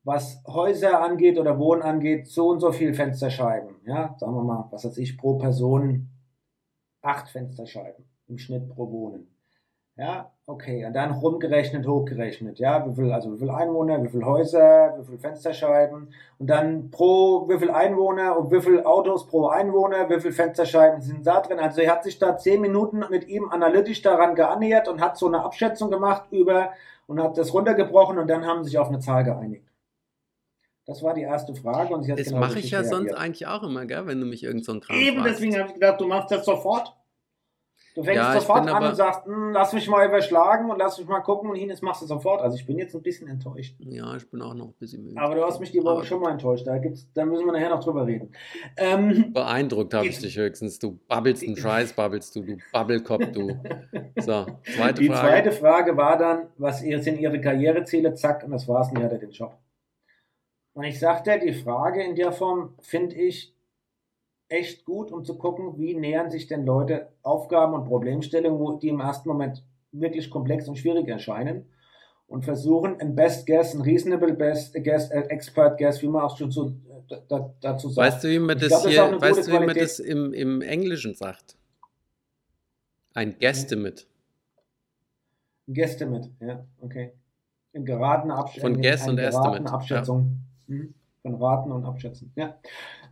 was 0.04 0.42
Häuser 0.46 1.02
angeht 1.02 1.38
oder 1.38 1.58
Wohnen 1.58 1.82
angeht, 1.82 2.28
so 2.28 2.48
und 2.48 2.60
so 2.60 2.72
viel 2.72 2.94
Fensterscheiben. 2.94 3.76
Ja, 3.84 4.16
sagen 4.18 4.34
wir 4.34 4.42
mal, 4.42 4.68
was 4.70 4.86
weiß 4.86 4.96
ich, 4.96 5.18
pro 5.18 5.36
Person 5.36 6.08
acht 7.02 7.28
Fensterscheiben 7.28 8.06
im 8.26 8.38
Schnitt 8.38 8.70
pro 8.70 8.90
Wohnen. 8.90 9.28
Ja, 9.98 10.30
okay, 10.46 10.84
und 10.86 10.92
dann 10.92 11.10
rumgerechnet, 11.10 11.84
hochgerechnet, 11.84 12.60
ja, 12.60 12.88
wie 12.88 12.94
viel, 12.94 13.10
also 13.10 13.34
wie 13.34 13.38
viel 13.38 13.50
Einwohner, 13.50 14.00
wie 14.04 14.08
viel 14.08 14.24
Häuser, 14.24 14.94
wie 14.96 15.04
viel 15.04 15.18
Fensterscheiben 15.18 16.14
und 16.38 16.46
dann 16.46 16.92
pro, 16.92 17.48
wie 17.48 17.58
viel 17.58 17.72
Einwohner 17.72 18.38
und 18.38 18.52
wie 18.52 18.60
viel 18.60 18.84
Autos 18.84 19.26
pro 19.26 19.48
Einwohner, 19.48 20.08
wie 20.08 20.20
viel 20.20 20.30
Fensterscheiben 20.30 21.00
sind 21.02 21.26
da 21.26 21.40
drin. 21.40 21.58
Also 21.58 21.80
er 21.80 21.90
hat 21.90 22.04
sich 22.04 22.16
da 22.20 22.36
zehn 22.38 22.60
Minuten 22.60 23.02
mit 23.10 23.26
ihm 23.26 23.50
analytisch 23.50 24.00
daran 24.00 24.36
geannähert 24.36 24.86
und 24.86 25.00
hat 25.00 25.18
so 25.18 25.26
eine 25.26 25.42
Abschätzung 25.42 25.90
gemacht 25.90 26.26
über 26.30 26.70
und 27.08 27.20
hat 27.20 27.36
das 27.36 27.52
runtergebrochen 27.52 28.18
und 28.18 28.28
dann 28.28 28.46
haben 28.46 28.62
sie 28.62 28.70
sich 28.70 28.78
auf 28.78 28.88
eine 28.88 29.00
Zahl 29.00 29.24
geeinigt. 29.24 29.66
Das 30.86 31.02
war 31.02 31.12
die 31.12 31.22
erste 31.22 31.56
Frage 31.56 31.92
und 31.92 32.04
sie 32.04 32.12
hat 32.12 32.20
Das 32.20 32.28
genau 32.28 32.38
mache 32.38 32.60
ich 32.60 32.70
ja 32.70 32.84
sonst 32.84 33.10
reagiert. 33.10 33.18
eigentlich 33.18 33.46
auch 33.48 33.64
immer, 33.64 33.84
gell, 33.84 34.06
wenn 34.06 34.20
du 34.20 34.26
mich 34.26 34.44
irgend 34.44 34.64
so 34.64 34.72
ein 34.72 34.80
Kram 34.80 34.96
Eben, 34.96 35.18
fragst. 35.18 35.34
deswegen 35.34 35.58
habe 35.58 35.68
ich 35.68 35.74
gedacht, 35.74 36.00
du 36.00 36.06
machst 36.06 36.30
das 36.30 36.44
sofort. 36.44 36.94
Du 37.98 38.04
fängst 38.04 38.16
Ja, 38.22 38.32
sofort 38.34 38.68
an 38.70 38.84
und 38.84 38.94
sagst, 38.94 39.26
"Hm, 39.26 39.50
lass 39.52 39.72
mich 39.72 39.88
mal 39.88 40.06
überschlagen 40.06 40.70
und 40.70 40.78
lass 40.78 40.98
mich 40.98 41.08
mal 41.08 41.18
gucken 41.18 41.50
und 41.50 41.56
Ines 41.56 41.82
machst 41.82 42.00
du 42.00 42.06
sofort. 42.06 42.40
Also 42.40 42.56
ich 42.56 42.64
bin 42.64 42.78
jetzt 42.78 42.94
ein 42.94 43.02
bisschen 43.02 43.26
enttäuscht. 43.26 43.74
Ja, 43.80 44.14
ich 44.14 44.30
bin 44.30 44.40
auch 44.40 44.54
noch 44.54 44.66
ein 44.66 44.74
bisschen 44.78 45.02
müde. 45.02 45.20
Aber 45.20 45.34
du 45.34 45.42
hast 45.44 45.58
mich 45.58 45.72
die 45.72 45.82
Woche 45.82 46.04
schon 46.04 46.20
mal 46.20 46.30
enttäuscht. 46.30 46.64
Da, 46.64 46.78
gibt's, 46.78 47.08
da 47.12 47.24
müssen 47.24 47.44
wir 47.44 47.52
nachher 47.52 47.70
noch 47.70 47.82
drüber 47.82 48.06
reden. 48.06 48.30
Ähm, 48.76 49.32
Beeindruckt 49.32 49.94
habe 49.94 50.06
ich 50.06 50.16
Die- 50.18 50.26
dich 50.26 50.38
höchstens. 50.38 50.78
Du 50.78 51.00
babbelst 51.08 51.42
einen 51.42 51.56
Scheiß, 51.56 51.92
babbelst 51.94 52.36
du, 52.36 52.42
du 52.42 52.56
Babbelkopf, 52.72 53.32
du. 53.32 53.60
So, 54.16 54.46
zweite 54.76 55.00
die 55.02 55.08
Frage. 55.08 55.20
zweite 55.26 55.50
Frage 55.52 55.96
war 55.96 56.16
dann, 56.16 56.46
was 56.56 56.78
sind 56.78 57.18
ihre 57.18 57.40
Karriereziele? 57.40 58.14
Zack, 58.14 58.44
und 58.44 58.52
das 58.52 58.68
war's, 58.68 58.90
und 58.90 58.98
die 58.98 59.02
hat 59.04 59.10
er 59.10 59.18
den 59.18 59.32
Job. 59.32 59.58
Und 60.74 60.84
ich 60.84 61.00
sagte, 61.00 61.40
die 61.44 61.52
Frage 61.52 62.00
in 62.04 62.14
der 62.14 62.30
Form 62.30 62.74
finde 62.80 63.16
ich 63.16 63.52
echt 64.48 64.84
gut, 64.84 65.12
um 65.12 65.24
zu 65.24 65.36
gucken, 65.36 65.78
wie 65.78 65.94
nähern 65.94 66.30
sich 66.30 66.46
denn 66.46 66.64
Leute 66.64 67.08
Aufgaben 67.22 67.74
und 67.74 67.84
Problemstellungen, 67.84 68.78
die 68.80 68.88
im 68.88 69.00
ersten 69.00 69.28
Moment 69.28 69.64
wirklich 69.92 70.30
komplex 70.30 70.68
und 70.68 70.76
schwierig 70.76 71.08
erscheinen 71.08 71.66
und 72.26 72.44
versuchen, 72.44 73.00
ein 73.00 73.14
Best 73.14 73.46
Guess, 73.46 73.74
ein 73.74 73.80
Reasonable 73.80 74.34
Best 74.34 74.74
Guess, 74.74 75.10
äh, 75.10 75.20
Expert 75.28 75.78
Guess, 75.78 76.02
wie 76.02 76.08
man 76.08 76.22
auch 76.22 76.36
schon 76.36 76.50
so 76.50 76.68
äh, 77.08 77.16
da, 77.28 77.54
dazu 77.60 77.88
sagt. 77.88 78.06
Weißt 78.06 78.24
du, 78.24 78.28
wie 78.28 78.38
man 78.38 78.58
das 78.58 78.68
glaub, 78.68 78.82
das 78.82 78.92
hier, 78.92 79.20
weißt 79.20 79.48
du, 79.48 79.52
wie 79.52 79.66
man 79.66 79.76
das 79.76 79.98
im, 79.98 80.32
im 80.32 80.62
Englischen 80.62 81.14
sagt? 81.14 81.56
Ein 83.14 83.38
Guesstimate. 83.38 84.04
Gäste 85.66 86.06
mit, 86.06 86.30
ja, 86.40 86.64
okay. 86.80 87.12
In 87.72 87.84
geraten 87.84 88.30
Absch 88.30 88.58
Von 88.58 88.80
Guess 88.80 89.06
und 89.06 89.18
Estimate, 89.18 89.70
Abschätzung. 89.70 90.38
Mhm. 90.66 90.94
Von 91.22 91.34
Raten 91.34 91.72
und 91.72 91.84
Abschätzen, 91.84 92.32
ja. 92.36 92.56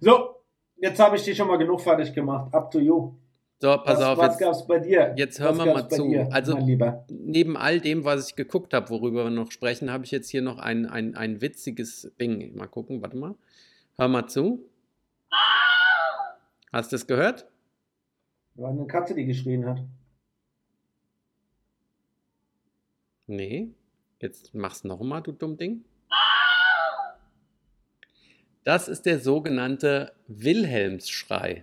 So, 0.00 0.35
jetzt 0.76 0.98
habe 0.98 1.16
ich 1.16 1.22
dir 1.22 1.34
schon 1.34 1.48
mal 1.48 1.56
genug 1.58 1.80
fertig 1.80 2.12
gemacht. 2.14 2.52
Up 2.54 2.70
to 2.70 2.78
you. 2.80 3.14
So, 3.58 3.68
pass 3.78 3.98
was, 3.98 4.02
auf, 4.04 4.18
was 4.18 4.26
jetzt, 4.26 4.38
gab's 4.38 4.66
bei 4.66 4.78
dir? 4.80 5.14
jetzt 5.16 5.40
hören 5.40 5.56
wir 5.56 5.66
mal 5.66 5.88
zu. 5.88 6.08
Dir, 6.08 6.28
Also- 6.30 6.58
neben 7.08 7.56
all 7.56 7.80
dem, 7.80 8.04
was 8.04 8.28
ich 8.28 8.36
geguckt 8.36 8.74
habe, 8.74 8.90
worüber 8.90 9.24
wir 9.24 9.30
noch 9.30 9.50
sprechen, 9.50 9.90
habe 9.90 10.04
ich 10.04 10.10
jetzt 10.10 10.28
hier 10.28 10.42
noch 10.42 10.58
ein, 10.58 10.84
ein, 10.84 11.16
ein 11.16 11.40
witziges 11.40 12.12
Ding. 12.20 12.54
Mal 12.54 12.66
gucken, 12.66 13.00
warte 13.00 13.16
mal. 13.16 13.34
Hör 13.96 14.08
mal 14.08 14.26
zu. 14.26 14.62
Hast 16.70 16.92
du 16.92 16.96
es 16.96 17.06
gehört? 17.06 17.46
War 18.56 18.70
eine 18.70 18.86
Katze, 18.86 19.14
die 19.14 19.24
geschrien 19.24 19.64
hat. 19.64 19.82
Nee. 23.26 23.70
Jetzt 24.20 24.54
mach's 24.54 24.84
nochmal, 24.84 25.22
du 25.22 25.32
dumm 25.32 25.56
Ding. 25.56 25.84
Das 28.66 28.88
ist 28.88 29.06
der 29.06 29.20
sogenannte 29.20 30.10
Wilhelmsschrei. 30.26 31.62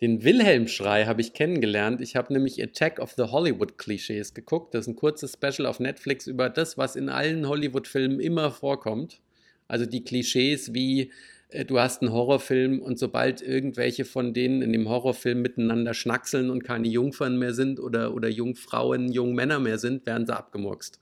Den 0.00 0.22
Wilhelmsschrei 0.22 1.06
habe 1.06 1.22
ich 1.22 1.32
kennengelernt. 1.32 2.00
Ich 2.00 2.14
habe 2.14 2.32
nämlich 2.32 2.62
Attack 2.62 3.00
of 3.00 3.14
the 3.16 3.24
Hollywood 3.24 3.80
Clichés 3.80 4.32
geguckt. 4.32 4.72
Das 4.72 4.82
ist 4.82 4.92
ein 4.92 4.94
kurzes 4.94 5.32
Special 5.32 5.66
auf 5.66 5.80
Netflix 5.80 6.28
über 6.28 6.48
das, 6.48 6.78
was 6.78 6.94
in 6.94 7.08
allen 7.08 7.48
Hollywood-Filmen 7.48 8.20
immer 8.20 8.52
vorkommt. 8.52 9.20
Also 9.66 9.86
die 9.86 10.04
Klischees 10.04 10.72
wie 10.72 11.10
äh, 11.48 11.64
du 11.64 11.80
hast 11.80 12.02
einen 12.02 12.12
Horrorfilm 12.12 12.80
und 12.80 12.96
sobald 12.96 13.42
irgendwelche 13.42 14.04
von 14.04 14.34
denen 14.34 14.62
in 14.62 14.72
dem 14.72 14.88
Horrorfilm 14.88 15.42
miteinander 15.42 15.94
schnackseln 15.94 16.48
und 16.48 16.62
keine 16.62 16.86
Jungfern 16.86 17.40
mehr 17.40 17.54
sind 17.54 17.80
oder, 17.80 18.14
oder 18.14 18.28
Jungfrauen, 18.28 19.10
Jungmänner 19.10 19.58
mehr 19.58 19.78
sind, 19.78 20.06
werden 20.06 20.26
sie 20.26 20.36
abgemurkst. 20.36 21.00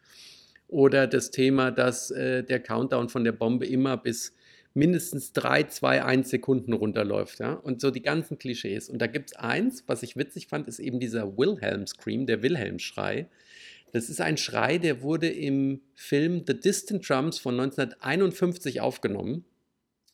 Oder 0.69 1.07
das 1.07 1.31
Thema, 1.31 1.71
dass 1.71 2.11
äh, 2.11 2.45
der 2.45 2.61
Countdown 2.61 3.09
von 3.09 3.25
der 3.25 3.33
Bombe 3.33 3.67
immer 3.67 3.97
bis 3.97 4.35
mindestens 4.75 5.33
3, 5.33 5.65
2, 5.65 6.05
1 6.05 6.31
Sekunden 6.31 6.73
runterläuft. 6.73 7.41
Ja? 7.41 7.55
Und 7.55 7.81
so 7.81 7.91
die 7.91 8.03
ganzen 8.03 8.39
Klischees. 8.39 8.89
Und 8.89 9.01
da 9.01 9.07
gibt 9.07 9.31
es 9.31 9.37
eins, 9.37 9.85
was 9.87 10.03
ich 10.03 10.17
witzig 10.17 10.47
fand, 10.47 10.69
ist 10.69 10.79
eben 10.79 11.01
dieser 11.01 11.37
Wilhelm 11.37 11.87
Scream, 11.87 12.27
der 12.27 12.43
Wilhelm-Schrei. 12.43 13.29
Das 13.93 14.11
ist 14.11 14.21
ein 14.21 14.37
Schrei, 14.37 14.79
der 14.79 15.01
wurde 15.01 15.29
im 15.29 15.81
Film 15.95 16.45
The 16.47 16.59
Distant 16.59 17.09
Drums 17.09 17.39
von 17.39 17.59
1951 17.59 18.81
aufgenommen. 18.81 19.45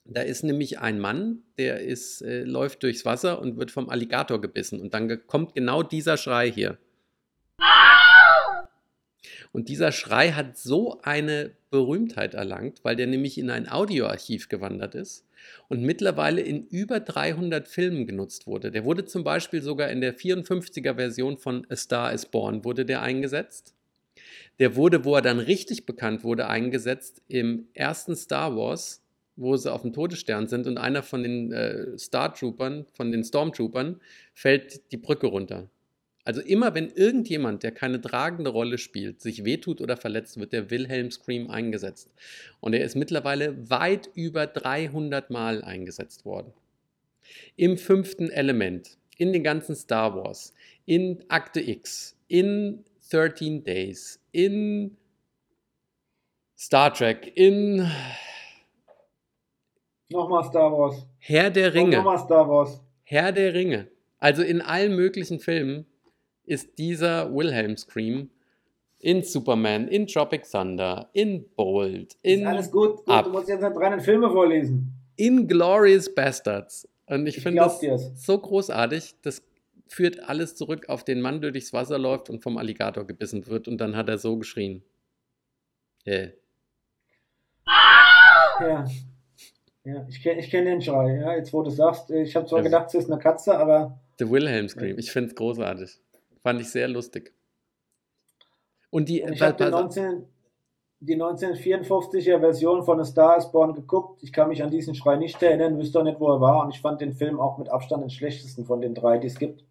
Da 0.06 0.20
ist 0.20 0.44
nämlich 0.44 0.78
ein 0.78 1.00
Mann, 1.00 1.42
der 1.58 1.80
ist, 1.80 2.22
äh, 2.22 2.44
läuft 2.44 2.82
durchs 2.82 3.04
Wasser 3.04 3.40
und 3.40 3.56
wird 3.56 3.70
vom 3.70 3.88
Alligator 3.88 4.40
gebissen. 4.40 4.80
Und 4.80 4.94
dann 4.94 5.26
kommt 5.26 5.54
genau 5.54 5.82
dieser 5.82 6.16
Schrei 6.16 6.50
hier. 6.50 6.78
Und 9.54 9.68
dieser 9.68 9.92
Schrei 9.92 10.32
hat 10.32 10.58
so 10.58 11.00
eine 11.02 11.52
Berühmtheit 11.70 12.34
erlangt, 12.34 12.80
weil 12.82 12.96
der 12.96 13.06
nämlich 13.06 13.38
in 13.38 13.50
ein 13.50 13.68
Audioarchiv 13.68 14.48
gewandert 14.48 14.96
ist 14.96 15.28
und 15.68 15.80
mittlerweile 15.80 16.40
in 16.40 16.64
über 16.64 16.98
300 16.98 17.68
Filmen 17.68 18.04
genutzt 18.04 18.48
wurde. 18.48 18.72
Der 18.72 18.84
wurde 18.84 19.04
zum 19.04 19.22
Beispiel 19.22 19.62
sogar 19.62 19.90
in 19.90 20.00
der 20.00 20.18
54er 20.18 20.96
Version 20.96 21.38
von 21.38 21.64
A 21.70 21.76
Star 21.76 22.12
is 22.12 22.26
Born 22.26 22.64
wurde 22.64 22.84
der 22.84 23.02
eingesetzt. 23.02 23.74
Der 24.58 24.74
wurde, 24.74 25.04
wo 25.04 25.14
er 25.14 25.22
dann 25.22 25.38
richtig 25.38 25.86
bekannt 25.86 26.24
wurde, 26.24 26.48
eingesetzt 26.48 27.22
im 27.28 27.68
ersten 27.74 28.16
Star 28.16 28.56
Wars, 28.56 29.04
wo 29.36 29.56
sie 29.56 29.72
auf 29.72 29.82
dem 29.82 29.92
Todesstern 29.92 30.48
sind 30.48 30.66
und 30.66 30.78
einer 30.78 31.04
von 31.04 31.22
den 31.22 31.52
äh, 31.52 31.96
Star 31.96 32.34
Troopern, 32.34 32.86
von 32.92 33.12
den 33.12 33.22
Stormtroopern, 33.22 34.00
fällt 34.32 34.90
die 34.90 34.96
Brücke 34.96 35.28
runter. 35.28 35.70
Also 36.24 36.40
immer 36.40 36.74
wenn 36.74 36.90
irgendjemand, 36.90 37.62
der 37.62 37.72
keine 37.72 38.00
tragende 38.00 38.50
Rolle 38.50 38.78
spielt, 38.78 39.20
sich 39.20 39.44
wehtut 39.44 39.82
oder 39.82 39.96
verletzt, 39.96 40.40
wird 40.40 40.54
der 40.54 40.70
Wilhelm 40.70 41.10
Scream 41.10 41.50
eingesetzt. 41.50 42.14
Und 42.60 42.72
er 42.72 42.82
ist 42.82 42.96
mittlerweile 42.96 43.70
weit 43.70 44.08
über 44.14 44.46
300 44.46 45.30
Mal 45.30 45.62
eingesetzt 45.62 46.24
worden. 46.24 46.52
Im 47.56 47.76
fünften 47.76 48.30
Element, 48.30 48.96
in 49.18 49.32
den 49.34 49.44
ganzen 49.44 49.76
Star 49.76 50.14
Wars, 50.16 50.54
in 50.86 51.22
Akte 51.28 51.60
X, 51.60 52.16
in 52.28 52.84
13 53.10 53.62
Days, 53.62 54.18
in 54.32 54.96
Star 56.56 56.92
Trek, 56.92 57.32
in 57.34 57.86
Nochmal 60.08 60.44
Star 60.44 60.70
Wars. 60.72 61.06
Herr 61.18 61.50
der 61.50 61.74
Ringe. 61.74 61.96
Nochmal 61.96 62.18
Star 62.18 62.48
Wars. 62.48 62.80
Herr 63.04 63.32
der 63.32 63.52
Ringe. 63.52 63.88
Also 64.18 64.42
in 64.42 64.60
allen 64.60 64.94
möglichen 64.96 65.40
Filmen 65.40 65.86
ist 66.46 66.78
dieser 66.78 67.34
Wilhelm 67.34 67.76
Scream 67.76 68.30
in 68.98 69.22
Superman, 69.22 69.88
in 69.88 70.06
Tropic 70.06 70.44
Thunder, 70.50 71.08
in 71.12 71.44
Bold, 71.56 72.14
Ist 72.14 72.18
in 72.22 72.46
alles 72.46 72.70
gut. 72.70 73.04
gut 73.04 73.26
du 73.26 73.30
musst 73.30 73.48
jetzt 73.48 73.62
nicht 73.62 73.74
300 73.76 74.02
Filme 74.02 74.30
vorlesen. 74.30 74.92
Inglorious 75.16 76.12
Bastards. 76.14 76.88
Und 77.06 77.26
ich 77.26 77.36
Ich 77.36 77.42
finde 77.42 77.62
das 77.62 77.78
dir's. 77.80 78.10
so 78.16 78.38
großartig. 78.38 79.14
Das 79.22 79.42
führt 79.88 80.20
alles 80.28 80.54
zurück 80.56 80.88
auf 80.88 81.04
den 81.04 81.20
Mann, 81.20 81.40
der 81.42 81.50
durchs 81.50 81.72
Wasser 81.74 81.98
läuft 81.98 82.30
und 82.30 82.42
vom 82.42 82.56
Alligator 82.56 83.06
gebissen 83.06 83.46
wird. 83.46 83.68
Und 83.68 83.78
dann 83.78 83.94
hat 83.94 84.08
er 84.08 84.16
so 84.18 84.38
geschrien. 84.38 84.82
Äh. 86.06 86.30
Ja. 88.60 88.84
Ja, 89.84 90.06
ich 90.08 90.22
kenne 90.22 90.40
ich 90.40 90.50
kenn 90.50 90.64
den 90.64 90.80
Schrei, 90.80 91.16
ja, 91.20 91.34
jetzt 91.36 91.52
wo 91.52 91.62
du 91.62 91.70
sagst, 91.70 92.10
ich 92.10 92.34
habe 92.34 92.46
zwar 92.46 92.58
Also- 92.60 92.70
gedacht, 92.70 92.86
es 92.88 92.94
ist 92.94 93.10
eine 93.10 93.20
Katze, 93.20 93.56
aber 93.58 93.98
The 94.18 94.30
Wilhelm 94.30 94.68
Scream. 94.68 94.98
Ich 94.98 95.10
finde 95.10 95.28
es 95.30 95.34
großartig. 95.34 96.00
Fand 96.44 96.60
ich 96.60 96.70
sehr 96.70 96.88
lustig. 96.88 97.32
Und 98.90 99.08
die, 99.08 99.22
ich 99.22 99.40
habe 99.40 99.64
die, 99.64 99.70
19, 99.70 100.26
die 101.00 101.16
1954er 101.16 102.38
Version 102.38 102.84
von 102.84 103.00
A 103.00 103.04
Star 103.04 103.38
is 103.38 103.50
Born 103.50 103.72
geguckt. 103.72 104.22
Ich 104.22 104.30
kann 104.30 104.50
mich 104.50 104.62
an 104.62 104.70
diesen 104.70 104.94
Schrei 104.94 105.16
nicht 105.16 105.42
erinnern, 105.42 105.78
wüsste 105.78 106.00
auch 106.00 106.04
nicht, 106.04 106.20
wo 106.20 106.28
er 106.30 106.42
war. 106.42 106.62
Und 106.62 106.74
ich 106.74 106.82
fand 106.82 107.00
den 107.00 107.14
Film 107.14 107.40
auch 107.40 107.56
mit 107.56 107.70
Abstand 107.70 108.02
den 108.02 108.10
schlechtesten 108.10 108.66
von 108.66 108.82
den 108.82 108.94
drei, 108.94 109.16
die 109.16 109.28
es 109.28 109.38
gibt. 109.38 109.64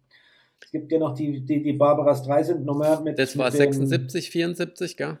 Es 0.60 0.72
gibt 0.72 0.90
ja 0.90 0.98
noch 0.98 1.14
die, 1.14 1.40
die, 1.40 1.62
die 1.62 1.72
Barbara 1.74 2.12
Streisand-Nummer 2.16 3.00
mit. 3.02 3.20
das 3.20 3.38
war 3.38 3.52
mit 3.52 3.60
dem- 3.60 3.72
76, 3.72 4.30
74, 4.30 4.96
gell? 4.96 5.18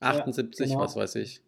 78, 0.00 0.68
genau. 0.70 0.80
was 0.80 0.96
weiß 0.96 1.16
ich. 1.16 1.42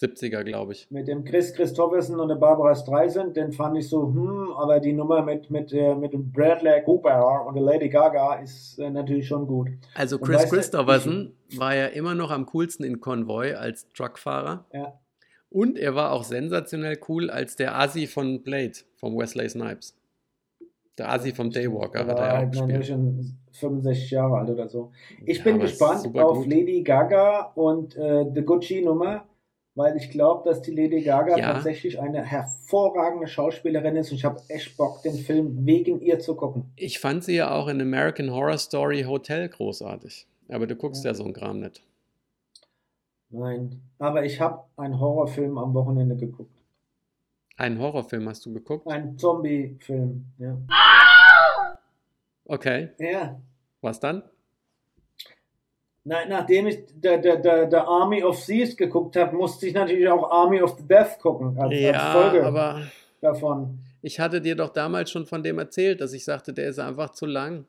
70er, 0.00 0.44
glaube 0.44 0.72
ich. 0.72 0.88
mit 0.90 1.08
dem 1.08 1.24
Chris 1.24 1.52
Christopherson 1.54 2.20
und 2.20 2.28
der 2.28 2.36
Barbara 2.36 2.74
Streisand, 2.74 3.36
den 3.36 3.52
fand 3.52 3.76
ich 3.78 3.88
so, 3.88 4.02
hm, 4.06 4.50
aber 4.56 4.78
die 4.80 4.92
Nummer 4.92 5.22
mit, 5.22 5.50
mit, 5.50 5.72
äh, 5.72 5.94
mit 5.94 6.12
dem 6.12 6.30
Bradley 6.30 6.82
Cooper 6.84 7.46
und 7.46 7.54
der 7.54 7.64
Lady 7.64 7.88
Gaga 7.88 8.34
ist 8.36 8.78
äh, 8.78 8.90
natürlich 8.90 9.26
schon 9.26 9.46
gut. 9.46 9.68
Also 9.94 10.18
Chris 10.18 10.36
weißt 10.36 10.52
du, 10.52 10.56
Christopherson 10.56 11.32
war 11.56 11.74
ja 11.74 11.86
immer 11.86 12.14
noch 12.14 12.30
am 12.30 12.46
coolsten 12.46 12.84
in 12.84 13.00
Konvoi 13.00 13.54
als 13.54 13.88
Truckfahrer. 13.92 14.66
Ja. 14.72 14.98
Und 15.50 15.78
er 15.78 15.94
war 15.94 16.12
auch 16.12 16.24
sensationell 16.24 16.98
cool 17.08 17.30
als 17.30 17.56
der 17.56 17.76
Asi 17.78 18.06
von 18.06 18.42
Blade, 18.42 18.74
von 18.96 19.16
Wesley 19.16 19.48
Snipes. 19.48 19.96
Der 20.98 21.10
Asi 21.12 21.32
vom 21.32 21.50
Daywalker 21.50 22.04
Der 22.04 22.08
hat 22.08 22.18
war 22.18 22.28
er 22.28 22.46
auch 22.46 22.50
gespielt. 22.50 22.86
schon 22.86 23.38
65 23.52 24.10
Jahre 24.10 24.38
alt 24.38 24.50
oder 24.50 24.68
so. 24.68 24.90
Ich 25.24 25.38
Ja, 25.38 25.44
bin 25.44 25.58
gespannt 25.58 26.06
auf 26.18 26.38
gut. 26.38 26.46
Lady 26.46 26.82
Gaga 26.82 27.52
und 27.54 27.96
äh, 27.96 28.26
The 28.34 28.42
Gucci-Nummer, 28.42 29.24
weil 29.78 29.96
ich 29.96 30.10
glaube, 30.10 30.48
dass 30.48 30.60
die 30.60 30.72
Lady 30.72 31.02
Gaga 31.02 31.38
Ja. 31.38 31.52
tatsächlich 31.54 31.98
eine 32.00 32.22
hervorragende 32.22 33.26
Schauspielerin 33.28 33.96
ist 33.96 34.10
und 34.10 34.16
ich 34.18 34.24
habe 34.24 34.40
echt 34.48 34.76
Bock, 34.76 35.02
den 35.02 35.14
Film 35.14 35.64
wegen 35.64 36.00
ihr 36.00 36.18
zu 36.18 36.34
gucken. 36.36 36.64
Ich 36.76 36.98
fand 36.98 37.24
sie 37.24 37.36
ja 37.36 37.50
auch 37.54 37.68
in 37.68 37.80
American 37.80 38.30
Horror 38.32 38.58
Story 38.58 39.02
Hotel 39.04 39.48
großartig. 39.48 40.26
Aber 40.48 40.66
du 40.66 40.74
guckst 40.76 41.04
ja, 41.04 41.10
Ja. 41.12 41.14
so 41.14 41.24
einen 41.24 41.32
Kram 41.32 41.60
nicht. 41.60 41.82
Nein, 43.30 43.80
aber 43.98 44.24
ich 44.24 44.40
habe 44.40 44.64
einen 44.76 44.98
Horrorfilm 44.98 45.58
am 45.58 45.74
Wochenende 45.74 46.16
geguckt. 46.16 46.50
Einen 47.56 47.78
Horrorfilm 47.78 48.28
hast 48.28 48.46
du 48.46 48.52
geguckt? 48.54 48.86
Ein 48.86 49.18
Zombie-Film, 49.18 50.24
ja. 50.38 50.56
Okay. 52.46 52.90
Ja. 52.98 53.40
Was 53.80 54.00
dann? 54.00 54.22
Na, 56.08 56.24
nachdem 56.26 56.66
ich 56.68 56.78
der, 56.94 57.18
der, 57.18 57.36
der, 57.36 57.66
der 57.66 57.86
Army 57.86 58.24
of 58.24 58.42
Thieves 58.42 58.74
geguckt 58.78 59.14
habe, 59.16 59.36
musste 59.36 59.66
ich 59.66 59.74
natürlich 59.74 60.08
auch 60.08 60.30
Army 60.30 60.62
of 60.62 60.78
the 60.78 60.86
Death 60.86 61.18
gucken, 61.20 61.48
als, 61.58 61.70
als 61.70 61.80
Ja, 61.80 62.12
Folge 62.12 62.46
aber 62.46 62.80
davon. 63.20 63.78
ich 64.00 64.18
hatte 64.18 64.40
dir 64.40 64.56
doch 64.56 64.70
damals 64.70 65.10
schon 65.10 65.26
von 65.26 65.42
dem 65.42 65.58
erzählt, 65.58 66.00
dass 66.00 66.14
ich 66.14 66.24
sagte, 66.24 66.54
der 66.54 66.68
ist 66.70 66.78
einfach 66.78 67.10
zu 67.10 67.26
lang. 67.26 67.66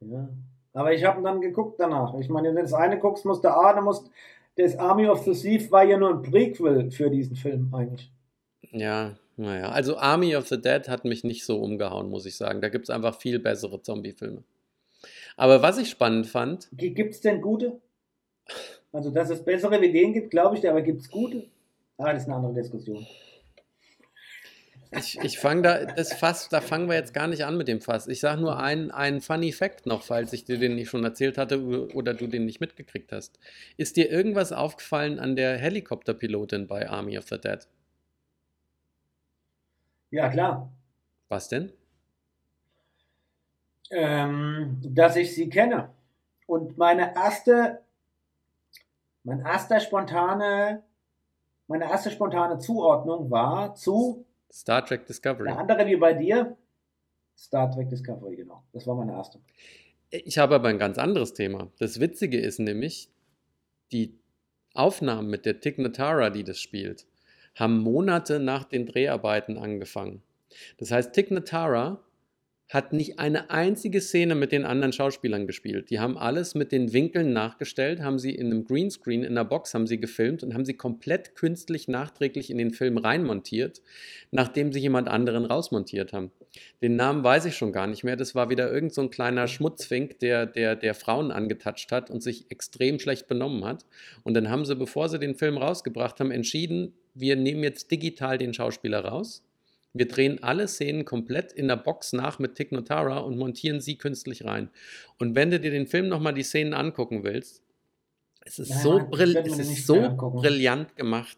Ja. 0.00 0.28
Aber 0.72 0.92
ich 0.92 1.04
habe 1.04 1.20
ihn 1.20 1.24
dann 1.24 1.40
geguckt 1.40 1.80
danach. 1.80 2.14
Ich 2.20 2.28
meine, 2.28 2.48
wenn 2.50 2.56
du 2.56 2.62
das 2.62 2.74
eine 2.74 3.00
guckst, 3.00 3.24
musst 3.24 3.42
du 3.42 3.48
A, 3.48 3.72
dann 3.72 3.82
musst 3.82 4.08
das 4.56 4.76
Army 4.78 5.08
of 5.08 5.24
the 5.24 5.32
Thief 5.32 5.72
war 5.72 5.82
ja 5.82 5.96
nur 5.96 6.10
ein 6.10 6.22
Prequel 6.22 6.92
für 6.92 7.10
diesen 7.10 7.34
Film 7.34 7.74
eigentlich. 7.74 8.12
Ja, 8.70 9.16
naja. 9.36 9.70
Also 9.70 9.96
Army 9.96 10.36
of 10.36 10.46
the 10.46 10.60
Dead 10.60 10.88
hat 10.88 11.04
mich 11.04 11.24
nicht 11.24 11.44
so 11.44 11.60
umgehauen, 11.60 12.08
muss 12.08 12.24
ich 12.24 12.36
sagen. 12.36 12.60
Da 12.60 12.68
gibt 12.68 12.84
es 12.84 12.90
einfach 12.90 13.16
viel 13.16 13.40
bessere 13.40 13.82
Zombie-Filme. 13.82 14.44
Aber 15.38 15.62
was 15.62 15.78
ich 15.78 15.88
spannend 15.88 16.26
fand, 16.26 16.68
Gibt 16.72 17.14
es 17.14 17.20
denn 17.20 17.40
gute? 17.40 17.80
Also, 18.92 19.10
dass 19.10 19.30
es 19.30 19.44
bessere 19.44 19.80
wie 19.80 19.92
den 19.92 20.12
gibt, 20.12 20.30
glaube 20.30 20.58
ich, 20.58 20.68
aber 20.68 20.82
gibt 20.82 21.00
es 21.00 21.10
gute? 21.10 21.46
Ah, 21.96 22.12
das 22.12 22.22
ist 22.22 22.28
eine 22.28 22.36
andere 22.36 22.54
Diskussion. 22.54 23.06
ich, 24.90 25.16
ich 25.20 25.38
fange 25.38 25.62
da, 25.62 25.84
das 25.84 26.12
Fass, 26.12 26.48
da 26.48 26.60
fangen 26.60 26.88
wir 26.88 26.96
jetzt 26.96 27.14
gar 27.14 27.28
nicht 27.28 27.44
an 27.44 27.56
mit 27.56 27.68
dem 27.68 27.80
Fass. 27.80 28.08
Ich 28.08 28.18
sage 28.18 28.40
nur 28.40 28.58
einen, 28.58 28.90
einen 28.90 29.20
Funny 29.20 29.52
Fact 29.52 29.86
noch, 29.86 30.02
falls 30.02 30.32
ich 30.32 30.44
dir 30.44 30.58
den 30.58 30.74
nicht 30.74 30.90
schon 30.90 31.04
erzählt 31.04 31.38
hatte 31.38 31.88
oder 31.94 32.14
du 32.14 32.26
den 32.26 32.44
nicht 32.44 32.60
mitgekriegt 32.60 33.12
hast. 33.12 33.38
Ist 33.76 33.96
dir 33.96 34.10
irgendwas 34.10 34.50
aufgefallen 34.52 35.20
an 35.20 35.36
der 35.36 35.56
Helikopterpilotin 35.56 36.66
bei 36.66 36.88
Army 36.90 37.16
of 37.16 37.28
the 37.28 37.38
Dead? 37.38 37.60
Ja, 40.10 40.30
klar. 40.30 40.72
Was 41.28 41.48
denn? 41.48 41.72
Ähm, 43.90 44.80
dass 44.82 45.16
ich 45.16 45.34
sie 45.34 45.48
kenne. 45.48 45.90
Und 46.46 46.78
meine 46.78 47.14
erste, 47.14 47.80
mein 49.24 49.40
erster 49.40 49.80
spontane, 49.80 50.82
meine 51.66 51.84
erste 51.84 52.10
spontane 52.10 52.58
Zuordnung 52.58 53.30
war 53.30 53.74
zu 53.74 54.24
Star 54.50 54.84
Trek 54.84 55.06
Discovery. 55.06 55.48
eine 55.48 55.58
andere 55.58 55.86
wie 55.86 55.96
bei 55.96 56.14
dir. 56.14 56.56
Star 57.36 57.70
Trek 57.70 57.88
Discovery, 57.88 58.36
genau. 58.36 58.64
Das 58.72 58.86
war 58.86 58.94
meine 58.96 59.12
erste. 59.12 59.40
Ich 60.10 60.38
habe 60.38 60.54
aber 60.54 60.68
ein 60.68 60.78
ganz 60.78 60.96
anderes 60.96 61.34
Thema. 61.34 61.70
Das 61.78 62.00
Witzige 62.00 62.40
ist 62.40 62.58
nämlich, 62.58 63.10
die 63.92 64.18
Aufnahmen 64.74 65.28
mit 65.28 65.44
der 65.44 65.60
Tig 65.60 65.78
Notara, 65.78 66.30
die 66.30 66.44
das 66.44 66.60
spielt, 66.60 67.06
haben 67.54 67.78
Monate 67.80 68.40
nach 68.40 68.64
den 68.64 68.86
Dreharbeiten 68.86 69.58
angefangen. 69.58 70.22
Das 70.78 70.90
heißt, 70.90 71.12
Tig 71.12 71.30
Notara 71.30 72.02
hat 72.68 72.92
nicht 72.92 73.18
eine 73.18 73.50
einzige 73.50 74.00
Szene 74.00 74.34
mit 74.34 74.52
den 74.52 74.66
anderen 74.66 74.92
Schauspielern 74.92 75.46
gespielt. 75.46 75.88
Die 75.88 76.00
haben 76.00 76.18
alles 76.18 76.54
mit 76.54 76.70
den 76.70 76.92
Winkeln 76.92 77.32
nachgestellt, 77.32 78.00
haben 78.00 78.18
sie 78.18 78.34
in 78.34 78.46
einem 78.46 78.64
Greenscreen 78.64 79.24
in 79.24 79.34
der 79.34 79.44
Box 79.44 79.72
haben 79.72 79.86
sie 79.86 79.98
gefilmt 79.98 80.42
und 80.42 80.52
haben 80.52 80.66
sie 80.66 80.74
komplett 80.74 81.34
künstlich 81.34 81.88
nachträglich 81.88 82.50
in 82.50 82.58
den 82.58 82.72
Film 82.72 82.98
reinmontiert, 82.98 83.80
nachdem 84.30 84.72
sie 84.72 84.80
jemand 84.80 85.08
anderen 85.08 85.46
rausmontiert 85.46 86.12
haben. 86.12 86.30
Den 86.82 86.96
Namen 86.96 87.24
weiß 87.24 87.46
ich 87.46 87.56
schon 87.56 87.72
gar 87.72 87.86
nicht 87.86 88.04
mehr. 88.04 88.16
Das 88.16 88.34
war 88.34 88.50
wieder 88.50 88.70
irgend 88.70 88.92
so 88.92 89.00
ein 89.00 89.10
kleiner 89.10 89.48
Schmutzfink, 89.48 90.18
der, 90.18 90.44
der, 90.44 90.76
der 90.76 90.94
Frauen 90.94 91.30
angetatscht 91.30 91.90
hat 91.90 92.10
und 92.10 92.22
sich 92.22 92.50
extrem 92.50 92.98
schlecht 92.98 93.28
benommen 93.28 93.64
hat. 93.64 93.86
Und 94.24 94.34
dann 94.34 94.50
haben 94.50 94.64
sie, 94.64 94.76
bevor 94.76 95.08
sie 95.08 95.18
den 95.18 95.34
Film 95.34 95.56
rausgebracht 95.56 96.20
haben, 96.20 96.30
entschieden, 96.30 96.94
wir 97.14 97.36
nehmen 97.36 97.62
jetzt 97.62 97.90
digital 97.90 98.38
den 98.38 98.54
Schauspieler 98.54 99.00
raus. 99.00 99.42
Wir 99.94 100.06
drehen 100.06 100.42
alle 100.42 100.68
Szenen 100.68 101.04
komplett 101.04 101.52
in 101.52 101.68
der 101.68 101.76
Box 101.76 102.12
nach 102.12 102.38
mit 102.38 102.54
Tig 102.54 102.72
Notara 102.72 103.18
und 103.18 103.38
montieren 103.38 103.80
sie 103.80 103.96
künstlich 103.96 104.44
rein. 104.44 104.70
Und 105.18 105.34
wenn 105.34 105.50
du 105.50 105.58
dir 105.58 105.70
den 105.70 105.86
Film 105.86 106.08
nochmal 106.08 106.34
die 106.34 106.42
Szenen 106.42 106.74
angucken 106.74 107.24
willst, 107.24 107.62
es 108.44 108.58
ist 108.58 108.70
Nein, 108.70 108.82
so, 108.82 109.00
brill 109.10 109.36
es 109.36 109.58
ist 109.58 109.86
so 109.86 110.16
brillant 110.16 110.96
gemacht. 110.96 111.36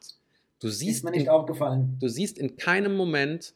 Du 0.61 0.69
Ist 0.69 0.79
siehst, 0.79 1.05
mir 1.05 1.11
nicht 1.13 1.23
in, 1.23 1.29
aufgefallen. 1.29 1.97
du 2.01 2.09
siehst 2.09 2.39
in 2.39 2.57
keinem 2.57 2.95
Moment, 2.95 3.55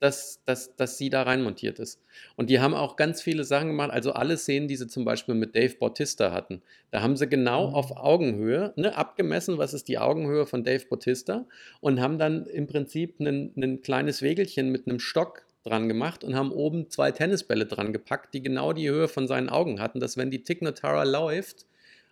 dass, 0.00 0.42
dass, 0.44 0.76
dass 0.76 0.96
sie 0.98 1.10
da 1.10 1.22
reinmontiert 1.22 1.78
ist. 1.78 2.00
Und 2.36 2.50
die 2.50 2.60
haben 2.60 2.74
auch 2.74 2.96
ganz 2.96 3.20
viele 3.22 3.44
Sachen 3.44 3.68
gemacht, 3.68 3.90
also 3.90 4.12
alle 4.12 4.36
Szenen, 4.36 4.68
die 4.68 4.76
sie 4.76 4.86
zum 4.86 5.04
Beispiel 5.04 5.34
mit 5.34 5.56
Dave 5.56 5.74
Bautista 5.76 6.32
hatten. 6.32 6.62
Da 6.90 7.02
haben 7.02 7.16
sie 7.16 7.26
genau 7.28 7.68
Mhm. 7.68 7.74
auf 7.74 7.96
Augenhöhe 7.96 8.72
ne, 8.76 8.96
abgemessen, 8.96 9.58
was 9.58 9.74
ist 9.74 9.88
die 9.88 9.98
Augenhöhe 9.98 10.46
von 10.46 10.64
Dave 10.64 10.84
Bautista 10.86 11.46
und 11.80 12.00
haben 12.00 12.18
dann 12.18 12.46
im 12.46 12.66
Prinzip 12.66 13.20
ein, 13.20 13.52
ein 13.56 13.82
kleines 13.82 14.22
Wägelchen 14.22 14.70
mit 14.70 14.86
einem 14.86 15.00
Stock 15.00 15.42
dran 15.64 15.88
gemacht 15.88 16.24
und 16.24 16.34
haben 16.36 16.52
oben 16.52 16.88
zwei 16.90 17.10
Tennisbälle 17.10 17.66
dran 17.66 17.92
gepackt, 17.92 18.34
die 18.34 18.42
genau 18.42 18.72
die 18.72 18.88
Höhe 18.88 19.08
von 19.08 19.26
seinen 19.26 19.48
Augen 19.48 19.80
hatten, 19.80 20.00
dass 20.00 20.16
wenn 20.16 20.30
die 20.30 20.42
Tig 20.42 20.62
Notara 20.62 21.04
läuft 21.04 21.66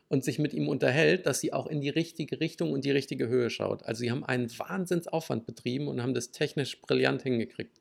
und 0.09 0.25
sich 0.25 0.39
mit 0.39 0.55
ihm 0.55 0.69
unterhält, 0.69 1.27
dass 1.27 1.41
sie 1.41 1.53
auch 1.53 1.67
in 1.67 1.81
die 1.81 1.89
richtige 1.89 2.41
Richtung 2.41 2.73
und 2.73 2.85
die 2.85 2.91
richtige 2.91 3.29
Höhe 3.29 3.51
schaut. 3.51 3.83
Also 3.85 4.01
sie 4.01 4.11
haben 4.11 4.25
einen 4.25 4.51
Wahnsinnsaufwand 4.59 5.47
betrieben 5.47 5.89
und 5.89 6.03
haben 6.03 6.15
das 6.15 6.31
technisch 6.31 6.81
brillant 6.81 7.23
hingekriegt. 7.23 7.81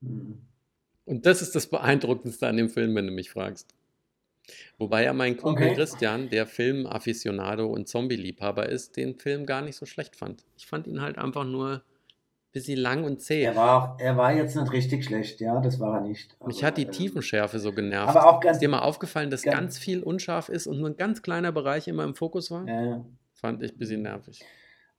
Mhm. 0.00 0.40
Und 1.04 1.26
das 1.26 1.42
ist 1.42 1.54
das 1.54 1.66
Beeindruckendste 1.66 2.46
an 2.46 2.56
dem 2.56 2.68
Film, 2.70 2.94
wenn 2.94 3.06
du 3.06 3.12
mich 3.12 3.30
fragst. 3.30 3.74
Wobei 4.78 5.04
ja 5.04 5.12
mein 5.12 5.36
Kumpel 5.36 5.66
Okay. 5.66 5.74
Christian, 5.74 6.28
der 6.28 6.46
Film-Afficionado 6.46 7.66
und 7.66 7.88
Zombie-Liebhaber 7.88 8.68
ist, 8.68 8.96
den 8.96 9.14
Film 9.14 9.46
gar 9.46 9.62
nicht 9.62 9.76
so 9.76 9.86
schlecht 9.86 10.16
fand. 10.16 10.44
Ich 10.56 10.66
fand 10.66 10.86
ihn 10.86 11.00
halt 11.00 11.18
einfach 11.18 11.44
nur 11.44 11.82
bisschen 12.52 12.78
lang 12.78 13.04
und 13.04 13.20
zäh. 13.20 13.42
Er 13.42 13.54
war, 13.56 13.96
er 14.00 14.16
war 14.16 14.32
jetzt 14.32 14.56
nicht 14.56 14.72
richtig 14.72 15.04
schlecht, 15.04 15.40
ja, 15.40 15.60
das 15.60 15.78
war 15.78 15.96
er 15.96 16.00
nicht. 16.00 16.36
Mich 16.46 16.58
Aber, 16.58 16.66
hat 16.66 16.76
die 16.78 16.84
ähm, 16.84 16.90
Tiefenschärfe 16.90 17.58
so 17.58 17.72
genervt. 17.72 18.16
Aber 18.16 18.28
auch 18.28 18.40
ganz. 18.40 18.56
Ist 18.56 18.62
dir 18.62 18.68
mal 18.68 18.80
aufgefallen, 18.80 19.30
dass 19.30 19.42
ganz- 19.42 19.56
ganz 19.56 19.78
viel 19.78 20.02
unscharf 20.02 20.48
ist 20.48 20.66
und 20.66 20.78
nur 20.80 20.88
ein 20.90 20.96
ganz 20.96 21.22
kleiner 21.22 21.52
Bereich 21.52 21.86
immer 21.88 22.04
im 22.04 22.14
Fokus 22.14 22.50
war? 22.50 22.66
Ja, 22.66 23.04
Fand 23.34 23.62
ich 23.62 23.72
ein 23.72 23.78
bisschen 23.78 24.02
nervig. 24.02 24.42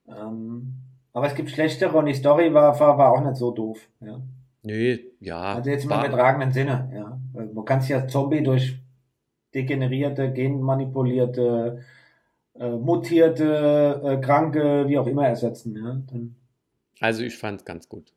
ähm, 0.07 0.75
aber 1.13 1.27
es 1.27 1.35
gibt 1.35 1.49
schlechtere 1.49 1.97
und 1.97 2.05
die 2.05 2.13
Story 2.13 2.53
war, 2.53 2.79
war, 2.79 2.97
war 2.97 3.11
auch 3.11 3.21
nicht 3.23 3.35
so 3.35 3.51
doof. 3.51 3.79
Ja. 3.99 4.21
Nee, 4.63 4.99
ja. 5.19 5.55
Also 5.55 5.69
jetzt 5.71 5.85
mal 5.85 6.05
im 6.05 6.11
übertragenen 6.11 6.51
Sinne. 6.51 6.89
Ja. 6.93 7.19
Weil 7.33 7.47
Du 7.47 7.63
kannst 7.63 7.89
ja 7.89 8.07
Zombie 8.07 8.41
durch 8.43 8.79
degenerierte, 9.53 10.31
genmanipulierte, 10.31 11.81
äh, 12.59 12.69
mutierte, 12.69 14.01
äh, 14.03 14.17
kranke, 14.21 14.87
wie 14.87 14.97
auch 14.97 15.07
immer 15.07 15.27
ersetzen. 15.27 15.75
Ja. 15.75 16.01
Dann, 16.11 16.35
Also 17.01 17.23
ich 17.23 17.35
fand 17.35 17.61
es 17.61 17.65
ganz 17.65 17.89
gut. 17.89 18.13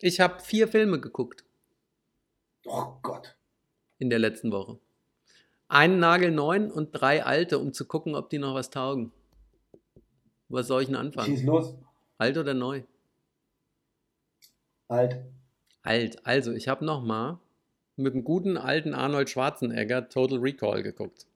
Ich 0.00 0.18
habe 0.18 0.40
vier 0.40 0.66
Filme 0.66 0.98
geguckt 0.98 1.44
oh 2.64 2.94
Gott. 3.02 3.36
in 3.98 4.08
der 4.08 4.18
letzten 4.18 4.50
Woche. 4.50 4.78
Einen 5.68 5.98
Nagel 5.98 6.30
neun 6.30 6.70
und 6.70 6.92
drei 6.92 7.22
alte, 7.22 7.58
um 7.58 7.74
zu 7.74 7.84
gucken, 7.84 8.14
ob 8.14 8.30
die 8.30 8.38
noch 8.38 8.54
was 8.54 8.70
taugen. 8.70 9.12
Was 10.48 10.68
soll 10.68 10.80
ich 10.80 10.88
denn 10.88 10.96
anfangen? 10.96 11.36
Schieß 11.36 11.44
los. 11.44 11.76
Alt 12.16 12.38
oder 12.38 12.54
neu? 12.54 12.82
Alt. 14.88 15.18
Alt. 15.82 16.26
Also, 16.26 16.52
ich 16.52 16.66
habe 16.66 16.86
noch 16.86 17.02
mal 17.02 17.38
mit 17.96 18.14
dem 18.14 18.24
guten 18.24 18.56
alten 18.56 18.94
Arnold 18.94 19.28
Schwarzenegger 19.28 20.08
Total 20.08 20.38
Recall 20.38 20.82
geguckt. 20.82 21.26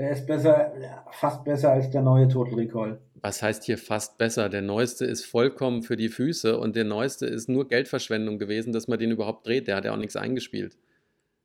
Der 0.00 0.12
ist 0.12 0.26
besser, 0.26 0.72
fast 1.10 1.44
besser 1.44 1.72
als 1.72 1.90
der 1.90 2.00
neue 2.00 2.26
Total 2.26 2.54
Recall. 2.54 2.98
Was 3.20 3.42
heißt 3.42 3.64
hier 3.64 3.76
fast 3.76 4.16
besser? 4.16 4.48
Der 4.48 4.62
neueste 4.62 5.04
ist 5.04 5.26
vollkommen 5.26 5.82
für 5.82 5.94
die 5.96 6.08
Füße 6.08 6.58
und 6.58 6.74
der 6.74 6.84
neueste 6.84 7.26
ist 7.26 7.50
nur 7.50 7.68
Geldverschwendung 7.68 8.38
gewesen, 8.38 8.72
dass 8.72 8.88
man 8.88 8.98
den 8.98 9.10
überhaupt 9.10 9.46
dreht. 9.46 9.68
Der 9.68 9.76
hat 9.76 9.84
ja 9.84 9.92
auch 9.92 9.98
nichts 9.98 10.16
eingespielt. 10.16 10.78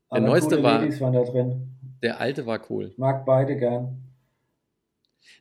Der 0.09 0.19
Aber 0.19 0.27
neueste 0.27 0.63
war, 0.63 0.79
Ladies 0.79 1.01
waren 1.01 1.11
da 1.11 1.23
drin. 1.25 1.67
der 2.01 2.21
alte 2.21 2.45
war 2.45 2.61
cool. 2.69 2.91
Ich 2.91 2.97
mag 2.97 3.25
beide 3.25 3.57
gern. 3.57 3.97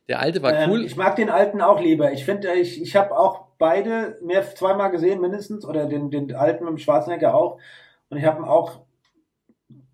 Der 0.09 0.19
alte 0.19 0.43
war 0.43 0.53
Ähm, 0.53 0.71
cool. 0.71 0.83
ich 0.83 0.97
mag 0.97 1.15
den 1.15 1.29
alten 1.29 1.61
auch 1.61 1.79
lieber. 1.79 2.11
Ich 2.11 2.25
finde, 2.25 2.51
ich, 2.55 2.81
ich 2.81 2.97
habe 2.97 3.17
auch 3.17 3.45
beide 3.57 4.19
mehr 4.21 4.43
zweimal 4.55 4.91
gesehen 4.91 5.21
mindestens 5.21 5.63
oder 5.63 5.85
den, 5.85 6.11
den 6.11 6.35
alten 6.35 6.65
mit 6.65 6.71
dem 6.71 6.77
Schwarzenegger 6.79 7.33
auch. 7.33 7.59
Und 8.09 8.17
ich 8.17 8.25
habe 8.25 8.41
ihn 8.41 8.45
auch 8.45 8.81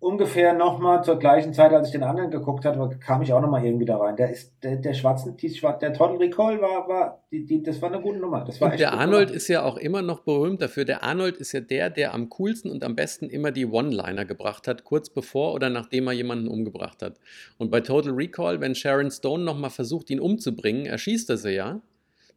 ungefähr 0.02 0.52
nochmal 0.52 1.04
zur 1.04 1.18
gleichen 1.18 1.54
Zeit, 1.54 1.72
als 1.72 1.86
ich 1.88 1.92
den 1.92 2.02
anderen 2.02 2.30
geguckt 2.30 2.64
habe, 2.64 2.96
kam 2.98 3.22
ich 3.22 3.32
auch 3.32 3.40
nochmal 3.40 3.64
irgendwie 3.64 3.84
da 3.84 3.98
rein. 3.98 4.16
Der 4.16 4.30
ist 4.30 4.52
der, 4.64 4.76
der 4.76 4.94
Schwarzen, 4.94 5.36
die, 5.36 5.48
der 5.80 5.92
Total 5.92 6.16
Recall 6.16 6.60
war, 6.60 6.88
war 6.88 7.22
die, 7.30 7.44
die, 7.46 7.62
das 7.62 7.80
war 7.80 7.92
eine 7.92 8.02
gute 8.02 8.18
Nummer. 8.18 8.44
Das 8.44 8.60
war 8.60 8.66
Und 8.66 8.72
echt 8.72 8.80
der 8.80 8.94
Arnold 8.94 9.28
gemacht. 9.28 9.36
ist 9.36 9.48
ja 9.48 9.62
auch 9.62 9.76
immer 9.76 10.02
noch 10.02 10.20
berühmt 10.20 10.60
dafür. 10.60 10.84
Der 10.84 11.04
Arnold 11.04 11.36
ist 11.36 11.52
ja 11.52 11.60
der, 11.60 11.88
der 11.88 12.14
am 12.14 12.28
coolsten 12.30 12.70
und 12.70 12.82
am 12.82 12.96
besten 12.96 13.30
immer 13.30 13.52
die 13.52 13.64
One-Liner 13.66 14.24
gebracht 14.24 14.66
hat, 14.66 14.82
kurz 14.84 15.08
bevor 15.08 15.54
oder 15.54 15.70
nachdem 15.70 16.08
er 16.08 16.12
jemanden 16.14 16.48
umgebracht 16.48 17.00
hat. 17.00 17.20
Und 17.58 17.70
bei 17.70 17.80
Total 17.80 18.12
Recall, 18.12 18.60
wenn 18.60 18.74
Sharon 18.74 19.10
Stone 19.10 19.44
nochmal 19.44 19.70
versucht, 19.70 20.10
ihn 20.10 20.18
umzubringen, 20.20 20.84
erschießt 20.86 21.30
er 21.30 21.36
sie 21.36 21.52
ja. 21.52 21.80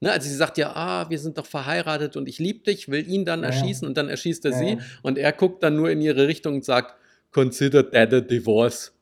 Ne, 0.01 0.11
also 0.11 0.27
sie 0.29 0.35
sagt 0.35 0.57
ja, 0.57 0.71
ah, 0.75 1.09
wir 1.09 1.17
sind 1.17 1.37
doch 1.37 1.45
verheiratet 1.45 2.15
und 2.17 2.27
ich 2.29 2.37
liebe 2.37 2.59
dich, 2.63 2.89
will 2.89 3.07
ihn 3.09 3.25
dann 3.25 3.39
Ja, 3.39 3.45
erschießen 3.47 3.87
und 3.87 3.97
dann 3.97 4.09
erschießt 4.09 4.45
er 4.45 4.51
Ja, 4.51 4.57
sie. 4.57 4.77
Und 5.01 5.17
er 5.17 5.31
guckt 5.31 5.63
dann 5.63 5.75
nur 5.77 5.89
in 5.89 6.01
ihre 6.01 6.27
Richtung 6.27 6.55
und 6.55 6.65
sagt, 6.65 6.95
consider 7.35 7.83
that 7.91 8.13
a 8.13 8.21
divorce. 8.21 8.93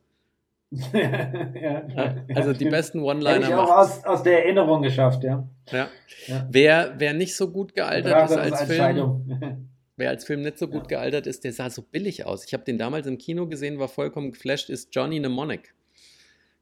ja, 0.72 2.16
also 2.34 2.52
die 2.54 2.66
besten 2.66 3.00
One-Liner 3.00 3.48
ich 3.48 3.54
auch 3.54 3.70
aus, 3.70 4.04
aus 4.06 4.24
der 4.24 4.44
Erinnerung 4.44 4.82
geschafft, 4.82 5.24
ja. 5.24 5.48
Ja. 5.72 5.88
Ja. 6.26 6.48
Wer, 6.50 6.96
wer 6.98 7.14
nicht 7.14 7.36
so 7.36 7.52
gut 7.52 7.76
gealtert 7.76 8.32
ist 8.32 8.36
als 8.36 8.54
als 8.54 8.64
Film. 8.64 9.70
Wer 9.96 10.10
als 10.10 10.26
Film 10.26 10.42
nicht 10.42 10.58
so 10.58 10.68
gut 10.68 10.90
Ja. 10.90 10.98
gealtert 10.98 11.28
ist, 11.28 11.44
der 11.44 11.54
sah 11.54 11.70
so 11.70 11.84
billig 11.84 12.26
aus. 12.26 12.44
Ich 12.46 12.54
habe 12.56 12.64
den 12.64 12.80
damals 12.80 13.06
im 13.06 13.20
Kino 13.20 13.46
gesehen, 13.46 13.78
war 13.78 13.88
vollkommen 13.88 14.32
geflasht, 14.32 14.72
ist 14.72 14.90
Johnny 14.96 15.20
Mnemonic. 15.20 15.76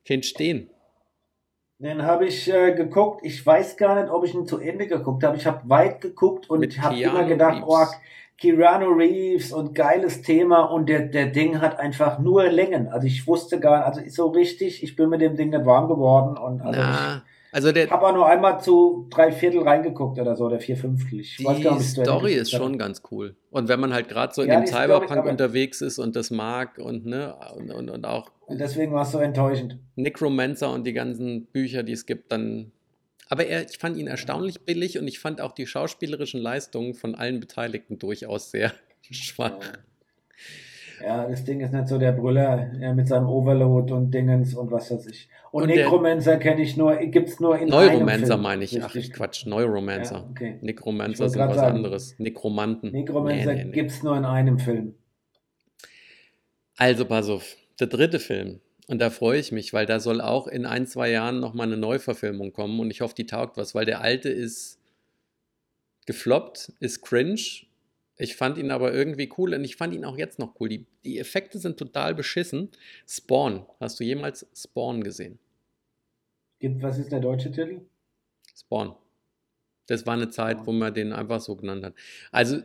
Kennt 0.03 0.25
stehen. 0.25 0.69
Den 1.79 2.01
habe 2.01 2.25
ich 2.25 2.51
äh, 2.51 2.73
geguckt. 2.73 3.21
Ich 3.23 3.45
weiß 3.45 3.77
gar 3.77 3.95
nicht, 3.95 4.11
ob 4.11 4.25
ich 4.25 4.33
ihn 4.33 4.45
zu 4.45 4.59
Ende 4.59 4.85
geguckt 4.85 5.23
habe. 5.23 5.37
Ich 5.37 5.45
habe 5.45 5.69
weit 5.69 6.01
geguckt 6.01 6.49
und 6.49 6.77
habe 6.81 6.99
immer 6.99 7.23
gedacht, 7.23 7.63
Reeves. 7.63 7.67
oh, 7.69 7.95
Keanu 8.41 8.91
Reeves 8.93 9.51
und 9.53 9.75
geiles 9.75 10.23
Thema 10.23 10.63
und 10.63 10.89
der, 10.89 11.01
der 11.01 11.27
Ding 11.27 11.61
hat 11.61 11.79
einfach 11.79 12.17
nur 12.17 12.49
Längen. 12.49 12.87
Also 12.87 13.05
ich 13.05 13.27
wusste 13.27 13.59
gar 13.59 13.77
nicht, 13.77 13.99
also 13.99 14.09
so 14.09 14.31
richtig, 14.31 14.81
ich 14.81 14.95
bin 14.95 15.09
mit 15.09 15.21
dem 15.21 15.35
Ding 15.35 15.51
nicht 15.51 15.65
warm 15.65 15.87
geworden 15.87 16.37
und 16.37 16.61
also 16.61 16.79
Na, 16.81 17.23
also 17.51 17.67
ich 17.67 17.73
der, 17.75 17.89
habe 17.91 18.07
auch 18.07 18.15
nur 18.15 18.25
einmal 18.25 18.59
zu 18.59 19.07
drei 19.11 19.31
Viertel 19.31 19.61
reingeguckt 19.61 20.17
oder 20.19 20.35
so, 20.35 20.45
oder 20.45 20.59
vier 20.59 20.75
Fünftel. 20.75 21.19
Ich 21.19 21.37
weiß 21.37 21.61
gar 21.61 21.73
die 21.73 21.79
nicht, 21.79 21.89
Story 21.91 22.33
ist 22.33 22.51
schon 22.51 22.79
ganz 22.79 23.03
cool. 23.11 23.35
Und 23.51 23.67
wenn 23.67 23.79
man 23.79 23.93
halt 23.93 24.09
gerade 24.09 24.33
so 24.33 24.41
in 24.41 24.49
Ja, 24.49 24.55
dem 24.59 24.65
die 24.65 24.71
Cyberpunk 24.71 25.25
unterwegs 25.25 25.81
ist 25.81 25.99
und 25.99 26.15
das 26.15 26.31
mag 26.31 26.79
und 26.79 27.05
ne, 27.05 27.35
und, 27.55 27.69
und, 27.69 27.89
und 27.89 28.05
auch 28.05 28.31
Und 28.47 28.59
deswegen 28.59 28.91
war 28.93 29.03
es 29.03 29.11
so 29.11 29.19
enttäuschend. 29.19 29.77
Necromancer 29.95 30.71
und 30.71 30.87
die 30.87 30.93
ganzen 30.93 31.45
Bücher, 31.45 31.83
die 31.83 31.93
es 31.93 32.05
gibt, 32.07 32.31
dann. 32.31 32.71
Aber 33.31 33.45
er, 33.45 33.63
ich 33.63 33.77
fand 33.77 33.95
ihn 33.95 34.07
erstaunlich 34.07 34.59
billig 34.65 34.99
und 34.99 35.07
ich 35.07 35.19
fand 35.19 35.39
auch 35.39 35.53
die 35.53 35.65
schauspielerischen 35.65 36.41
Leistungen 36.41 36.93
von 36.93 37.15
allen 37.15 37.39
Beteiligten 37.39 37.97
durchaus 37.97 38.51
sehr 38.51 38.73
schwach. 39.09 39.57
Ja, 41.01 41.25
das 41.29 41.45
Ding 41.45 41.61
ist 41.61 41.71
nicht 41.71 41.87
so 41.87 41.97
der 41.97 42.11
Brüller 42.11 42.73
ja, 42.77 42.93
mit 42.93 43.07
seinem 43.07 43.29
Overload 43.29 43.93
und 43.93 44.11
Dingens 44.11 44.53
und 44.53 44.69
was 44.69 44.91
weiß 44.91 45.07
ich. 45.07 45.29
Und, 45.53 45.63
Und 45.63 45.69
Necromancer 45.69 46.35
kenne 46.39 46.61
ich 46.61 46.75
nur, 46.75 46.93
gibt's 46.97 47.39
nur 47.39 47.55
in 47.57 47.71
einem 47.71 47.99
Neuromancer 47.99 48.35
meine 48.35 48.65
ich. 48.65 48.83
Ach, 48.83 48.93
Richtig. 48.93 49.13
Quatsch, 49.13 49.45
Neuromancer. 49.45 50.15
Ja, 50.15 50.27
okay. 50.29 50.59
Necromancer 50.61 51.29
sind 51.29 51.39
was 51.39 51.55
sagen, 51.55 51.77
anderes. 51.77 52.19
Nekromanten. 52.19 52.91
Necromancer 52.91 53.53
Nee, 53.53 53.59
nee, 53.59 53.63
nee. 53.63 53.71
gibt's 53.71 54.03
nur 54.03 54.17
in 54.17 54.25
einem 54.25 54.59
Film. 54.59 54.95
Also 56.75 57.05
pass 57.05 57.29
auf, 57.29 57.55
der 57.79 57.87
dritte 57.87 58.19
Film. 58.19 58.59
Und 58.87 58.99
da 58.99 59.09
freue 59.09 59.39
ich 59.39 59.51
mich, 59.51 59.73
weil 59.73 59.85
da 59.85 59.99
soll 59.99 60.21
auch 60.21 60.47
in 60.47 60.65
ein, 60.65 60.87
zwei 60.87 61.11
Jahren 61.11 61.39
nochmal 61.39 61.67
eine 61.67 61.77
Neuverfilmung 61.77 62.51
kommen 62.51 62.79
und 62.79 62.91
ich 62.91 63.01
hoffe, 63.01 63.15
die 63.15 63.25
taugt 63.25 63.57
was, 63.57 63.75
weil 63.75 63.85
der 63.85 64.01
alte 64.01 64.29
ist 64.29 64.79
gefloppt, 66.05 66.73
ist 66.79 67.01
cringe. 67.01 67.65
Ich 68.17 68.35
fand 68.35 68.57
ihn 68.57 68.71
aber 68.71 68.93
irgendwie 68.93 69.31
cool 69.37 69.53
und 69.53 69.63
ich 69.63 69.77
fand 69.77 69.93
ihn 69.93 70.05
auch 70.05 70.17
jetzt 70.17 70.39
noch 70.39 70.59
cool. 70.59 70.69
Die, 70.69 70.85
die 71.03 71.19
Effekte 71.19 71.57
sind 71.57 71.77
total 71.77 72.13
beschissen. 72.13 72.69
Spawn. 73.07 73.65
Hast 73.79 73.99
du 73.99 74.03
jemals 74.03 74.45
Spawn 74.53 75.03
gesehen? 75.03 75.39
Was 76.59 76.99
ist 76.99 77.11
der 77.11 77.19
deutsche 77.19 77.51
Titel? 77.51 77.81
Spawn. 78.55 78.95
Das 79.87 80.05
war 80.05 80.13
eine 80.13 80.29
Zeit, 80.29 80.65
wo 80.65 80.71
man 80.71 80.93
den 80.93 81.13
einfach 81.13 81.41
so 81.41 81.55
genannt 81.55 81.83
hat. 81.83 81.95
Also 82.31 82.61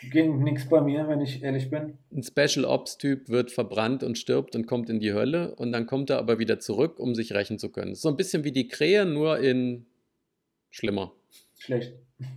Ging 0.00 0.42
nichts 0.42 0.68
bei 0.68 0.80
mir, 0.80 1.08
wenn 1.08 1.20
ich 1.20 1.42
ehrlich 1.42 1.70
bin. 1.70 1.98
ein 2.12 2.22
Special 2.22 2.64
Ops-Typ 2.64 3.28
wird 3.28 3.50
verbrannt 3.50 4.02
und 4.02 4.18
stirbt 4.18 4.56
und 4.56 4.66
kommt 4.66 4.90
in 4.90 4.98
die 5.00 5.12
Hölle 5.12 5.54
und 5.54 5.72
dann 5.72 5.86
kommt 5.86 6.10
er 6.10 6.18
aber 6.18 6.38
wieder 6.38 6.58
zurück, 6.58 6.98
um 6.98 7.14
sich 7.14 7.32
rächen 7.32 7.58
zu 7.58 7.70
können. 7.70 7.94
So 7.94 8.08
ein 8.08 8.16
bisschen 8.16 8.44
wie 8.44 8.52
die 8.52 8.68
Krähe, 8.68 9.06
nur 9.06 9.38
in 9.38 9.86
schlimmer. 10.70 11.12
Schlecht. 11.58 11.94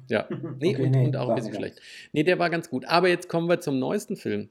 Ja, 0.08 0.28
nee, 0.60 0.76
Okay, 0.76 0.84
und, 0.84 0.91
nee, 0.91 1.05
und 1.05 1.18
auch 1.18 1.30
ein 1.30 1.36
bisschen 1.36 1.55
schlecht. 1.55 1.82
Nee, 2.14 2.24
der 2.24 2.39
war 2.39 2.49
ganz 2.49 2.70
gut. 2.70 2.86
Aber 2.86 3.10
jetzt 3.10 3.28
kommen 3.28 3.49
wir 3.49 3.60
zum 3.60 3.80
neuesten 3.80 4.16
Film. 4.16 4.49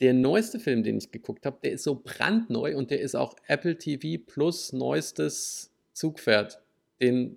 Der 0.00 0.14
neueste 0.14 0.58
Film, 0.58 0.82
den 0.82 0.96
ich 0.98 1.10
geguckt 1.10 1.44
habe, 1.44 1.58
der 1.62 1.72
ist 1.72 1.84
so 1.84 2.00
brandneu 2.02 2.76
und 2.76 2.90
der 2.90 3.00
ist 3.00 3.14
auch 3.14 3.34
Apple 3.48 3.76
TV 3.76 4.22
Plus 4.24 4.72
neuestes 4.72 5.72
Zugpferd, 5.92 6.62
den 7.02 7.36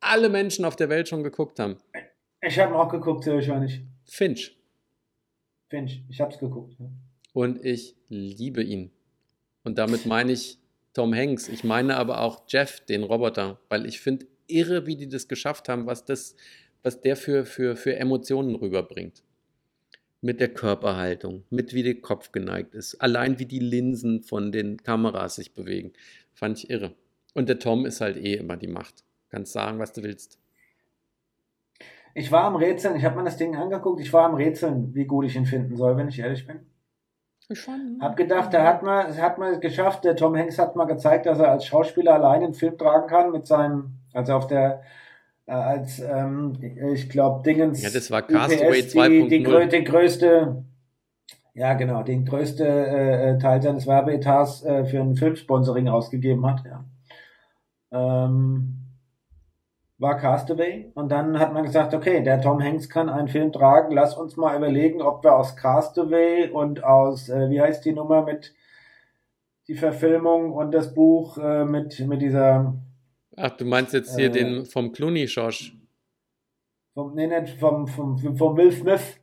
alle 0.00 0.28
Menschen 0.28 0.64
auf 0.64 0.76
der 0.76 0.88
Welt 0.90 1.08
schon 1.08 1.22
geguckt 1.22 1.58
haben. 1.58 1.76
Ich 2.42 2.58
habe 2.58 2.74
auch 2.74 2.90
geguckt, 2.90 3.24
sehr 3.24 3.34
wahrscheinlich. 3.34 3.82
Finch. 4.12 4.54
Finch, 5.70 6.02
ich 6.10 6.20
hab's 6.20 6.38
geguckt. 6.38 6.76
Ja. 6.78 6.84
Und 7.32 7.64
ich 7.64 7.96
liebe 8.10 8.62
ihn. 8.62 8.90
Und 9.64 9.78
damit 9.78 10.04
meine 10.04 10.32
ich 10.32 10.58
Tom 10.92 11.14
Hanks. 11.14 11.48
Ich 11.48 11.64
meine 11.64 11.96
aber 11.96 12.20
auch 12.20 12.44
Jeff, 12.46 12.80
den 12.80 13.04
Roboter, 13.04 13.58
weil 13.70 13.86
ich 13.86 14.02
finde 14.02 14.26
irre, 14.48 14.86
wie 14.86 14.96
die 14.96 15.08
das 15.08 15.28
geschafft 15.28 15.70
haben, 15.70 15.86
was, 15.86 16.04
das, 16.04 16.36
was 16.82 17.00
der 17.00 17.16
für, 17.16 17.46
für, 17.46 17.74
für 17.74 17.96
Emotionen 17.96 18.54
rüberbringt. 18.54 19.22
Mit 20.20 20.40
der 20.40 20.52
Körperhaltung, 20.52 21.44
mit 21.48 21.72
wie 21.72 21.82
der 21.82 22.02
Kopf 22.02 22.32
geneigt 22.32 22.74
ist, 22.74 22.96
allein 22.96 23.38
wie 23.38 23.46
die 23.46 23.60
Linsen 23.60 24.22
von 24.22 24.52
den 24.52 24.76
Kameras 24.82 25.36
sich 25.36 25.54
bewegen. 25.54 25.94
Fand 26.34 26.58
ich 26.58 26.68
irre. 26.68 26.94
Und 27.32 27.48
der 27.48 27.58
Tom 27.58 27.86
ist 27.86 28.02
halt 28.02 28.18
eh 28.18 28.34
immer 28.34 28.58
die 28.58 28.68
Macht. 28.68 29.04
Kannst 29.30 29.54
sagen, 29.54 29.78
was 29.78 29.94
du 29.94 30.02
willst. 30.02 30.38
Ich 32.14 32.30
war 32.30 32.44
am 32.44 32.56
Rätseln, 32.56 32.96
ich 32.96 33.04
habe 33.04 33.16
mir 33.16 33.24
das 33.24 33.36
Ding 33.36 33.56
angeguckt, 33.56 34.00
ich 34.00 34.12
war 34.12 34.26
am 34.26 34.34
Rätseln, 34.34 34.94
wie 34.94 35.06
gut 35.06 35.24
ich 35.24 35.36
ihn 35.36 35.46
finden 35.46 35.76
soll, 35.76 35.96
wenn 35.96 36.08
ich 36.08 36.18
ehrlich 36.18 36.46
bin. 36.46 36.60
Hab 38.00 38.16
gedacht, 38.16 38.54
da 38.54 38.64
hat 38.64 38.82
man, 38.82 39.16
hat 39.16 39.38
man 39.38 39.52
es 39.52 39.60
geschafft. 39.60 40.04
Der 40.04 40.16
Tom 40.16 40.36
Hanks 40.36 40.58
hat 40.58 40.76
mal 40.76 40.86
gezeigt, 40.86 41.26
dass 41.26 41.38
er 41.38 41.50
als 41.50 41.66
Schauspieler 41.66 42.14
allein 42.14 42.42
einen 42.42 42.54
Film 42.54 42.78
tragen 42.78 43.08
kann 43.08 43.32
mit 43.32 43.46
seinem, 43.46 43.98
also 44.12 44.34
auf 44.34 44.46
der, 44.46 44.82
äh, 45.46 45.52
als, 45.52 46.00
ähm, 46.00 46.56
ich 46.60 47.10
glaube, 47.10 47.42
Dingens. 47.42 47.82
Ja, 47.82 47.90
das 47.90 48.10
war 48.10 48.22
Castaway 48.22 48.80
UPS, 48.80 48.92
die, 48.92 49.28
die, 49.28 49.46
2.0. 49.46 49.66
die 49.66 49.84
größte, 49.84 50.64
ja 51.54 51.74
genau, 51.74 52.02
den 52.02 52.24
größte 52.24 52.66
äh, 52.66 53.38
Teil 53.38 53.60
seines 53.60 53.86
Werbeetats 53.86 54.64
äh, 54.64 54.84
für 54.84 55.00
ein 55.00 55.16
Filmsponsoring 55.16 55.88
ausgegeben 55.88 56.46
hat. 56.46 56.64
Ja. 56.64 56.84
Ähm, 57.90 58.81
war 60.02 60.18
Castaway 60.18 60.90
und 60.94 61.10
dann 61.10 61.38
hat 61.38 61.52
man 61.54 61.62
gesagt, 61.64 61.94
okay, 61.94 62.22
der 62.22 62.40
Tom 62.42 62.60
Hanks 62.62 62.88
kann 62.88 63.08
einen 63.08 63.28
Film 63.28 63.52
tragen, 63.52 63.94
lass 63.94 64.16
uns 64.16 64.36
mal 64.36 64.56
überlegen, 64.56 65.00
ob 65.00 65.22
wir 65.24 65.34
aus 65.34 65.56
Castaway 65.56 66.50
und 66.50 66.82
aus, 66.84 67.28
äh, 67.28 67.48
wie 67.50 67.60
heißt 67.60 67.84
die 67.84 67.92
Nummer 67.92 68.22
mit 68.22 68.52
die 69.68 69.76
Verfilmung 69.76 70.52
und 70.52 70.72
das 70.72 70.92
Buch 70.92 71.38
äh, 71.38 71.64
mit, 71.64 71.98
mit 72.00 72.20
dieser, 72.20 72.74
Ach, 73.36 73.50
du 73.56 73.64
meinst 73.64 73.94
jetzt 73.94 74.16
hier 74.16 74.26
Äh, 74.26 74.30
den 74.30 74.64
vom 74.66 74.92
Clooney 74.92 75.24
Josh. 75.24 75.74
vom, 76.94 77.14
nee, 77.14 77.26
nicht 77.28 77.58
vom, 77.58 77.86
vom, 77.86 78.18
vom 78.36 78.56
Will 78.56 78.72
Smith. 78.72 79.18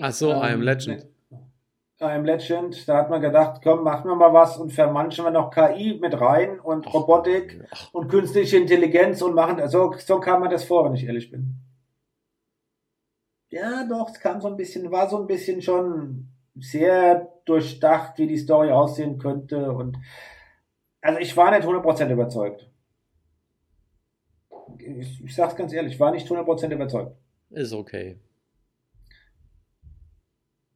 Ach 0.00 0.12
so, 0.12 0.30
I 0.30 0.32
am 0.32 0.44
Ähm, 0.54 0.62
Legend. 0.62 1.06
I 2.00 2.12
am 2.12 2.24
Legend, 2.24 2.88
da 2.88 2.98
hat 2.98 3.10
man 3.10 3.20
gedacht, 3.20 3.60
komm, 3.62 3.82
machen 3.82 4.08
wir 4.08 4.14
mal 4.14 4.32
was 4.32 4.56
und 4.56 4.72
vermanschen 4.72 5.24
wir 5.24 5.32
noch 5.32 5.50
KI 5.50 5.98
mit 6.00 6.20
rein 6.20 6.60
und 6.60 6.86
Ach, 6.86 6.94
Robotik 6.94 7.60
ach, 7.70 7.92
und 7.92 8.08
künstliche 8.08 8.56
Intelligenz 8.56 9.20
und 9.20 9.34
machen, 9.34 9.60
so, 9.68 9.92
so 9.98 10.20
kam 10.20 10.42
mir 10.42 10.48
das 10.48 10.62
vor, 10.62 10.84
wenn 10.84 10.94
ich 10.94 11.04
ehrlich 11.04 11.30
bin. 11.30 11.56
Ja, 13.50 13.84
doch, 13.88 14.10
es 14.10 14.20
kam 14.20 14.40
so 14.40 14.46
ein 14.46 14.56
bisschen, 14.56 14.92
war 14.92 15.08
so 15.08 15.18
ein 15.18 15.26
bisschen 15.26 15.60
schon 15.60 16.28
sehr 16.54 17.32
durchdacht, 17.44 18.18
wie 18.18 18.28
die 18.28 18.38
Story 18.38 18.70
aussehen 18.70 19.18
könnte. 19.18 19.72
Und 19.72 19.96
also 21.00 21.18
ich 21.18 21.36
war 21.36 21.50
nicht 21.50 21.66
100% 21.66 22.12
überzeugt. 22.12 22.70
Ich, 24.78 25.24
ich 25.24 25.34
sag's 25.34 25.56
ganz 25.56 25.72
ehrlich, 25.72 25.94
ich 25.94 26.00
war 26.00 26.12
nicht 26.12 26.28
100% 26.28 26.72
überzeugt. 26.72 27.16
Ist 27.50 27.72
okay. 27.72 28.20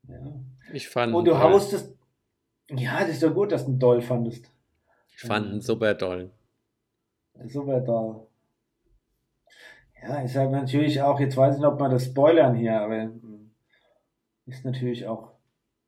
Ja. 0.08 0.42
Ich 0.72 0.88
fand. 0.88 1.14
Und 1.14 1.24
du 1.26 1.32
toll. 1.32 1.40
haustest. 1.40 1.92
Ja, 2.70 3.00
das 3.00 3.10
ist 3.10 3.22
doch 3.22 3.34
gut, 3.34 3.52
dass 3.52 3.64
du 3.66 3.72
ihn 3.72 3.78
doll 3.78 4.00
fandest. 4.00 4.50
Ich 5.16 5.22
fand 5.22 5.52
ihn 5.52 5.60
super 5.60 5.96
toll. 5.96 6.30
Super 7.46 7.80
doll. 7.80 8.26
Ja, 10.02 10.20
ist 10.22 10.34
halt 10.34 10.50
natürlich 10.50 11.00
auch, 11.00 11.20
jetzt 11.20 11.36
weiß 11.36 11.54
ich 11.54 11.60
nicht, 11.60 11.68
ob 11.68 11.78
man 11.78 11.90
das 11.90 12.06
spoilern 12.06 12.54
hier, 12.56 12.80
aber 12.80 13.10
ist 14.46 14.64
natürlich 14.64 15.06
auch. 15.06 15.30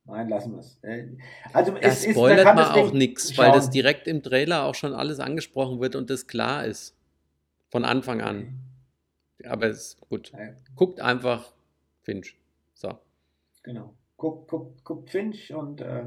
Nein, 0.05 0.28
lassen 0.28 0.53
wir 0.53 0.59
es. 0.61 0.78
Äh, 0.82 1.16
Also 1.53 1.72
Da 1.72 1.78
es 1.78 2.05
ist, 2.05 2.12
spoilert 2.12 2.45
kann 2.45 2.57
man 2.57 2.74
Ding 2.74 2.87
auch 2.89 2.93
nichts, 2.93 3.37
weil 3.39 3.53
das 3.53 3.70
direkt 3.70 4.07
im 4.07 4.22
Trailer 4.22 4.64
auch 4.64 4.74
schon 4.74 4.93
alles 4.95 5.18
angesprochen 5.18 5.80
wird 5.80 5.97
und 5.97 6.11
das 6.11 6.26
klar 6.26 6.66
ist. 6.66 6.95
Von 7.70 7.85
Anfang 7.85 8.20
an. 8.20 8.61
Aber 9.45 9.66
ist 9.66 10.01
gut. 10.09 10.30
Guckt 10.76 11.01
einfach 11.01 11.53
Finch. 12.03 12.37
So. 12.74 12.99
Genau. 13.62 13.95
Guckt, 14.25 14.49
guckt, 14.49 14.85
guckt 14.85 15.11
Finch 15.11 15.53
und, 15.53 15.83
äh, 15.83 16.07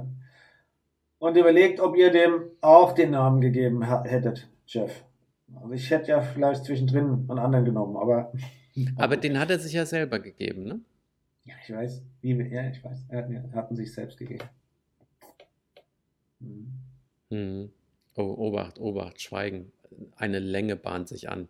und 1.20 1.38
überlegt, 1.38 1.80
ob 1.80 1.96
ihr 1.96 2.10
dem 2.10 2.50
auch 2.62 2.94
den 2.94 3.12
Namen 3.12 3.42
gegeben 3.42 3.84
hättet, 3.84 4.50
Jeff. 4.66 5.04
Also 5.54 5.74
ich 5.74 5.92
hätte 5.92 6.10
ja 6.10 6.22
vielleicht 6.24 6.66
zwischendrin 6.66 7.28
einen 7.30 7.38
anderen 7.38 7.66
genommen, 7.66 7.96
aber. 7.96 8.34
Aber 8.96 9.18
den 9.18 9.38
hat 9.38 9.52
er 9.52 9.60
sich 9.60 9.74
ja 9.74 9.86
selber 9.86 10.18
gegeben, 10.18 10.64
ne? 10.64 10.80
Ja, 11.46 11.54
ich 11.62 11.72
weiß. 11.72 12.02
Wie, 12.22 12.42
ja, 12.42 12.68
ich 12.68 12.84
weiß. 12.84 13.06
Er 13.10 13.20
hat, 13.20 13.30
er 13.30 13.52
hat 13.54 13.70
ihn 13.70 13.78
sich 13.78 13.94
selbst 13.94 14.18
gegeben. 14.18 14.46
Mhm. 16.40 16.74
Hm. 17.30 17.70
Oh, 18.16 18.48
Obacht, 18.48 18.80
Obacht, 18.80 19.22
Schweigen. 19.22 19.72
Eine 20.16 20.40
Länge 20.40 20.76
bahnt 20.76 21.08
sich 21.08 21.30
an. 21.30 21.50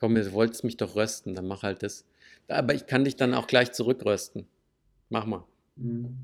Komm, 0.00 0.16
du 0.16 0.32
wolltest 0.32 0.64
mich 0.64 0.76
doch 0.76 0.96
rösten, 0.96 1.36
dann 1.36 1.46
mach 1.46 1.62
halt 1.62 1.84
das. 1.84 2.04
Aber 2.48 2.74
ich 2.74 2.86
kann 2.86 3.04
dich 3.04 3.14
dann 3.14 3.34
auch 3.34 3.46
gleich 3.46 3.70
zurückrösten. 3.70 4.48
Mach 5.10 5.24
mal. 5.24 5.44
Mhm. 5.78 6.16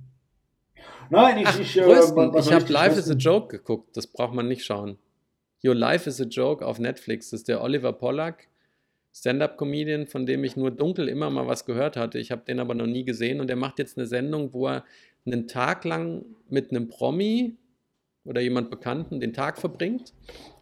Nein, 1.11 1.38
ich, 1.38 1.46
Ach, 1.46 1.59
ich, 1.59 1.76
äh, 1.78 2.38
Ich 2.38 2.52
habe 2.52 2.72
Life 2.72 2.98
is 2.98 3.11
a? 3.11 3.14
Joke 3.14 3.57
geguckt. 3.57 3.96
Das 3.96 4.07
braucht 4.07 4.34
man 4.34 4.48
nicht 4.48 4.64
schauen. 4.64 4.98
Your 5.64 5.74
Life 5.74 6.09
is 6.09 6.20
a 6.20 6.24
Joke 6.24 6.64
auf 6.64 6.78
Netflix. 6.78 7.30
Das 7.30 7.40
ist 7.40 7.48
der 7.48 7.62
Oliver 7.62 7.92
Pollack, 7.92 8.48
Stand-up-Comedian, 9.14 10.07
von 10.07 10.26
dem 10.26 10.44
ich 10.44 10.57
nur 10.57 10.70
dunkel 10.70 11.09
immer 11.09 11.30
mal 11.30 11.46
was 11.46 11.64
gehört 11.64 11.96
hatte. 11.96 12.18
Ich 12.18 12.30
habe 12.30 12.42
den 12.46 12.61
aber 12.61 12.74
noch 12.74 12.86
nie 12.86 13.05
gesehen. 13.05 13.40
Und 13.40 13.48
er 13.48 13.57
macht 13.57 13.78
jetzt 13.78 13.96
eine 13.96 14.07
Sendung, 14.07 14.52
wo 14.52 14.68
er 14.68 14.84
einen 15.24 15.46
Tag 15.46 15.84
lang 15.84 16.24
mit 16.48 16.70
einem 16.70 16.88
Promi 16.88 17.57
oder 18.24 18.40
jemand 18.40 18.70
Bekannten 18.70 19.20
den 19.20 19.32
Tag 19.32 19.59
verbringt. 19.59 20.12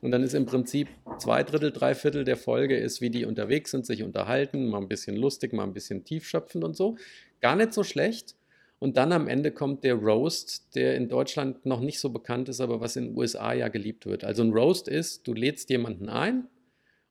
Und 0.00 0.10
dann 0.10 0.22
ist 0.22 0.34
im 0.34 0.46
Prinzip 0.46 0.88
zwei 1.18 1.42
Drittel, 1.42 1.72
drei 1.72 1.94
Viertel 1.94 2.24
der 2.24 2.36
Folge 2.36 2.76
ist, 2.76 3.00
wie 3.00 3.10
die 3.10 3.24
unterwegs 3.24 3.70
sind, 3.70 3.86
sich 3.86 4.02
unterhalten, 4.02 4.68
mal 4.68 4.78
ein 4.78 4.88
bisschen 4.88 5.16
lustig, 5.16 5.52
mal 5.52 5.64
ein 5.64 5.72
bisschen 5.72 6.04
tiefschöpfend 6.04 6.64
und 6.64 6.76
so. 6.76 6.96
Gar 7.40 7.56
nicht 7.56 7.72
so 7.72 7.84
schlecht. 7.84 8.34
Und 8.82 8.96
dann 8.96 9.12
am 9.12 9.28
Ende 9.28 9.52
kommt 9.52 9.84
der 9.84 9.94
Roast, 9.94 10.74
der 10.74 10.96
in 10.96 11.08
Deutschland 11.08 11.64
noch 11.64 11.78
nicht 11.78 12.00
so 12.00 12.10
bekannt 12.10 12.48
ist, 12.48 12.60
aber 12.60 12.80
was 12.80 12.96
in 12.96 13.10
den 13.10 13.16
USA 13.16 13.52
ja 13.52 13.68
geliebt 13.68 14.06
wird. 14.06 14.24
Also 14.24 14.42
ein 14.42 14.50
Roast 14.50 14.88
ist, 14.88 15.24
du 15.28 15.34
lädst 15.34 15.70
jemanden 15.70 16.08
ein 16.08 16.48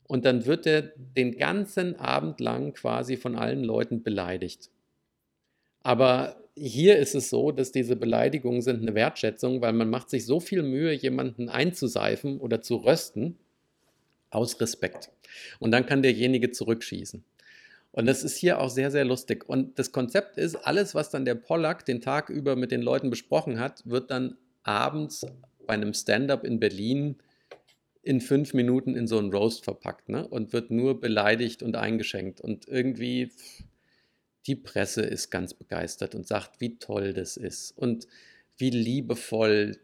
und 0.03 0.25
dann 0.25 0.45
wird 0.45 0.65
er 0.65 0.81
den 0.81 1.37
ganzen 1.37 1.95
Abend 1.95 2.41
lang 2.41 2.73
quasi 2.73 3.15
von 3.15 3.37
allen 3.37 3.63
Leuten 3.63 4.03
beleidigt. 4.03 4.69
Aber 5.81 6.43
hier 6.57 6.97
ist 6.97 7.15
es 7.15 7.29
so, 7.29 7.53
dass 7.53 7.71
diese 7.71 7.95
Beleidigungen 7.95 8.61
sind 8.61 8.81
eine 8.81 8.93
Wertschätzung, 8.93 9.61
weil 9.61 9.71
man 9.71 9.89
macht 9.89 10.09
sich 10.09 10.25
so 10.25 10.41
viel 10.41 10.63
Mühe, 10.63 10.91
jemanden 10.91 11.47
einzuseifen 11.47 12.41
oder 12.41 12.61
zu 12.61 12.75
rösten, 12.75 13.37
aus 14.29 14.59
Respekt. 14.59 15.09
Und 15.59 15.71
dann 15.71 15.85
kann 15.85 16.01
derjenige 16.01 16.51
zurückschießen. 16.51 17.23
Und 17.91 18.05
das 18.05 18.23
ist 18.23 18.37
hier 18.37 18.59
auch 18.59 18.69
sehr, 18.69 18.89
sehr 18.89 19.03
lustig. 19.03 19.47
Und 19.47 19.77
das 19.77 19.91
Konzept 19.91 20.37
ist, 20.37 20.55
alles, 20.55 20.95
was 20.95 21.09
dann 21.09 21.25
der 21.25 21.35
Pollack 21.35 21.85
den 21.85 22.01
Tag 22.01 22.29
über 22.29 22.55
mit 22.55 22.71
den 22.71 22.81
Leuten 22.81 23.09
besprochen 23.09 23.59
hat, 23.59 23.81
wird 23.85 24.11
dann 24.11 24.37
abends 24.63 25.25
bei 25.65 25.73
einem 25.73 25.93
Stand-up 25.93 26.45
in 26.45 26.59
Berlin 26.59 27.17
in 28.03 28.21
fünf 28.21 28.53
Minuten 28.53 28.95
in 28.95 29.07
so 29.07 29.19
einen 29.19 29.31
Roast 29.31 29.63
verpackt 29.63 30.09
ne? 30.09 30.27
und 30.27 30.53
wird 30.53 30.71
nur 30.71 30.99
beleidigt 30.99 31.61
und 31.61 31.75
eingeschenkt. 31.75 32.41
Und 32.41 32.67
irgendwie 32.67 33.31
die 34.47 34.55
Presse 34.55 35.01
ist 35.01 35.29
ganz 35.29 35.53
begeistert 35.53 36.15
und 36.15 36.27
sagt, 36.27 36.61
wie 36.61 36.77
toll 36.77 37.13
das 37.13 37.37
ist 37.37 37.77
und 37.77 38.07
wie 38.57 38.71
liebevoll 38.71 39.77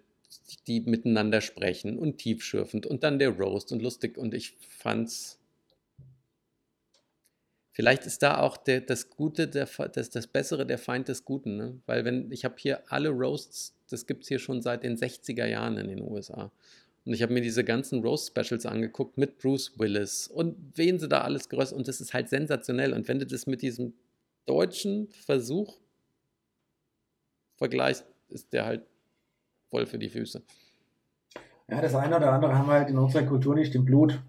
die 0.66 0.82
miteinander 0.82 1.42
sprechen 1.42 1.98
und 1.98 2.18
tiefschürfend 2.18 2.86
und 2.86 3.04
dann 3.04 3.20
der 3.20 3.30
Roast 3.30 3.72
und 3.72 3.82
lustig. 3.82 4.18
Und 4.18 4.34
ich 4.34 4.56
fand's. 4.68 5.37
Vielleicht 7.78 8.08
ist 8.08 8.24
da 8.24 8.40
auch 8.40 8.58
der, 8.58 8.82
das 8.82 9.12
Gute, 9.12 9.48
der, 9.48 9.68
das, 9.94 10.10
das 10.10 10.26
Bessere 10.26 10.66
der 10.66 10.80
Feind 10.80 11.10
des 11.10 11.26
Guten. 11.26 11.58
Ne? 11.58 11.80
Weil 11.86 12.06
wenn, 12.06 12.32
ich 12.32 12.44
habe 12.44 12.56
hier 12.58 12.82
alle 12.92 13.10
Roasts, 13.10 13.76
das 13.88 14.08
gibt 14.08 14.24
es 14.24 14.30
hier 14.30 14.40
schon 14.40 14.64
seit 14.64 14.82
den 14.82 14.98
60er 14.98 15.46
Jahren 15.46 15.78
in 15.78 15.88
den 15.88 16.02
USA. 16.02 16.52
Und 17.06 17.14
ich 17.14 17.22
habe 17.22 17.34
mir 17.34 17.42
diese 17.42 17.64
ganzen 17.64 18.02
Roast-Specials 18.02 18.66
angeguckt 18.66 19.20
mit 19.20 19.38
Bruce 19.38 19.78
Willis 19.78 20.28
und 20.28 20.56
wen 20.74 20.98
sie 20.98 21.08
da 21.08 21.22
alles 21.22 21.50
geröstet. 21.50 21.78
Und 21.78 21.88
das 21.88 22.02
ist 22.02 22.16
halt 22.16 22.30
sensationell. 22.30 22.94
Und 22.94 23.08
wenn 23.08 23.20
du 23.20 23.28
das 23.28 23.46
mit 23.46 23.62
diesem 23.62 23.94
deutschen 24.48 25.10
Versuch 25.10 25.78
vergleichst, 27.58 28.08
ist 28.30 28.54
der 28.54 28.66
halt 28.66 28.88
voll 29.70 29.86
für 29.86 30.00
die 30.00 30.10
Füße. 30.10 30.42
Ja, 31.70 31.80
das 31.80 31.94
eine 31.94 32.18
oder 32.18 32.34
andere 32.34 32.58
haben 32.58 32.68
wir 32.68 32.74
halt 32.74 32.90
in 32.90 32.98
unserer 32.98 33.22
Kultur 33.22 33.54
nicht 33.54 33.76
im 33.76 33.86
Blut. 33.86 34.20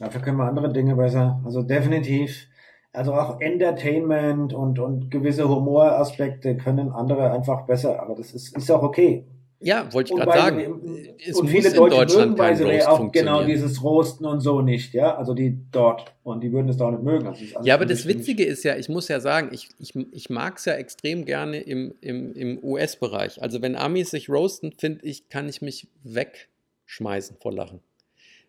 Dafür 0.00 0.22
können 0.22 0.38
wir 0.38 0.48
andere 0.48 0.72
Dinge 0.72 0.96
besser. 0.96 1.40
Also 1.44 1.62
definitiv. 1.62 2.49
Also 2.92 3.14
auch 3.14 3.40
Entertainment 3.40 4.52
und, 4.52 4.78
und 4.78 5.10
gewisse 5.10 5.48
Humoraspekte 5.48 6.56
können 6.56 6.90
andere 6.90 7.30
einfach 7.30 7.66
besser. 7.66 8.02
Aber 8.02 8.16
das 8.16 8.32
ist, 8.34 8.56
ist 8.56 8.70
auch 8.70 8.82
okay. 8.82 9.24
Ja, 9.62 9.92
wollte 9.92 10.12
ich 10.12 10.18
gerade 10.18 10.38
sagen. 10.38 11.16
Es 11.24 11.38
und 11.38 11.48
viele 11.48 11.68
in 11.68 11.74
Deutsche 11.74 11.96
Deutschland 11.96 12.38
mögen 12.38 12.56
sie 12.56 12.64
Roast 12.64 12.88
auch 12.88 13.12
genau 13.12 13.44
dieses 13.44 13.84
Roasten 13.84 14.24
und 14.24 14.40
so 14.40 14.62
nicht, 14.62 14.94
ja. 14.94 15.14
Also 15.16 15.34
die 15.34 15.58
dort. 15.70 16.14
Und 16.22 16.42
die 16.42 16.50
würden 16.50 16.70
es 16.70 16.78
da 16.78 16.86
auch 16.86 16.90
nicht 16.92 17.02
mögen. 17.02 17.26
Also 17.26 17.44
Ja, 17.62 17.74
aber 17.74 17.84
das 17.84 18.08
Witzige 18.08 18.42
ist 18.42 18.64
ja, 18.64 18.76
ich 18.76 18.88
muss 18.88 19.08
ja 19.08 19.20
sagen, 19.20 19.50
ich, 19.52 19.68
ich, 19.78 19.94
ich 19.94 20.30
mag 20.30 20.56
es 20.56 20.64
ja 20.64 20.72
extrem 20.72 21.26
gerne 21.26 21.60
im, 21.60 21.94
im, 22.00 22.32
im 22.32 22.64
US-Bereich. 22.64 23.42
Also 23.42 23.60
wenn 23.60 23.76
Amis 23.76 24.10
sich 24.10 24.30
roasten, 24.30 24.72
finde 24.72 25.04
ich, 25.04 25.28
kann 25.28 25.46
ich 25.46 25.60
mich 25.60 25.88
wegschmeißen 26.04 27.36
vor 27.38 27.52
Lachen. 27.52 27.80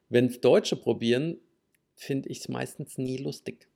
Wenn 0.08 0.30
Deutsche 0.42 0.78
probieren, 0.78 1.38
finde 1.94 2.30
ich 2.30 2.40
es 2.40 2.50
meistens 2.50 2.98
nie 2.98 3.18
lustig. 3.18 3.68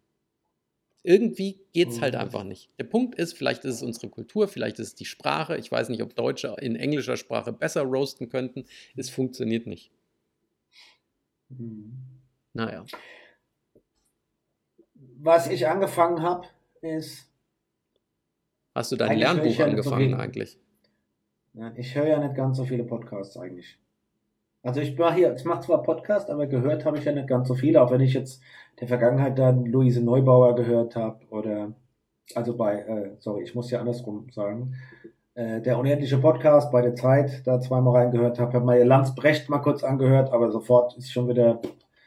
Irgendwie 1.06 1.60
geht 1.72 1.90
es 1.90 2.02
halt 2.02 2.16
Mhm. 2.16 2.20
einfach 2.22 2.44
nicht. 2.44 2.70
Der 2.80 2.84
Punkt 2.86 3.16
ist, 3.16 3.34
vielleicht 3.34 3.64
ist 3.64 3.76
es 3.76 3.84
unsere 3.84 4.10
Kultur, 4.10 4.48
vielleicht 4.48 4.80
ist 4.80 4.88
es 4.88 4.96
die 4.96 5.06
Sprache. 5.06 5.56
Ich 5.58 5.72
weiß 5.72 5.90
nicht, 5.90 6.02
ob 6.02 6.16
Deutsche 6.16 6.56
in 6.60 6.76
englischer 6.76 7.16
Sprache 7.16 7.54
besser 7.54 7.84
roasten 7.84 8.30
könnten. 8.30 8.66
Es 8.96 9.10
funktioniert 9.10 9.68
nicht. 9.68 9.92
Hm. 11.50 11.94
Naja. 12.54 12.86
Was 15.20 15.48
ich 15.48 15.68
angefangen 15.68 16.22
habe, 16.22 16.48
ist, 16.82 17.30
Hast 18.74 18.92
du 18.92 18.96
dein 18.96 19.18
Lernbuch 19.18 19.46
ja 19.58 19.68
nicht 19.68 19.84
so 19.84 19.92
angefangen 19.92 20.14
eigentlich? 20.16 20.60
ja, 21.54 21.74
ich 21.78 21.96
höre 21.96 22.08
ja 22.08 22.20
nicht 22.20 22.36
ganz 22.36 22.58
so 22.58 22.66
viele 22.66 22.84
Podcasts 22.84 23.38
eigentlich. 23.38 23.78
Also 24.66 24.82
ich 24.82 24.98
war 24.98 25.14
hier, 25.14 25.36
ich 25.36 25.46
mache 25.46 25.62
zwar 25.62 25.84
Podcast, 25.84 26.30
aber 26.32 26.48
gehört 26.48 26.86
habe 26.86 26.98
ich 26.98 27.06
ja 27.06 27.12
nicht 27.12 27.28
ganz 27.28 27.48
so 27.48 27.54
viele, 27.54 27.82
auch 27.84 27.92
wenn 27.92 28.02
ich 28.02 28.14
jetzt 28.16 28.42
der 28.80 28.88
Vergangenheit 28.88 29.38
dann 29.38 29.66
Luise 29.66 30.04
Neubauer 30.04 30.56
gehört 30.56 30.96
habe 30.96 31.20
oder 31.30 31.74
also 32.34 32.58
bei, 32.58 32.80
äh, 32.80 33.12
sorry, 33.20 33.44
ich 33.44 33.54
muss 33.54 33.70
ja 33.70 33.80
andersrum 33.80 34.28
sagen, 34.32 34.74
äh, 35.36 35.62
der 35.62 35.78
unendliche 35.78 36.18
Podcast 36.18 36.72
bei 36.72 36.82
der 36.82 36.96
Zeit 36.96 37.46
da 37.46 37.62
zweimal 37.62 37.96
reingehört 37.96 38.40
habe, 38.40 38.54
habe 38.54 38.66
mal 38.66 38.82
Lanz 38.84 39.14
Brecht 39.14 39.50
mal 39.50 39.60
kurz 39.60 39.84
angehört, 39.84 40.32
aber 40.34 40.50
sofort 40.52 40.98
ist 40.98 41.12
schon 41.12 41.28
wieder 41.28 41.62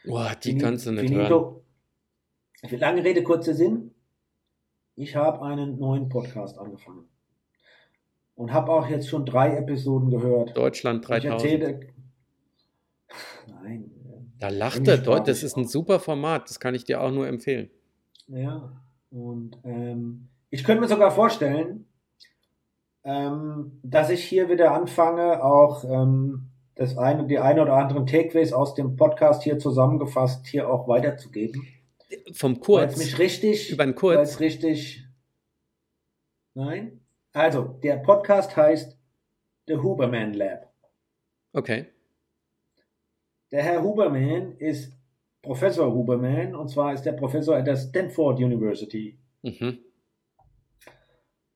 Boah, 0.05 0.33
die 0.43 0.51
Fini- 0.51 0.61
kannst 0.61 0.87
du 0.87 0.91
nicht 0.91 1.03
hören. 1.15 1.63
finito. 2.63 2.77
Lange 2.77 3.05
Rede, 3.05 3.23
kurzer 3.23 3.55
Sinn. 3.55 3.93
Ich 4.97 5.15
habe 5.15 5.43
einen 5.43 5.79
neuen 5.79 6.09
Podcast 6.09 6.59
angefangen. 6.59 7.05
Und 8.35 8.53
habe 8.53 8.73
auch 8.73 8.89
jetzt 8.89 9.09
schon 9.09 9.25
drei 9.25 9.57
Episoden 9.57 10.11
gehört. 10.11 10.57
Deutschland 10.57 11.03
Ich 11.05 11.09
3000. 11.09 11.33
erzähle. 11.35 11.81
Nein. 13.49 13.91
Da 14.39 14.49
lacht 14.49 14.87
er 14.87 14.99
dort. 14.99 15.29
Das 15.29 15.43
ist 15.43 15.57
ein 15.57 15.67
super 15.67 15.99
Format. 15.99 16.49
Das 16.49 16.61
kann 16.61 16.75
ich 16.75 16.85
dir 16.85 17.03
auch 17.03 17.11
nur 17.11 17.27
empfehlen. 17.27 17.71
Ja. 18.29 18.73
Und 19.11 19.59
ähm, 19.65 20.29
ich 20.51 20.65
könnte 20.65 20.81
mir 20.81 20.89
sogar 20.89 21.11
vorstellen, 21.11 21.87
ähm, 23.05 23.81
dass 23.83 24.11
ich 24.11 24.23
hier 24.25 24.49
wieder 24.49 24.73
anfange, 24.73 25.43
auch 25.43 25.85
ähm, 25.85 26.51
das 26.75 26.97
eine, 26.97 27.27
die 27.27 27.39
eine 27.39 27.63
oder 27.63 27.75
anderen 27.75 28.07
Takeaways 28.07 28.53
aus 28.53 28.75
dem 28.75 28.97
Podcast 28.97 29.43
hier 29.43 29.59
zusammengefasst 29.59 30.47
hier 30.47 30.71
auch 30.71 30.87
weiterzugeben. 30.87 31.67
Vom 32.33 32.61
Kurz. 32.61 32.97
mich 32.97 33.19
richtig, 33.19 33.71
Über 33.71 33.85
den 33.85 33.95
Kurz. 33.95 34.31
es 34.31 34.41
richtig, 34.41 35.05
nein. 36.55 37.01
Also, 37.33 37.79
der 37.83 37.97
Podcast 37.97 38.57
heißt 38.57 38.97
The 39.67 39.77
Huberman 39.77 40.33
Lab. 40.35 40.73
Okay. 41.53 41.87
Der 43.51 43.63
Herr 43.63 43.83
Huberman 43.83 44.57
ist 44.59 44.93
Professor 45.41 45.93
Huberman 45.93 46.55
und 46.55 46.69
zwar 46.69 46.93
ist 46.93 47.03
der 47.03 47.13
Professor 47.13 47.57
at 47.57 47.67
der 47.67 47.77
Stanford 47.77 48.39
University. 48.41 49.19
Mhm. 49.43 49.79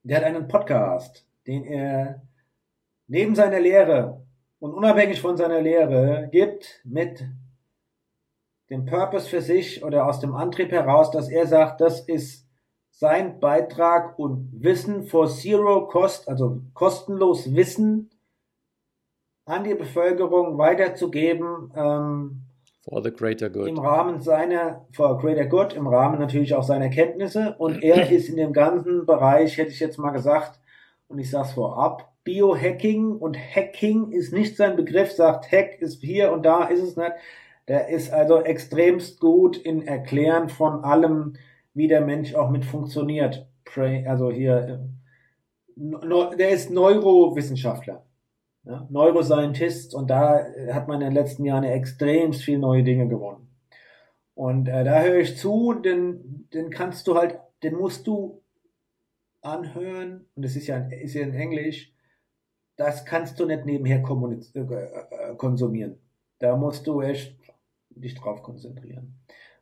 Der 0.02 0.16
hat 0.18 0.24
einen 0.24 0.48
Podcast, 0.48 1.26
den 1.46 1.64
er 1.64 2.22
neben 3.08 3.34
seiner 3.34 3.60
Lehre 3.60 4.24
und 4.58 4.72
unabhängig 4.72 5.20
von 5.20 5.36
seiner 5.36 5.60
Lehre 5.60 6.28
gibt 6.32 6.80
mit 6.84 7.28
dem 8.70 8.86
Purpose 8.86 9.28
für 9.28 9.42
sich 9.42 9.84
oder 9.84 10.06
aus 10.06 10.20
dem 10.20 10.34
Antrieb 10.34 10.72
heraus, 10.72 11.10
dass 11.10 11.28
er 11.28 11.46
sagt, 11.46 11.82
das 11.82 12.00
ist 12.00 12.48
sein 12.90 13.38
Beitrag 13.38 14.18
und 14.18 14.50
Wissen 14.62 15.04
for 15.04 15.28
Zero 15.28 15.88
Cost, 15.88 16.28
also 16.28 16.62
kostenlos 16.72 17.54
Wissen 17.54 18.10
an 19.44 19.64
die 19.64 19.74
Bevölkerung 19.74 20.58
weiterzugeben. 20.58 21.72
Ähm, 21.76 22.42
For 22.88 23.02
the 23.02 23.12
greater 23.12 23.48
good. 23.48 23.68
Im 23.68 23.78
Rahmen 23.78 24.20
seiner, 24.20 24.86
for 24.92 25.16
greater 25.18 25.46
good, 25.46 25.72
im 25.72 25.86
Rahmen 25.86 26.18
natürlich 26.18 26.54
auch 26.54 26.64
seiner 26.64 26.88
Kenntnisse. 26.88 27.54
Und 27.58 27.82
er 27.82 28.10
ist 28.10 28.28
in 28.28 28.36
dem 28.36 28.52
ganzen 28.52 29.06
Bereich, 29.06 29.56
hätte 29.56 29.70
ich 29.70 29.80
jetzt 29.80 29.98
mal 29.98 30.10
gesagt, 30.10 30.58
und 31.08 31.18
ich 31.18 31.30
sage 31.30 31.46
es 31.48 31.52
vorab, 31.52 32.12
Biohacking 32.24 33.16
und 33.16 33.36
Hacking 33.36 34.12
ist 34.12 34.32
nicht 34.32 34.56
sein 34.56 34.76
Begriff, 34.76 35.12
sagt 35.12 35.50
Hack 35.50 35.80
ist 35.80 36.00
hier 36.00 36.32
und 36.32 36.44
da 36.44 36.64
ist 36.64 36.82
es 36.82 36.96
nicht. 36.96 37.12
Der 37.68 37.88
ist 37.88 38.12
also 38.12 38.40
extremst 38.42 39.20
gut 39.20 39.56
in 39.56 39.86
Erklären 39.86 40.48
von 40.48 40.84
allem, 40.84 41.34
wie 41.74 41.88
der 41.88 42.00
Mensch 42.00 42.34
auch 42.34 42.50
mit 42.50 42.64
funktioniert. 42.64 43.46
Also 44.06 44.30
hier, 44.30 44.82
äh, 45.76 46.36
der 46.36 46.50
ist 46.50 46.70
Neurowissenschaftler, 46.70 48.04
ja, 48.64 48.86
Neuroscientist 48.90 49.94
und 49.94 50.08
da 50.10 50.44
hat 50.72 50.88
man 50.88 51.00
in 51.00 51.08
den 51.08 51.14
letzten 51.14 51.44
Jahren 51.44 51.64
extrem 51.64 52.32
viel 52.32 52.58
neue 52.58 52.84
Dinge 52.84 53.08
gewonnen. 53.08 53.48
Und 54.34 54.68
äh, 54.68 54.84
da 54.84 55.02
höre 55.02 55.18
ich 55.18 55.36
zu, 55.36 55.74
denn 55.74 56.48
den 56.54 56.70
kannst 56.70 57.06
du 57.06 57.16
halt, 57.16 57.38
den 57.62 57.74
musst 57.74 58.06
du 58.06 58.42
anhören, 59.42 60.26
und 60.34 60.44
es 60.44 60.56
ist 60.56 60.68
ja, 60.68 60.78
ist 60.78 61.14
ja 61.14 61.22
in 61.22 61.34
Englisch, 61.34 61.92
das 62.76 63.04
kannst 63.04 63.38
du 63.38 63.46
nicht 63.46 63.66
nebenher 63.66 63.98
äh, 63.98 64.60
äh, 64.60 65.36
konsumieren. 65.36 65.98
Da 66.38 66.56
musst 66.56 66.86
du 66.86 67.02
echt 67.02 67.36
dich 67.90 68.14
drauf 68.14 68.42
konzentrieren. 68.42 69.14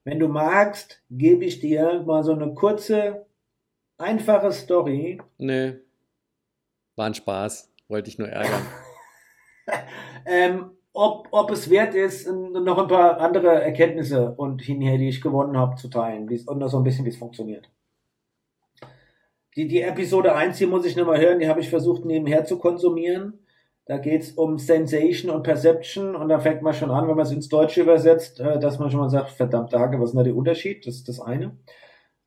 Wenn 0.05 0.19
du 0.19 0.29
magst, 0.29 1.03
gebe 1.11 1.45
ich 1.45 1.61
dir 1.61 2.03
mal 2.07 2.23
so 2.23 2.33
eine 2.33 2.55
kurze, 2.55 3.27
einfache 3.99 4.53
Story. 4.53 5.21
Nee. 5.37 5.75
War 6.97 7.07
ein 7.07 7.15
Spaß. 7.15 7.71
Wollte 7.89 8.09
ich 8.09 8.19
nur 8.19 8.29
ärgern. 8.29 8.63
Ähm, 10.27 10.71
ob, 10.93 11.29
ob 11.31 11.51
es 11.51 11.71
wert 11.71 11.95
ist, 11.95 12.29
noch 12.31 12.79
ein 12.79 12.89
paar 12.89 13.21
andere 13.21 13.63
Erkenntnisse 13.63 14.33
und 14.33 14.63
hinher, 14.63 14.99
die 14.99 15.09
ich 15.09 15.21
gewonnen 15.21 15.57
habe, 15.57 15.77
zu 15.77 15.89
teilen. 15.89 16.29
Und 16.47 16.59
noch 16.59 16.69
so 16.69 16.79
ein 16.79 16.85
bisschen, 16.85 17.05
wie 17.05 17.11
es 17.11 17.17
funktioniert. 17.17 17.71
Die, 19.57 19.69
die 19.69 19.83
Episode 19.83 20.35
1, 20.35 20.59
die 20.59 20.67
muss 20.67 20.85
ich 20.85 20.97
nochmal 20.97 21.21
hören, 21.21 21.39
die 21.39 21.49
habe 21.49 21.61
ich 21.61 21.71
versucht 21.71 22.05
nebenher 22.05 22.45
zu 22.45 22.59
konsumieren. 22.59 23.41
Da 23.87 23.99
geht 23.99 24.23
es 24.23 24.33
um 24.33 24.59
Sensation 24.59 25.35
und 25.35 25.43
Perception 25.43 26.15
und 26.15 26.29
da 26.29 26.39
fängt 26.39 26.63
man 26.63 26.75
schon 26.75 26.93
an, 26.93 27.09
wenn 27.09 27.17
man 27.17 27.27
es 27.27 27.33
ins 27.33 27.49
Deutsche 27.49 27.83
übersetzt, 27.83 28.39
äh, 28.39 28.61
dass 28.61 28.79
man 28.79 28.91
schon 28.91 29.01
mal 29.01 29.11
sagt, 29.11 29.31
verdammt 29.31 29.73
Tage, 29.73 29.99
was 29.99 30.11
ist 30.11 30.13
denn 30.13 30.19
da 30.19 30.25
der 30.25 30.37
Unterschied? 30.37 30.87
Das 30.87 30.95
ist 30.95 31.09
das 31.09 31.21
eine. 31.21 31.57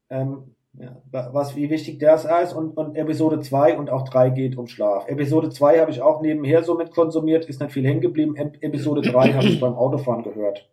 Ähm, 0.09 0.55
ja, 0.79 1.01
was, 1.11 1.55
wie 1.55 1.69
wichtig 1.69 1.99
das 1.99 2.25
ist. 2.25 2.53
Und, 2.53 2.75
und 2.77 2.95
Episode 2.95 3.39
2 3.39 3.77
und 3.77 3.89
auch 3.89 4.03
3 4.07 4.31
geht 4.31 4.57
um 4.57 4.67
Schlaf. 4.67 5.07
Episode 5.07 5.49
2 5.49 5.79
habe 5.79 5.91
ich 5.91 6.01
auch 6.01 6.21
nebenher 6.21 6.63
so 6.63 6.75
mit 6.75 6.91
konsumiert, 6.91 7.45
ist 7.45 7.61
nicht 7.61 7.71
viel 7.71 7.85
hängen 7.85 8.01
geblieben. 8.01 8.35
Episode 8.35 9.01
3 9.11 9.33
habe 9.33 9.47
ich 9.47 9.59
beim 9.59 9.75
Autofahren 9.75 10.23
gehört. 10.23 10.69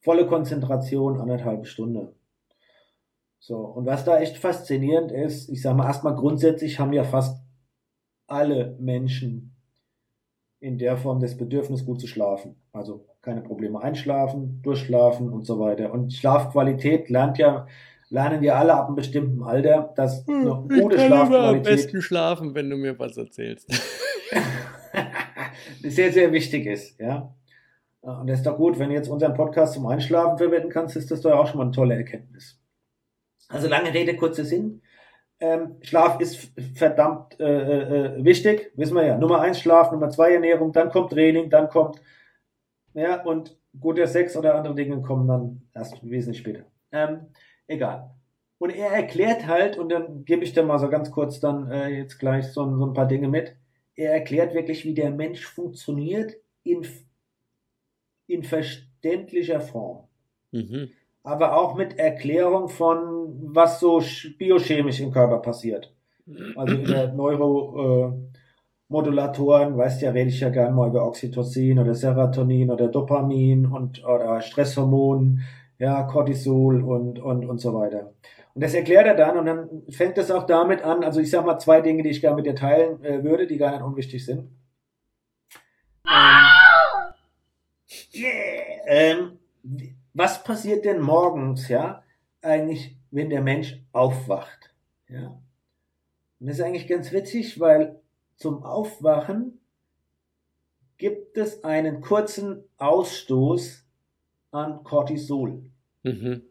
Volle 0.00 0.26
Konzentration, 0.26 1.20
anderthalb 1.20 1.66
Stunde. 1.66 2.14
So, 3.38 3.56
und 3.56 3.86
was 3.86 4.04
da 4.04 4.20
echt 4.20 4.36
faszinierend 4.36 5.12
ist, 5.12 5.48
ich 5.48 5.62
sage 5.62 5.76
mal, 5.76 5.86
erstmal 5.86 6.14
grundsätzlich 6.14 6.78
haben 6.78 6.92
ja 6.92 7.04
fast 7.04 7.42
alle 8.26 8.76
Menschen 8.78 9.56
in 10.60 10.76
der 10.76 10.96
Form 10.96 11.20
das 11.20 11.36
Bedürfnis, 11.36 11.86
gut 11.86 12.00
zu 12.00 12.06
schlafen. 12.06 12.56
Also 12.72 13.06
keine 13.22 13.40
Probleme 13.40 13.80
einschlafen, 13.80 14.60
durchschlafen 14.62 15.30
und 15.30 15.46
so 15.46 15.58
weiter. 15.58 15.92
Und 15.92 16.12
Schlafqualität 16.12 17.08
lernt 17.08 17.38
ja, 17.38 17.66
lernen 18.10 18.42
wir 18.42 18.56
alle 18.56 18.74
ab 18.74 18.86
einem 18.86 18.96
bestimmten 18.96 19.42
Alter, 19.42 19.92
dass 19.96 20.26
hm, 20.26 20.40
eine 20.40 20.82
gute 20.82 20.96
ich 20.96 21.02
kann 21.02 21.08
Schlafqualität. 21.08 21.56
am 21.56 21.62
besten 21.62 22.02
schlafen, 22.02 22.54
wenn 22.54 22.68
du 22.68 22.76
mir 22.76 22.98
was 22.98 23.16
erzählst. 23.16 23.72
sehr, 25.82 26.12
sehr 26.12 26.32
wichtig 26.32 26.66
ist, 26.66 26.98
ja. 27.00 27.34
Und 28.02 28.28
das 28.28 28.38
ist 28.38 28.46
doch 28.46 28.56
gut, 28.56 28.78
wenn 28.78 28.88
du 28.88 28.94
jetzt 28.94 29.08
unseren 29.08 29.34
Podcast 29.34 29.74
zum 29.74 29.86
Einschlafen 29.86 30.38
verwenden 30.38 30.70
kannst, 30.70 30.96
ist 30.96 31.10
das 31.10 31.20
doch 31.20 31.32
auch 31.32 31.46
schon 31.46 31.58
mal 31.58 31.64
eine 31.64 31.72
tolle 31.72 31.94
Erkenntnis. 31.94 32.58
Also 33.48 33.68
lange 33.68 33.92
Rede, 33.92 34.16
kurzer 34.16 34.44
Sinn. 34.44 34.82
Ähm, 35.38 35.76
Schlaf 35.80 36.20
ist 36.20 36.52
verdammt 36.74 37.38
äh, 37.40 38.16
äh, 38.16 38.24
wichtig, 38.24 38.72
wissen 38.76 38.94
wir 38.94 39.06
ja. 39.06 39.18
Nummer 39.18 39.40
eins 39.40 39.60
Schlaf, 39.60 39.90
Nummer 39.90 40.10
zwei 40.10 40.34
Ernährung, 40.34 40.72
dann 40.72 40.90
kommt 40.90 41.12
Training, 41.12 41.48
dann 41.48 41.68
kommt, 41.68 42.00
ja, 42.94 43.22
und 43.22 43.58
guter 43.78 44.06
Sex 44.06 44.36
oder 44.36 44.54
andere 44.54 44.74
Dinge 44.74 45.00
kommen 45.00 45.28
dann 45.28 45.62
erst 45.74 45.98
wesentlich 46.02 46.40
später. 46.40 46.64
Ähm, 46.92 47.26
egal. 47.70 48.10
Und 48.58 48.70
er 48.70 48.90
erklärt 48.90 49.46
halt, 49.46 49.78
und 49.78 49.90
dann 49.90 50.24
gebe 50.24 50.44
ich 50.44 50.52
dir 50.52 50.62
mal 50.62 50.78
so 50.78 50.90
ganz 50.90 51.10
kurz 51.10 51.40
dann 51.40 51.70
äh, 51.70 51.88
jetzt 51.88 52.18
gleich 52.18 52.48
so, 52.48 52.76
so 52.76 52.86
ein 52.86 52.92
paar 52.92 53.08
Dinge 53.08 53.28
mit. 53.28 53.56
Er 53.94 54.12
erklärt 54.12 54.54
wirklich, 54.54 54.84
wie 54.84 54.94
der 54.94 55.10
Mensch 55.10 55.46
funktioniert 55.46 56.36
in, 56.62 56.86
in 58.26 58.42
verständlicher 58.42 59.60
Form. 59.60 60.08
Mhm 60.52 60.90
aber 61.22 61.56
auch 61.56 61.76
mit 61.76 61.96
Erklärung 61.98 62.68
von, 62.68 63.54
was 63.54 63.80
so 63.80 64.02
biochemisch 64.38 65.00
im 65.00 65.12
Körper 65.12 65.38
passiert. 65.38 65.94
Also 66.56 66.76
über 66.76 67.08
Neuromodulatoren, 67.08 69.74
äh, 69.74 69.76
weißt 69.76 70.02
ja, 70.02 70.12
rede 70.12 70.30
ich 70.30 70.38
ja 70.40 70.50
gerne 70.50 70.74
mal 70.74 70.88
über 70.88 71.06
Oxytocin 71.06 71.78
oder 71.78 71.94
Serotonin 71.94 72.70
oder 72.70 72.88
Dopamin 72.88 73.66
und 73.66 74.02
oder 74.04 74.40
Stresshormon, 74.40 75.40
ja, 75.80 76.02
Cortisol 76.02 76.84
und, 76.84 77.18
und, 77.18 77.44
und 77.46 77.58
so 77.58 77.74
weiter. 77.74 78.12
Und 78.54 78.62
das 78.62 78.74
erklärt 78.74 79.06
er 79.06 79.14
dann 79.14 79.38
und 79.38 79.46
dann 79.46 79.82
fängt 79.88 80.18
es 80.18 80.30
auch 80.30 80.44
damit 80.44 80.82
an, 80.82 81.02
also 81.02 81.20
ich 81.20 81.30
sag 81.30 81.46
mal 81.46 81.58
zwei 81.58 81.80
Dinge, 81.80 82.02
die 82.02 82.10
ich 82.10 82.20
gerne 82.20 82.36
mit 82.36 82.46
dir 82.46 82.54
teilen 82.54 83.02
äh, 83.02 83.24
würde, 83.24 83.46
die 83.46 83.56
gar 83.56 83.72
nicht 83.72 83.82
unwichtig 83.82 84.24
sind. 84.24 84.50
Ähm, 86.06 86.46
yeah, 88.14 88.86
ähm, 88.86 89.38
was 90.12 90.44
passiert 90.44 90.84
denn 90.84 91.00
morgens, 91.00 91.68
ja, 91.68 92.02
eigentlich, 92.42 92.98
wenn 93.10 93.30
der 93.30 93.40
Mensch 93.40 93.80
aufwacht, 93.92 94.74
ja? 95.08 95.40
Und 96.40 96.46
das 96.46 96.58
ist 96.58 96.64
eigentlich 96.64 96.88
ganz 96.88 97.12
witzig, 97.12 97.58
weil 97.60 98.00
zum 98.36 98.64
Aufwachen 98.64 99.60
gibt 100.96 101.36
es 101.38 101.64
einen 101.64 102.00
kurzen 102.00 102.64
Ausstoß 102.78 103.84
an 104.50 104.82
Cortisol. 104.84 105.69
Mhm. 106.02 106.42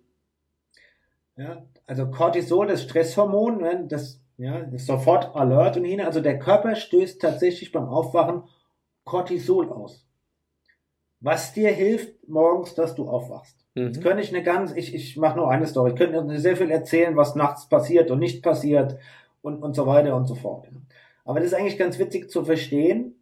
Ja, 1.35 1.65
also 1.87 2.09
Cortisol, 2.11 2.67
das 2.67 2.83
Stresshormon, 2.83 3.57
ne, 3.57 3.85
das, 3.87 4.21
ja, 4.37 4.59
ist 4.59 4.87
sofort 4.87 5.35
alert 5.35 5.77
und 5.77 5.85
hin. 5.85 6.01
Also 6.01 6.21
der 6.21 6.39
Körper 6.39 6.75
stößt 6.75 7.21
tatsächlich 7.21 7.71
beim 7.71 7.85
Aufwachen 7.85 8.43
Cortisol 9.05 9.71
aus 9.71 10.05
was 11.21 11.53
dir 11.53 11.71
hilft 11.71 12.27
morgens, 12.27 12.75
dass 12.75 12.95
du 12.95 13.09
aufwachst. 13.09 13.65
Mhm. 13.75 13.87
Jetzt 13.87 14.01
könnte 14.01 14.23
ich 14.23 14.33
eine 14.33 14.43
ganz, 14.43 14.73
ich, 14.73 14.93
ich 14.93 15.17
mache 15.17 15.37
nur 15.37 15.49
eine 15.49 15.67
Story, 15.67 15.91
ich 15.91 15.97
könnte 15.97 16.39
sehr 16.39 16.55
viel 16.55 16.71
erzählen, 16.71 17.15
was 17.15 17.35
nachts 17.35 17.67
passiert 17.67 18.11
und 18.11 18.19
nicht 18.19 18.41
passiert 18.41 18.97
und, 19.41 19.61
und 19.61 19.75
so 19.75 19.85
weiter 19.85 20.15
und 20.15 20.27
so 20.27 20.35
fort. 20.35 20.67
Aber 21.25 21.39
das 21.39 21.49
ist 21.49 21.53
eigentlich 21.53 21.77
ganz 21.77 21.99
witzig 21.99 22.29
zu 22.29 22.43
verstehen, 22.43 23.15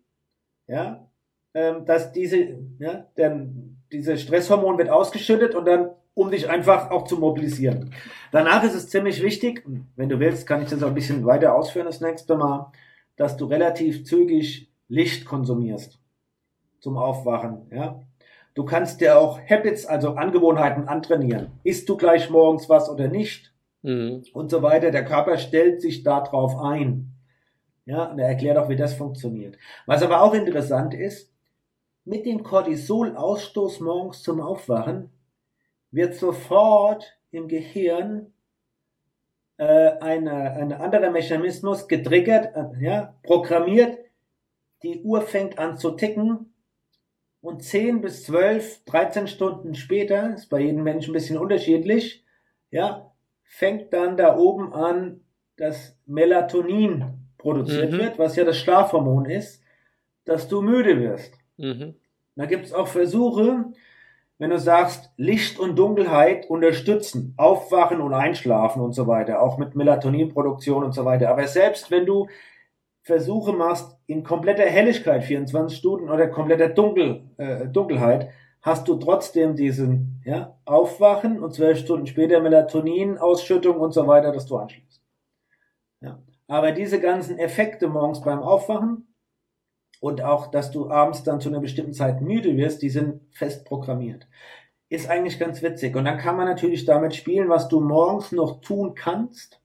ja, 0.67 1.07
ähm, 1.53 1.85
dass 1.85 2.11
diese, 2.11 2.59
ja, 2.79 3.07
denn 3.17 3.77
diese 3.91 4.17
Stresshormon 4.17 4.77
wird 4.77 4.89
ausgeschüttet 4.89 5.55
und 5.55 5.65
dann, 5.65 5.89
um 6.17 6.31
dich 6.31 6.49
einfach 6.49 6.89
auch 6.89 7.03
zu 7.03 7.17
mobilisieren. 7.17 7.93
Danach 8.31 8.63
ist 8.63 8.73
es 8.73 8.89
ziemlich 8.89 9.21
wichtig, 9.21 9.63
wenn 9.95 10.09
du 10.09 10.19
willst, 10.19 10.47
kann 10.47 10.63
ich 10.63 10.69
das 10.69 10.81
auch 10.81 10.87
ein 10.87 10.95
bisschen 10.95 11.23
weiter 11.25 11.53
ausführen 11.53 11.85
das 11.85 12.01
nächste 12.01 12.35
Mal, 12.35 12.71
dass 13.17 13.37
du 13.37 13.45
relativ 13.45 14.03
zügig 14.03 14.71
Licht 14.87 15.25
konsumierst 15.25 15.99
zum 16.79 16.97
Aufwachen. 16.97 17.67
Ja? 17.71 17.99
Du 18.55 18.65
kannst 18.65 18.99
dir 18.99 19.19
auch 19.19 19.39
Habits, 19.47 19.85
also 19.85 20.15
Angewohnheiten 20.15 20.87
antrainieren. 20.87 21.51
Isst 21.63 21.87
du 21.87 21.97
gleich 21.97 22.31
morgens 22.31 22.67
was 22.67 22.89
oder 22.89 23.09
nicht? 23.09 23.53
Mhm. 23.83 24.23
Und 24.33 24.49
so 24.49 24.63
weiter. 24.63 24.89
Der 24.89 25.05
Körper 25.05 25.37
stellt 25.37 25.81
sich 25.81 26.01
darauf 26.01 26.59
ein. 26.59 27.13
Ja, 27.85 28.05
und 28.05 28.17
er 28.17 28.27
erklärt 28.27 28.57
auch, 28.57 28.69
wie 28.69 28.75
das 28.75 28.95
funktioniert. 28.95 29.55
Was 29.85 30.01
aber 30.01 30.23
auch 30.23 30.33
interessant 30.33 30.95
ist, 30.95 31.31
mit 32.05 32.25
dem 32.25 32.41
Cortisolausstoß 32.41 33.81
morgens 33.81 34.23
zum 34.23 34.41
Aufwachen 34.41 35.11
wird 35.97 36.15
sofort 36.15 37.17
im 37.31 37.49
Gehirn 37.49 38.31
äh, 39.57 39.65
eine, 39.99 40.51
ein 40.53 40.71
anderer 40.71 41.09
Mechanismus 41.09 41.87
getriggert, 41.87 42.55
äh, 42.55 42.83
ja, 42.83 43.15
programmiert, 43.23 43.97
die 44.83 45.01
Uhr 45.01 45.21
fängt 45.23 45.57
an 45.57 45.77
zu 45.77 45.91
ticken 45.91 46.53
und 47.41 47.63
10 47.63 48.01
bis 48.01 48.23
12, 48.25 48.85
13 48.85 49.27
Stunden 49.27 49.73
später, 49.73 50.35
ist 50.35 50.47
bei 50.49 50.59
jedem 50.61 50.83
Menschen 50.83 51.11
ein 51.11 51.13
bisschen 51.13 51.39
unterschiedlich, 51.39 52.23
ja, 52.69 53.11
fängt 53.43 53.91
dann 53.91 54.17
da 54.17 54.37
oben 54.37 54.73
an, 54.73 55.21
dass 55.57 55.97
Melatonin 56.05 57.05
produziert 57.39 57.91
Mhm. 57.91 57.97
wird, 57.97 58.19
was 58.19 58.35
ja 58.35 58.43
das 58.43 58.57
Schlafhormon 58.57 59.25
ist, 59.25 59.63
dass 60.25 60.47
du 60.47 60.61
müde 60.61 60.99
wirst. 60.99 61.33
Mhm. 61.57 61.95
Da 62.35 62.45
gibt 62.45 62.65
es 62.65 62.73
auch 62.73 62.87
Versuche, 62.87 63.71
wenn 64.39 64.51
du 64.51 64.59
sagst, 64.59 65.11
Licht 65.17 65.59
und 65.59 65.77
Dunkelheit 65.77 66.49
unterstützen, 66.49 67.33
aufwachen 67.37 68.01
und 68.01 68.13
einschlafen 68.13 68.81
und 68.81 68.93
so 68.93 69.07
weiter, 69.07 69.41
auch 69.41 69.57
mit 69.57 69.75
Melatoninproduktion 69.75 70.83
und 70.83 70.93
so 70.93 71.05
weiter. 71.05 71.29
Aber 71.29 71.47
selbst 71.47 71.89
wenn 71.89 72.05
du 72.05 72.27
Versuche 73.01 73.53
machst 73.53 73.97
in 74.05 74.23
kompletter 74.23 74.65
Helligkeit, 74.65 75.23
24 75.23 75.77
Stunden 75.77 76.09
oder 76.09 76.27
kompletter 76.27 76.67
Dunkel, 76.67 77.23
äh, 77.37 77.65
Dunkelheit, 77.67 78.29
hast 78.61 78.87
du 78.87 78.95
trotzdem 78.95 79.55
diesen 79.55 80.21
ja, 80.25 80.57
Aufwachen 80.65 81.41
und 81.41 81.53
zwölf 81.53 81.79
Stunden 81.79 82.05
später 82.05 82.41
Melatoninausschüttung 82.41 83.77
und 83.77 83.93
so 83.93 84.07
weiter, 84.07 84.33
dass 84.33 84.45
du 84.45 84.57
anschließt. 84.57 85.01
Ja. 86.01 86.19
Aber 86.47 86.73
diese 86.73 86.99
ganzen 86.99 87.39
Effekte 87.39 87.87
morgens 87.87 88.21
beim 88.21 88.39
Aufwachen 88.39 89.06
und 89.99 90.21
auch, 90.21 90.47
dass 90.47 90.71
du 90.71 90.89
abends 90.89 91.23
dann 91.23 91.41
zu 91.41 91.49
einer 91.49 91.59
bestimmten 91.59 91.93
Zeit 91.93 92.21
müde 92.21 92.55
wirst, 92.57 92.81
die 92.81 92.89
sind 92.89 93.21
fest 93.31 93.65
programmiert. 93.65 94.27
Ist 94.89 95.09
eigentlich 95.09 95.39
ganz 95.39 95.61
witzig. 95.61 95.95
Und 95.95 96.05
dann 96.05 96.17
kann 96.17 96.37
man 96.37 96.47
natürlich 96.47 96.85
damit 96.85 97.15
spielen, 97.15 97.49
was 97.49 97.67
du 97.67 97.81
morgens 97.81 98.31
noch 98.31 98.61
tun 98.61 98.93
kannst, 98.95 99.59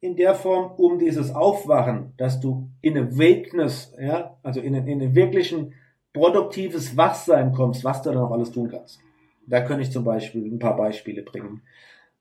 in 0.00 0.16
der 0.16 0.34
Form, 0.34 0.72
um 0.76 0.98
dieses 0.98 1.34
Aufwachen, 1.34 2.14
dass 2.16 2.40
du 2.40 2.70
in 2.82 2.96
eine 2.96 3.18
Wakeness, 3.18 3.94
ja, 4.00 4.36
also 4.42 4.60
in 4.60 4.74
in 4.74 5.02
einen 5.02 5.14
wirklichen 5.14 5.74
produktives 6.12 6.96
Wachsein 6.96 7.52
kommst, 7.52 7.84
was 7.84 8.02
du 8.02 8.10
dann 8.10 8.20
noch 8.20 8.30
alles 8.30 8.52
tun 8.52 8.68
kannst. 8.70 9.00
Da 9.46 9.60
könnte 9.62 9.82
ich 9.82 9.90
zum 9.90 10.04
Beispiel 10.04 10.44
ein 10.44 10.58
paar 10.58 10.76
Beispiele 10.76 11.22
bringen. 11.22 11.62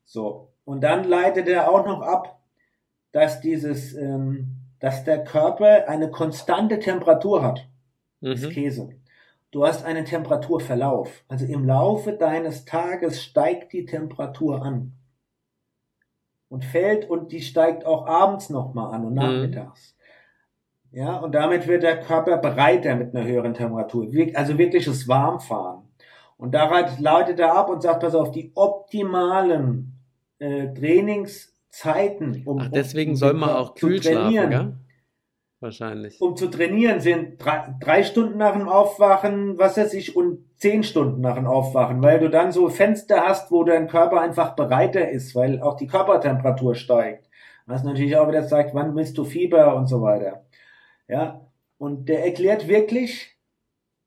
So. 0.06 0.50
Und 0.66 0.82
dann 0.82 1.04
leitet 1.04 1.48
er 1.48 1.70
auch 1.70 1.86
noch 1.86 2.02
ab, 2.02 2.40
dass 3.12 3.42
dieses, 3.42 3.94
ähm, 3.96 4.57
dass 4.80 5.04
der 5.04 5.24
Körper 5.24 5.88
eine 5.88 6.10
konstante 6.12 6.80
Temperatur 6.80 7.44
hat. 7.44 7.68
Das 8.22 8.42
Mhm. 8.42 8.50
Käse. 8.50 8.90
Du 9.52 9.66
hast 9.66 9.86
einen 9.86 10.06
Temperaturverlauf. 10.06 11.24
Also 11.28 11.46
im 11.46 11.66
Laufe 11.66 12.14
deines 12.14 12.66
Tages 12.66 13.24
steigt 13.24 13.74
die 13.74 13.86
Temperatur 13.86 14.62
an. 14.62 14.94
Und 16.50 16.64
fällt 16.64 17.10
und 17.10 17.32
die 17.32 17.42
steigt 17.42 17.86
auch 17.86 18.06
abends 18.08 18.50
nochmal 18.50 18.94
an 18.94 19.04
und 19.06 19.14
Mhm. 19.14 19.16
nachmittags. 19.16 19.96
Ja, 20.92 21.18
und 21.18 21.34
damit 21.36 21.68
wird 21.68 21.84
der 21.84 22.00
Körper 22.00 22.38
breiter 22.38 22.96
mit 22.96 23.14
einer 23.14 23.26
höheren 23.26 23.54
Temperatur. 23.54 24.08
Also 24.36 24.58
wirkliches 24.58 25.08
Warmfahren. 25.08 25.84
Und 26.38 26.54
daran 26.54 26.86
leitet 27.00 27.40
er 27.40 27.54
ab 27.56 27.70
und 27.70 27.82
sagt, 27.82 28.02
pass 28.02 28.16
auf, 28.16 28.32
die 28.32 28.52
optimalen 28.56 29.94
äh, 30.40 30.68
Trainingszeiten, 31.78 32.44
um, 32.46 32.60
Ach, 32.60 32.70
deswegen 32.70 33.12
um, 33.12 33.18
soll 33.18 33.34
man 33.34 33.50
auch 33.50 33.76
zu 33.76 33.88
kühl 33.88 34.02
schlafen, 34.02 34.22
trainieren, 34.22 34.50
gell? 34.50 34.74
Wahrscheinlich. 35.60 36.22
um 36.22 36.36
zu 36.36 36.48
trainieren, 36.50 37.00
sind 37.00 37.44
drei, 37.44 37.76
drei 37.80 38.04
Stunden 38.04 38.38
nach 38.38 38.54
dem 38.54 38.70
Aufwachen, 38.70 39.58
was 39.58 39.78
weiß 39.78 39.96
ich, 39.96 40.16
und 40.16 40.46
zehn 40.58 40.84
Stunden 40.84 41.22
nach 41.22 41.36
dem 41.36 41.48
Aufwachen, 41.48 42.02
weil 42.04 42.20
du 42.20 42.30
dann 42.30 42.52
so 42.52 42.70
Fenster 42.70 43.26
hast, 43.26 43.52
wo 43.52 43.64
dein 43.64 43.88
Körper 43.88 44.22
einfach 44.22 44.56
bereiter 44.56 45.10
ist, 45.10 45.36
weil 45.36 45.62
auch 45.62 45.76
die 45.76 45.88
Körpertemperatur 45.88 46.76
steigt. 46.76 47.28
Was 47.66 47.84
natürlich 47.84 48.16
auch 48.16 48.28
wieder 48.28 48.48
zeigt, 48.48 48.76
wann 48.76 48.94
misst 48.94 49.18
du 49.18 49.26
Fieber 49.26 49.76
und 49.76 49.88
so 49.88 50.02
weiter. 50.02 50.46
Ja, 51.08 51.42
und 51.78 52.08
der 52.08 52.24
erklärt 52.24 52.68
wirklich 52.68 53.36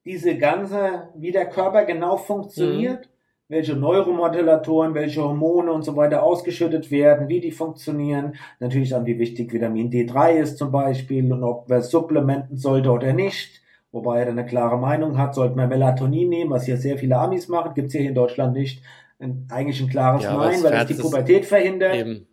diese 0.04 0.36
ganze, 0.38 1.10
wie 1.16 1.32
der 1.32 1.48
Körper 1.48 1.84
genau 1.84 2.16
funktioniert, 2.16 3.08
welche 3.50 3.74
Neuromodulatoren, 3.74 4.94
welche 4.94 5.22
Hormone 5.22 5.72
und 5.72 5.82
so 5.82 5.96
weiter 5.96 6.22
ausgeschüttet 6.22 6.92
werden, 6.92 7.28
wie 7.28 7.40
die 7.40 7.50
funktionieren. 7.50 8.36
Natürlich 8.60 8.90
dann, 8.90 9.06
wie 9.06 9.18
wichtig 9.18 9.52
Vitamin 9.52 9.90
D3 9.90 10.34
ist 10.34 10.56
zum 10.56 10.70
Beispiel 10.70 11.30
und 11.32 11.42
ob 11.42 11.68
man 11.68 11.82
supplementen 11.82 12.56
sollte 12.56 12.90
oder 12.90 13.12
nicht. 13.12 13.60
Wobei 13.90 14.20
er 14.20 14.26
dann 14.26 14.38
eine 14.38 14.46
klare 14.48 14.78
Meinung 14.78 15.18
hat, 15.18 15.34
sollte 15.34 15.56
man 15.56 15.68
Melatonin 15.68 16.28
nehmen, 16.28 16.52
was 16.52 16.64
hier 16.64 16.76
sehr 16.76 16.96
viele 16.96 17.18
Amis 17.18 17.48
machen, 17.48 17.74
gibt's 17.74 17.92
hier 17.92 18.08
in 18.08 18.14
Deutschland 18.14 18.54
nicht. 18.54 18.84
Ein, 19.18 19.48
eigentlich 19.50 19.80
ein 19.82 19.88
klares 19.88 20.22
Ja, 20.22 20.36
Nein, 20.36 20.62
weil 20.62 20.72
es 20.72 20.86
die 20.86 20.94
Pubertät 20.94 21.44
verhindert. 21.44 21.96
Eben. 21.96 22.28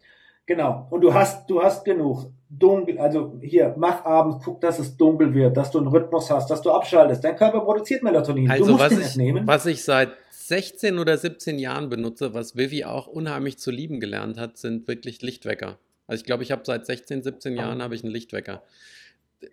Genau. 0.45 0.85
Und 0.91 1.01
du 1.01 1.13
hast, 1.13 1.49
du 1.49 1.61
hast 1.63 1.83
genug. 1.83 2.27
Dunkel, 2.49 2.97
also 2.97 3.33
hier, 3.41 3.73
mach 3.75 4.05
abends, 4.05 4.45
guck, 4.45 4.61
dass 4.61 4.79
es 4.79 4.95
dunkel 4.95 5.33
wird, 5.33 5.57
dass 5.57 5.69
du 5.69 5.79
einen 5.79 5.87
Rhythmus 5.87 6.31
hast, 6.31 6.49
dass 6.49 6.61
du 6.61 6.71
abschaltest. 6.71 7.21
Dein 7.21 7.35
Körper 7.35 7.59
produziert 7.59 8.03
Melatonin. 8.03 8.45
du 8.45 8.51
Also 8.51 8.71
musst 8.71 8.85
was 8.85 8.89
den 8.89 9.01
ich, 9.01 9.17
nehmen. 9.17 9.47
was 9.47 9.65
ich 9.65 9.83
seit 9.83 10.09
16 10.47 10.97
oder 10.97 11.17
17 11.17 11.59
Jahren 11.59 11.89
benutze, 11.89 12.33
was 12.33 12.55
Vivi 12.55 12.85
auch 12.85 13.07
unheimlich 13.07 13.57
zu 13.57 13.69
lieben 13.69 13.99
gelernt 13.99 14.37
hat, 14.37 14.57
sind 14.57 14.87
wirklich 14.87 15.21
Lichtwecker. 15.21 15.77
Also 16.07 16.21
ich 16.21 16.25
glaube, 16.25 16.43
ich 16.43 16.51
habe 16.51 16.61
seit 16.65 16.85
16, 16.85 17.21
17 17.21 17.55
Jahren 17.57 17.81
habe 17.81 17.95
ich 17.95 18.03
einen 18.03 18.13
Lichtwecker. 18.13 18.63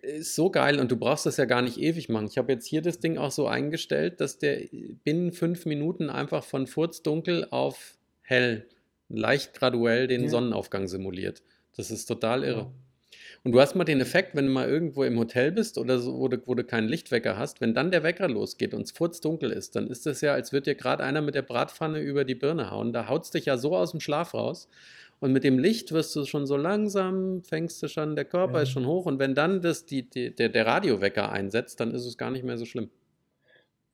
Ist 0.01 0.35
so 0.35 0.49
geil 0.49 0.79
und 0.79 0.89
du 0.89 0.95
brauchst 0.95 1.25
das 1.25 1.35
ja 1.35 1.43
gar 1.43 1.61
nicht 1.61 1.77
ewig 1.77 2.07
machen. 2.07 2.27
Ich 2.27 2.37
habe 2.37 2.53
jetzt 2.53 2.65
hier 2.65 2.81
das 2.81 2.99
Ding 2.99 3.17
auch 3.17 3.31
so 3.31 3.45
eingestellt, 3.45 4.21
dass 4.21 4.39
der 4.39 4.61
binnen 5.03 5.33
fünf 5.33 5.65
Minuten 5.65 6.09
einfach 6.09 6.45
von 6.45 6.65
furzdunkel 6.65 7.45
auf 7.51 7.97
hell, 8.21 8.65
leicht 9.09 9.53
graduell 9.53 10.07
den 10.07 10.23
Ja. 10.23 10.29
Sonnenaufgang 10.29 10.87
simuliert. 10.87 11.43
Das 11.75 11.91
ist 11.91 12.05
total 12.05 12.45
irre. 12.45 12.71
Und 13.45 13.51
du 13.51 13.61
hast 13.61 13.75
mal 13.75 13.83
den 13.83 14.01
Effekt, 14.01 14.35
wenn 14.35 14.47
du 14.47 14.51
mal 14.51 14.67
irgendwo 14.67 15.03
im 15.03 15.19
Hotel 15.19 15.51
bist 15.51 15.77
oder 15.77 15.99
so, 15.99 16.17
wo 16.17 16.27
du, 16.27 16.41
wo 16.47 16.55
du 16.55 16.63
keinen 16.63 16.87
Lichtwecker 16.89 17.37
hast, 17.37 17.61
wenn 17.61 17.75
dann 17.75 17.91
der 17.91 18.01
Wecker 18.01 18.27
losgeht 18.27 18.73
und 18.73 18.81
es 18.81 18.91
furzdunkel 18.91 19.51
ist, 19.51 19.75
dann 19.75 19.85
ist 19.85 20.07
das 20.07 20.21
ja, 20.21 20.33
als 20.33 20.51
würde 20.51 20.71
dir 20.71 20.75
gerade 20.75 21.03
einer 21.03 21.21
mit 21.21 21.35
der 21.35 21.43
Bratpfanne 21.43 21.99
über 21.99 22.25
die 22.25 22.33
Birne 22.33 22.71
hauen. 22.71 22.91
Da 22.91 23.07
haut 23.07 23.25
es 23.25 23.29
dich 23.29 23.45
ja 23.45 23.59
so 23.59 23.77
aus 23.77 23.91
dem 23.91 23.99
Schlaf 23.99 24.33
raus. 24.33 24.67
Und 25.19 25.31
mit 25.31 25.43
dem 25.43 25.59
Licht 25.59 25.91
wirst 25.91 26.15
du 26.15 26.25
schon 26.25 26.47
so 26.47 26.57
langsam, 26.57 27.43
fängst 27.43 27.83
du 27.83 27.87
schon, 27.87 28.15
der 28.15 28.25
Körper 28.25 28.55
Ja. 28.55 28.61
ist 28.63 28.69
schon 28.71 28.87
hoch. 28.87 29.05
Und 29.05 29.19
wenn 29.19 29.35
dann 29.35 29.61
das, 29.61 29.85
die, 29.85 30.09
die, 30.09 30.35
der, 30.35 30.49
der 30.49 30.65
Radiowecker 30.65 31.31
einsetzt, 31.31 31.79
dann 31.79 31.93
ist 31.93 32.05
es 32.05 32.17
gar 32.17 32.31
nicht 32.31 32.43
mehr 32.43 32.57
so 32.57 32.65
schlimm. 32.65 32.89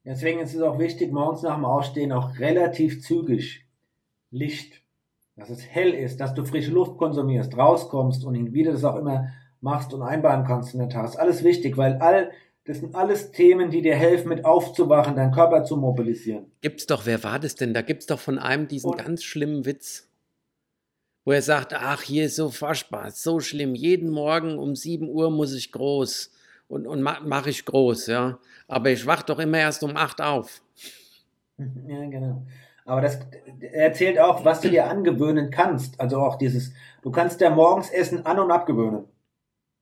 Deswegen 0.06 0.39
ist 0.39 0.56
es 0.56 0.62
auch 0.62 0.80
wichtig, 0.80 1.12
morgens 1.12 1.41
nach 1.41 1.56
dem 1.56 1.66
Aufstehen 1.66 2.14
auch 2.14 2.39
relativ 2.39 3.04
zügig 3.04 3.66
Licht, 4.32 4.82
dass 5.36 5.49
es 5.49 5.62
hell 5.68 5.93
ist, 5.93 6.22
dass 6.22 6.34
du 6.34 6.45
frische 6.45 6.72
Luft 6.72 6.97
konsumierst, 6.97 7.56
rauskommst 7.58 8.24
und 8.24 8.54
wie 8.54 8.64
du 8.64 8.72
das 8.72 8.86
auch 8.86 8.95
immer 8.95 9.28
machst 9.62 9.93
und 9.93 10.01
einbauen 10.01 10.43
kannst 10.45 10.74
in 10.74 10.80
den 10.80 10.89
Tag. 10.89 11.05
Ist 11.05 11.16
alles 11.18 11.43
wichtig, 11.43 11.78
weil 11.78 11.97
all, 11.97 12.32
das 12.66 12.80
sind 12.80 12.95
alles 12.95 13.32
Themen, 13.32 13.70
die 13.70 13.82
dir 13.82 13.95
helfen, 13.95 14.30
mit 14.30 14.43
aufzuwachen, 14.45 15.16
deinen 15.16 15.32
Körper 15.32 15.64
zu 15.64 15.78
mobilisieren. 15.78 16.51
Gibt's 16.62 16.86
doch, 16.88 17.05
wer 17.05 17.24
war 17.24 17.39
das 17.39 17.55
denn? 17.55 17.74
Da 17.74 17.82
gibt's 17.82 18.07
doch 18.07 18.20
von 18.20 18.39
einem 18.39 18.68
diesen 18.68 18.91
Und- 18.91 18.97
ganz 19.05 19.24
schlimmen 19.24 19.66
Witz, 19.66 20.07
wo 21.26 21.32
er 21.32 21.41
sagt, 21.43 21.74
ach, 21.74 22.01
hier 22.01 22.26
ist 22.26 22.36
so 22.36 22.49
furchtbar, 22.49 23.12
so 23.12 23.39
schlimm. 23.39 23.76
Jeden 23.76 24.09
Morgen 24.09 24.57
um 24.57 24.76
7 24.76 25.07
Uhr 25.07 25.30
muss 25.30 25.53
ich 25.53 25.72
groß 25.72 26.32
und, 26.68 26.88
und 26.88 27.01
ma 27.03 27.20
mache 27.24 27.51
ich 27.51 27.64
groß, 27.66 28.07
ja. 28.07 28.39
Aber 28.68 28.89
ich 28.89 29.05
wach 29.05 29.22
doch 29.24 29.38
immer 29.39 29.59
erst 29.59 29.84
um 29.84 29.95
8 29.95 30.22
auf. 30.22 30.62
Ja, 31.88 32.03
genau. 32.09 32.41
Aber 32.86 33.01
das 33.01 33.20
er 33.59 33.84
erzählt 33.86 34.18
auch, 34.18 34.43
was 34.43 34.62
du 34.62 34.70
dir 34.72 34.89
angewöhnen 34.89 35.51
kannst. 35.51 35.99
Also 35.99 36.18
auch 36.20 36.38
dieses, 36.39 36.74
du 37.03 37.12
kannst 37.12 37.39
dir 37.39 37.51
morgens 37.51 37.91
Essen 37.91 38.26
an- 38.26 38.39
und 38.39 38.49
abgewöhnen. 38.49 39.03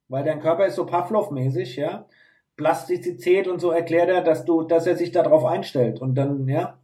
Weil 0.10 0.26
dein 0.26 0.42
Körper 0.42 0.66
ist 0.66 0.76
so 0.76 0.86
Pavlov-mäßig, 0.86 1.78
ja. 1.78 2.06
Plastizität 2.58 3.48
und 3.48 3.60
so 3.60 3.72
erklärt 3.72 4.10
er, 4.10 4.22
dass 4.22 4.44
du, 4.44 4.64
dass 4.64 4.86
er 4.86 4.98
sich 4.98 5.12
darauf 5.12 5.46
einstellt. 5.46 6.02
Und 6.02 6.16
dann, 6.16 6.48
ja, 6.48 6.78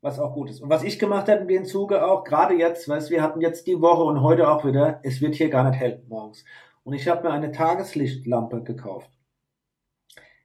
was 0.00 0.18
auch 0.18 0.32
gut 0.32 0.50
ist. 0.50 0.60
Und 0.60 0.70
was 0.70 0.84
ich 0.84 0.98
gemacht 0.98 1.28
habe 1.28 1.40
in 1.40 1.48
dem 1.48 1.64
Zuge 1.64 2.06
auch, 2.06 2.24
gerade 2.24 2.54
jetzt, 2.54 2.88
weißt 2.88 3.10
wir 3.10 3.22
hatten 3.22 3.40
jetzt 3.40 3.66
die 3.66 3.80
Woche 3.80 4.04
und 4.04 4.22
heute 4.22 4.48
auch 4.48 4.64
wieder, 4.64 5.00
es 5.02 5.20
wird 5.20 5.34
hier 5.34 5.50
gar 5.50 5.68
nicht 5.68 5.78
hell 5.78 6.02
morgens. 6.08 6.44
Und 6.84 6.92
ich 6.92 7.08
habe 7.08 7.26
mir 7.26 7.32
eine 7.32 7.52
Tageslichtlampe 7.52 8.62
gekauft. 8.62 9.10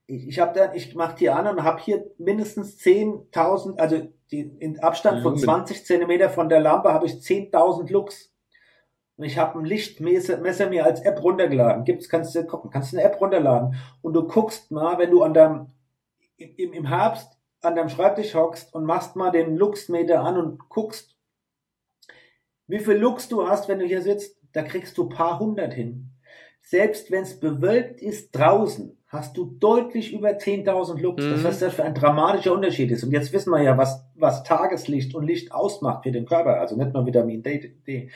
Ich, 0.07 0.27
ich 0.27 0.39
habe 0.39 0.57
dann, 0.57 0.73
ich 0.73 0.95
mache 0.95 1.17
die 1.17 1.29
an 1.29 1.45
und 1.45 1.63
habe 1.63 1.81
hier 1.81 2.09
mindestens 2.17 2.79
10.000, 2.79 3.77
also 3.77 4.07
die, 4.31 4.41
in 4.59 4.79
Abstand 4.79 5.21
von 5.21 5.33
Lumen. 5.33 5.43
20 5.43 5.85
Zentimeter 5.85 6.29
von 6.29 6.49
der 6.49 6.61
Lampe 6.61 6.93
habe 6.93 7.05
ich 7.05 7.13
10.000 7.13 7.91
Lux. 7.91 8.33
Und 9.19 9.25
ich 9.25 9.37
habe 9.37 9.59
ein 9.59 9.65
Lichtmesser 9.65 10.37
Messer 10.37 10.69
mir 10.69 10.85
als 10.85 11.01
App 11.01 11.21
runtergeladen. 11.21 11.83
Gibt's, 11.83 12.07
kannst 12.07 12.33
du 12.35 12.45
gucken, 12.45 12.71
kannst 12.71 12.93
du 12.93 12.97
eine 12.97 13.05
App 13.05 13.19
runterladen. 13.19 13.75
Und 14.01 14.13
du 14.13 14.25
guckst 14.25 14.71
mal, 14.71 14.97
wenn 14.97 15.11
du 15.11 15.23
an 15.23 15.33
deinem, 15.33 15.67
im, 16.37 16.71
im 16.71 16.85
Herbst 16.85 17.37
an 17.59 17.75
deinem 17.75 17.89
Schreibtisch 17.89 18.33
hockst 18.33 18.73
und 18.73 18.85
machst 18.85 19.17
mal 19.17 19.31
den 19.31 19.57
Luxmeter 19.57 20.21
an 20.21 20.37
und 20.37 20.69
guckst, 20.69 21.17
wie 22.67 22.79
viel 22.79 22.93
Lux 22.93 23.27
du 23.27 23.45
hast, 23.45 23.67
wenn 23.67 23.79
du 23.79 23.85
hier 23.85 24.01
sitzt, 24.01 24.37
da 24.53 24.61
kriegst 24.61 24.97
du 24.97 25.09
paar 25.09 25.37
hundert 25.37 25.73
hin. 25.73 26.11
Selbst 26.61 27.11
wenn 27.11 27.23
es 27.23 27.41
bewölkt 27.41 28.01
ist 28.01 28.31
draußen, 28.31 28.97
hast 29.07 29.35
du 29.35 29.57
deutlich 29.59 30.13
über 30.13 30.29
10.000 30.29 30.97
Lux. 31.01 31.25
Mhm. 31.25 31.31
Das 31.31 31.43
was 31.43 31.59
das 31.59 31.73
für 31.73 31.83
ein 31.83 31.93
dramatischer 31.93 32.53
Unterschied 32.53 32.89
ist. 32.91 33.03
Und 33.03 33.11
jetzt 33.11 33.33
wissen 33.33 33.51
wir 33.51 33.61
ja, 33.61 33.77
was, 33.77 34.01
was 34.15 34.43
Tageslicht 34.45 35.13
und 35.13 35.27
Licht 35.27 35.51
ausmacht 35.51 36.03
für 36.03 36.11
den 36.13 36.25
Körper. 36.25 36.61
Also 36.61 36.77
nicht 36.77 36.93
nur 36.93 37.05
Vitamin 37.05 37.43
D. 37.43 37.75
D. 37.85 38.11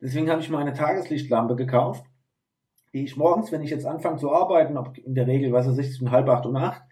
Deswegen 0.00 0.30
habe 0.30 0.40
ich 0.40 0.50
mal 0.50 0.60
eine 0.60 0.74
Tageslichtlampe 0.74 1.56
gekauft. 1.56 2.04
die 2.92 3.04
ich 3.04 3.16
morgens, 3.16 3.52
wenn 3.52 3.62
ich 3.62 3.70
jetzt 3.70 3.84
anfange 3.86 4.18
zu 4.18 4.32
arbeiten, 4.32 4.76
ob 4.78 4.96
in 4.96 5.14
der 5.14 5.26
Regel, 5.26 5.52
was 5.52 5.66
weiß 5.68 5.78
ich, 5.78 5.90
zwischen 5.90 6.10
halb 6.10 6.28
acht 6.28 6.46
und 6.46 6.56
acht, 6.56 6.82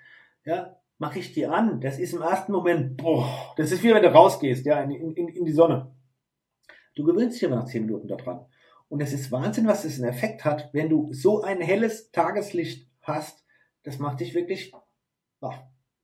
ja, 0.44 0.76
mache 0.98 1.18
ich 1.18 1.32
die 1.32 1.46
an. 1.46 1.80
Das 1.80 1.98
ist 1.98 2.12
im 2.12 2.22
ersten 2.22 2.52
Moment, 2.52 2.96
boah, 2.96 3.54
das 3.56 3.72
ist 3.72 3.82
wie 3.82 3.94
wenn 3.94 4.02
du 4.02 4.12
rausgehst, 4.12 4.66
ja, 4.66 4.82
in, 4.82 4.90
in, 4.90 5.28
in 5.28 5.44
die 5.44 5.52
Sonne. 5.52 5.94
Du 6.94 7.04
gewöhnst 7.04 7.36
dich 7.36 7.46
aber 7.46 7.56
nach 7.56 7.64
zehn 7.66 7.86
Minuten 7.86 8.08
daran. 8.08 8.44
Und 8.88 9.00
es 9.00 9.12
ist 9.12 9.32
Wahnsinn, 9.32 9.66
was 9.66 9.82
das 9.82 9.98
einen 9.98 10.08
Effekt 10.08 10.44
hat, 10.44 10.70
wenn 10.72 10.88
du 10.88 11.12
so 11.12 11.42
ein 11.42 11.60
helles 11.60 12.10
Tageslicht 12.12 12.88
hast. 13.02 13.44
Das 13.82 13.98
macht 13.98 14.20
dich 14.20 14.34
wirklich 14.34 14.72
wach. 15.40 15.62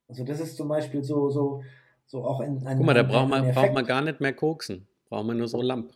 Also 0.08 0.24
das 0.24 0.40
ist 0.40 0.56
zum 0.56 0.68
Beispiel 0.68 1.04
so, 1.04 1.30
so, 1.30 1.62
so 2.06 2.24
auch 2.24 2.40
ein, 2.40 2.66
ein 2.66 2.78
Guck 2.78 2.86
mal, 2.86 2.94
da 2.94 3.02
braucht 3.04 3.28
man, 3.28 3.52
braucht 3.52 3.74
man 3.74 3.86
gar 3.86 4.02
nicht 4.02 4.20
mehr 4.20 4.32
koksen. 4.32 4.88
Braucht 5.08 5.26
man 5.26 5.36
nur 5.36 5.46
so 5.46 5.62
Lamp. 5.62 5.92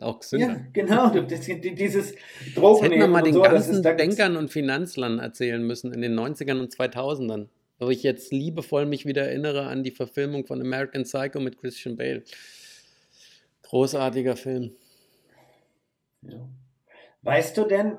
Auch 0.00 0.18
gesünder. 0.20 0.48
Ja, 0.48 0.60
genau. 0.72 1.08
Das, 1.20 1.40
die- 1.42 1.60
dieses 1.74 2.12
Das 2.14 2.54
Drogen 2.54 2.82
hätten 2.82 2.98
wir 3.00 3.06
mal 3.08 3.22
den 3.22 3.34
so, 3.34 3.42
das 3.42 3.52
ganzen 3.70 3.82
Bankern 3.82 4.36
und 4.36 4.50
Finanzlern 4.50 5.18
erzählen 5.20 5.62
müssen 5.64 5.92
in 5.92 6.00
den 6.02 6.14
90ern 6.18 6.58
und 6.60 6.72
2000ern. 6.72 7.48
Wo 7.78 7.90
ich 7.90 8.02
jetzt 8.02 8.32
liebevoll 8.32 8.86
mich 8.86 9.04
wieder 9.06 9.22
erinnere 9.28 9.66
an 9.66 9.82
die 9.84 9.90
Verfilmung 9.90 10.46
von 10.46 10.60
American 10.60 11.02
Psycho 11.04 11.40
mit 11.40 11.58
Christian 11.58 11.96
Bale. 11.96 12.22
Großartiger 13.62 14.36
Film. 14.36 14.72
Ja. 16.22 16.48
Weißt 17.22 17.56
du 17.56 17.64
denn, 17.64 17.96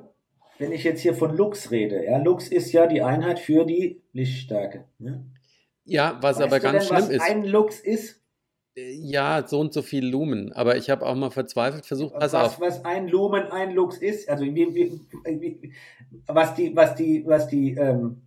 wenn 0.59 0.71
ich 0.71 0.83
jetzt 0.83 1.01
hier 1.01 1.13
von 1.13 1.35
Lux 1.35 1.71
rede, 1.71 2.05
ja, 2.05 2.17
Lux 2.17 2.47
ist 2.47 2.71
ja 2.71 2.87
die 2.87 3.01
Einheit 3.01 3.39
für 3.39 3.65
die 3.65 4.01
Lichtstärke. 4.13 4.85
Ne? 4.99 5.25
Ja, 5.85 6.17
was 6.21 6.37
weißt 6.37 6.47
aber 6.47 6.59
ganz 6.59 6.87
denn, 6.87 6.87
schlimm 6.87 7.03
was 7.03 7.09
ist. 7.09 7.21
ein 7.29 7.43
Lux 7.45 7.79
ist? 7.79 8.21
Ja, 8.77 9.47
so 9.47 9.59
und 9.61 9.73
so 9.73 9.81
viel 9.81 10.05
Lumen. 10.05 10.51
Aber 10.51 10.75
ich 10.75 10.89
habe 10.89 11.05
auch 11.05 11.15
mal 11.15 11.29
verzweifelt 11.31 11.85
versucht, 11.85 12.13
pass 12.13 12.33
was, 12.33 12.43
auf. 12.55 12.59
was 12.59 12.83
ein 12.83 13.07
Lumen, 13.07 13.43
ein 13.51 13.73
Lux 13.73 13.97
ist? 13.99 14.27
Also 14.29 14.43
wie, 14.45 14.55
wie, 14.75 15.01
wie, 15.25 15.73
was 16.27 16.55
die, 16.55 16.75
was 16.75 16.95
die, 16.95 17.25
was 17.25 17.47
die, 17.47 17.71
ähm, 17.75 18.21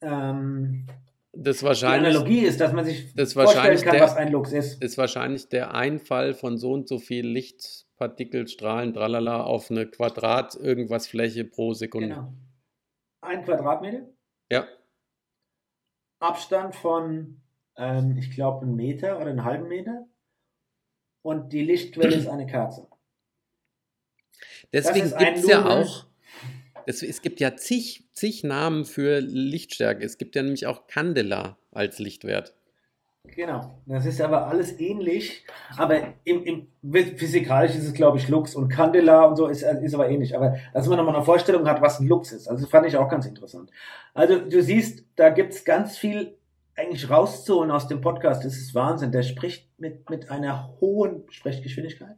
ähm, 0.00 0.86
Das 1.32 1.58
die 1.60 1.64
wahrscheinlich, 1.64 2.14
Analogie 2.16 2.40
ist, 2.40 2.60
dass 2.60 2.72
man 2.72 2.84
sich 2.84 3.14
das 3.14 3.34
vorstellen 3.34 3.78
kann, 3.80 3.92
der- 3.92 4.02
was 4.02 4.16
ein 4.16 4.32
Lux 4.32 4.50
ist. 4.52 4.82
ist 4.82 4.98
wahrscheinlich 4.98 5.48
der 5.48 5.74
Einfall 5.74 6.34
von 6.34 6.58
so 6.58 6.72
und 6.72 6.88
so 6.88 6.98
viel 6.98 7.26
Lichtpartikel, 7.26 8.48
Strahlen, 8.48 8.94
tralala 8.94 9.44
auf 9.44 9.70
eine 9.70 9.86
Quadrat 9.86 10.56
irgendwas 10.56 11.06
Fläche 11.06 11.44
pro 11.44 11.72
Sekunde. 11.72 12.08
Genau. 12.08 12.32
Ein 13.20 13.44
Quadratmeter, 13.44 14.08
Ja, 14.50 14.66
Abstand 16.20 16.74
von, 16.74 17.40
ähm, 17.76 18.16
ich 18.18 18.30
glaube, 18.30 18.64
einen 18.64 18.76
Meter 18.76 19.18
oder 19.18 19.30
einen 19.30 19.44
halben 19.44 19.68
Meter. 19.68 20.06
Und 21.22 21.52
die 21.52 21.62
Lichtquelle 21.62 22.14
ist 22.14 22.28
eine 22.28 22.46
Kerze. 22.46 22.86
deswegen 24.72 25.10
gibt 25.16 25.38
es 25.38 25.46
ja 25.48 25.66
auch, 25.66 26.06
es, 26.86 27.02
es 27.02 27.20
gibt 27.20 27.40
ja 27.40 27.56
zig, 27.56 28.08
zig 28.12 28.44
Namen 28.44 28.84
für 28.84 29.20
Lichtstärke. 29.20 30.04
Es 30.04 30.18
gibt 30.18 30.36
ja 30.36 30.42
nämlich 30.42 30.66
auch 30.66 30.86
Candela 30.86 31.58
als 31.72 31.98
Lichtwert. 31.98 32.54
Genau. 33.34 33.82
Das 33.86 34.06
ist 34.06 34.20
aber 34.20 34.46
alles 34.46 34.78
ähnlich. 34.78 35.44
Aber 35.76 36.14
im, 36.24 36.44
im 36.44 37.16
physikalisch 37.16 37.74
ist 37.74 37.86
es, 37.86 37.92
glaube 37.92 38.18
ich, 38.18 38.28
Lux 38.28 38.54
und 38.54 38.68
Candela 38.68 39.24
und 39.24 39.36
so 39.36 39.48
ist, 39.48 39.62
ist 39.62 39.94
aber 39.94 40.08
ähnlich. 40.08 40.36
Aber 40.36 40.56
dass 40.72 40.86
man 40.86 40.96
nochmal 40.96 41.16
eine 41.16 41.24
Vorstellung 41.24 41.66
hat, 41.68 41.80
was 41.82 41.98
ein 41.98 42.06
Lux 42.06 42.32
ist. 42.32 42.46
Also 42.46 42.62
das 42.62 42.70
fand 42.70 42.86
ich 42.86 42.96
auch 42.96 43.08
ganz 43.08 43.26
interessant. 43.26 43.70
Also 44.14 44.38
du 44.38 44.62
siehst, 44.62 45.04
da 45.16 45.30
gibt 45.30 45.54
es 45.54 45.64
ganz 45.64 45.98
viel 45.98 46.36
eigentlich 46.76 47.10
rauszuholen 47.10 47.70
aus 47.70 47.88
dem 47.88 48.00
Podcast. 48.00 48.44
Das 48.44 48.56
ist 48.56 48.74
Wahnsinn. 48.74 49.12
Der 49.12 49.22
spricht 49.22 49.68
mit, 49.78 50.08
mit 50.10 50.30
einer 50.30 50.74
hohen 50.80 51.24
Sprechgeschwindigkeit. 51.30 52.16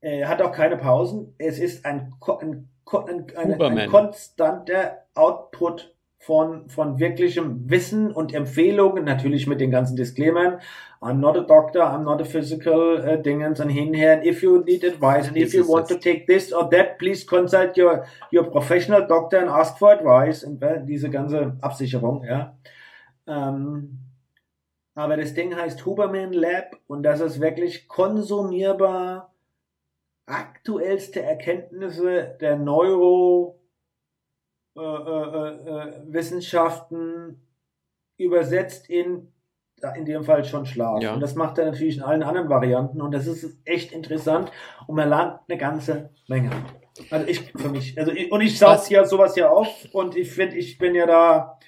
Er 0.00 0.28
hat 0.28 0.40
auch 0.42 0.52
keine 0.52 0.76
Pausen. 0.76 1.34
Es 1.38 1.58
ist 1.58 1.84
ein, 1.84 2.14
ein, 2.40 2.68
ein, 2.92 3.26
ein, 3.36 3.78
ein 3.78 3.90
konstanter 3.90 5.06
Output 5.14 5.93
von, 6.24 6.68
von 6.70 6.98
wirklichem 6.98 7.68
Wissen 7.68 8.10
und 8.10 8.32
Empfehlungen, 8.32 9.04
natürlich 9.04 9.46
mit 9.46 9.60
den 9.60 9.70
ganzen 9.70 9.94
Disclaimern. 9.94 10.60
I'm 11.02 11.18
not 11.18 11.36
a 11.36 11.42
doctor, 11.42 11.82
I'm 11.82 12.02
not 12.02 12.20
a 12.22 12.24
physical 12.24 12.98
uh, 12.98 13.20
Dingens 13.20 13.60
und 13.60 13.68
hinher. 13.68 14.24
If 14.24 14.42
you 14.42 14.62
need 14.64 14.84
advice 14.84 15.28
and 15.28 15.36
if 15.36 15.52
you 15.52 15.68
want 15.68 15.86
to 15.88 15.96
take 15.96 16.26
this 16.26 16.50
or 16.50 16.70
that, 16.70 16.98
please 16.98 17.26
consult 17.26 17.76
your, 17.76 18.06
your 18.32 18.44
professional 18.44 19.06
doctor 19.06 19.38
and 19.38 19.50
ask 19.50 19.76
for 19.76 19.90
advice. 19.90 20.44
Und 20.44 20.62
äh, 20.62 20.82
diese 20.82 21.10
ganze 21.10 21.58
Absicherung, 21.60 22.24
ja. 22.24 22.56
Ähm, 23.26 23.98
aber 24.94 25.18
das 25.18 25.34
Ding 25.34 25.54
heißt 25.54 25.84
Huberman 25.84 26.32
Lab 26.32 26.76
und 26.86 27.02
das 27.02 27.20
ist 27.20 27.40
wirklich 27.40 27.86
konsumierbar. 27.86 29.34
Aktuellste 30.24 31.20
Erkenntnisse 31.20 32.38
der 32.40 32.56
Neuro 32.56 33.60
äh, 34.76 34.80
äh, 34.80 35.48
äh, 35.50 35.92
Wissenschaften 36.06 37.40
übersetzt 38.18 38.88
in 38.90 39.30
in 39.96 40.06
dem 40.06 40.24
Fall 40.24 40.44
schon 40.46 40.64
Schlaf. 40.64 41.02
Ja. 41.02 41.12
Und 41.12 41.20
das 41.20 41.34
macht 41.34 41.58
er 41.58 41.66
natürlich 41.66 41.98
in 41.98 42.02
allen 42.02 42.22
anderen 42.22 42.48
Varianten 42.48 43.02
und 43.02 43.12
das 43.12 43.26
ist 43.26 43.58
echt 43.66 43.92
interessant 43.92 44.50
und 44.86 44.94
man 44.94 45.10
lernt 45.10 45.40
eine 45.46 45.58
ganze 45.58 46.08
Menge. 46.26 46.50
Also 47.10 47.26
ich 47.26 47.52
für 47.54 47.68
mich, 47.68 47.98
also 47.98 48.10
ich, 48.12 48.32
und 48.32 48.40
ich 48.40 48.58
Was- 48.62 48.88
ja 48.88 49.04
sowas 49.04 49.36
ja 49.36 49.50
auf 49.50 49.68
und 49.92 50.16
ich 50.16 50.30
finde, 50.30 50.56
ich 50.56 50.78
bin 50.78 50.94
ja 50.94 51.06
da, 51.06 51.58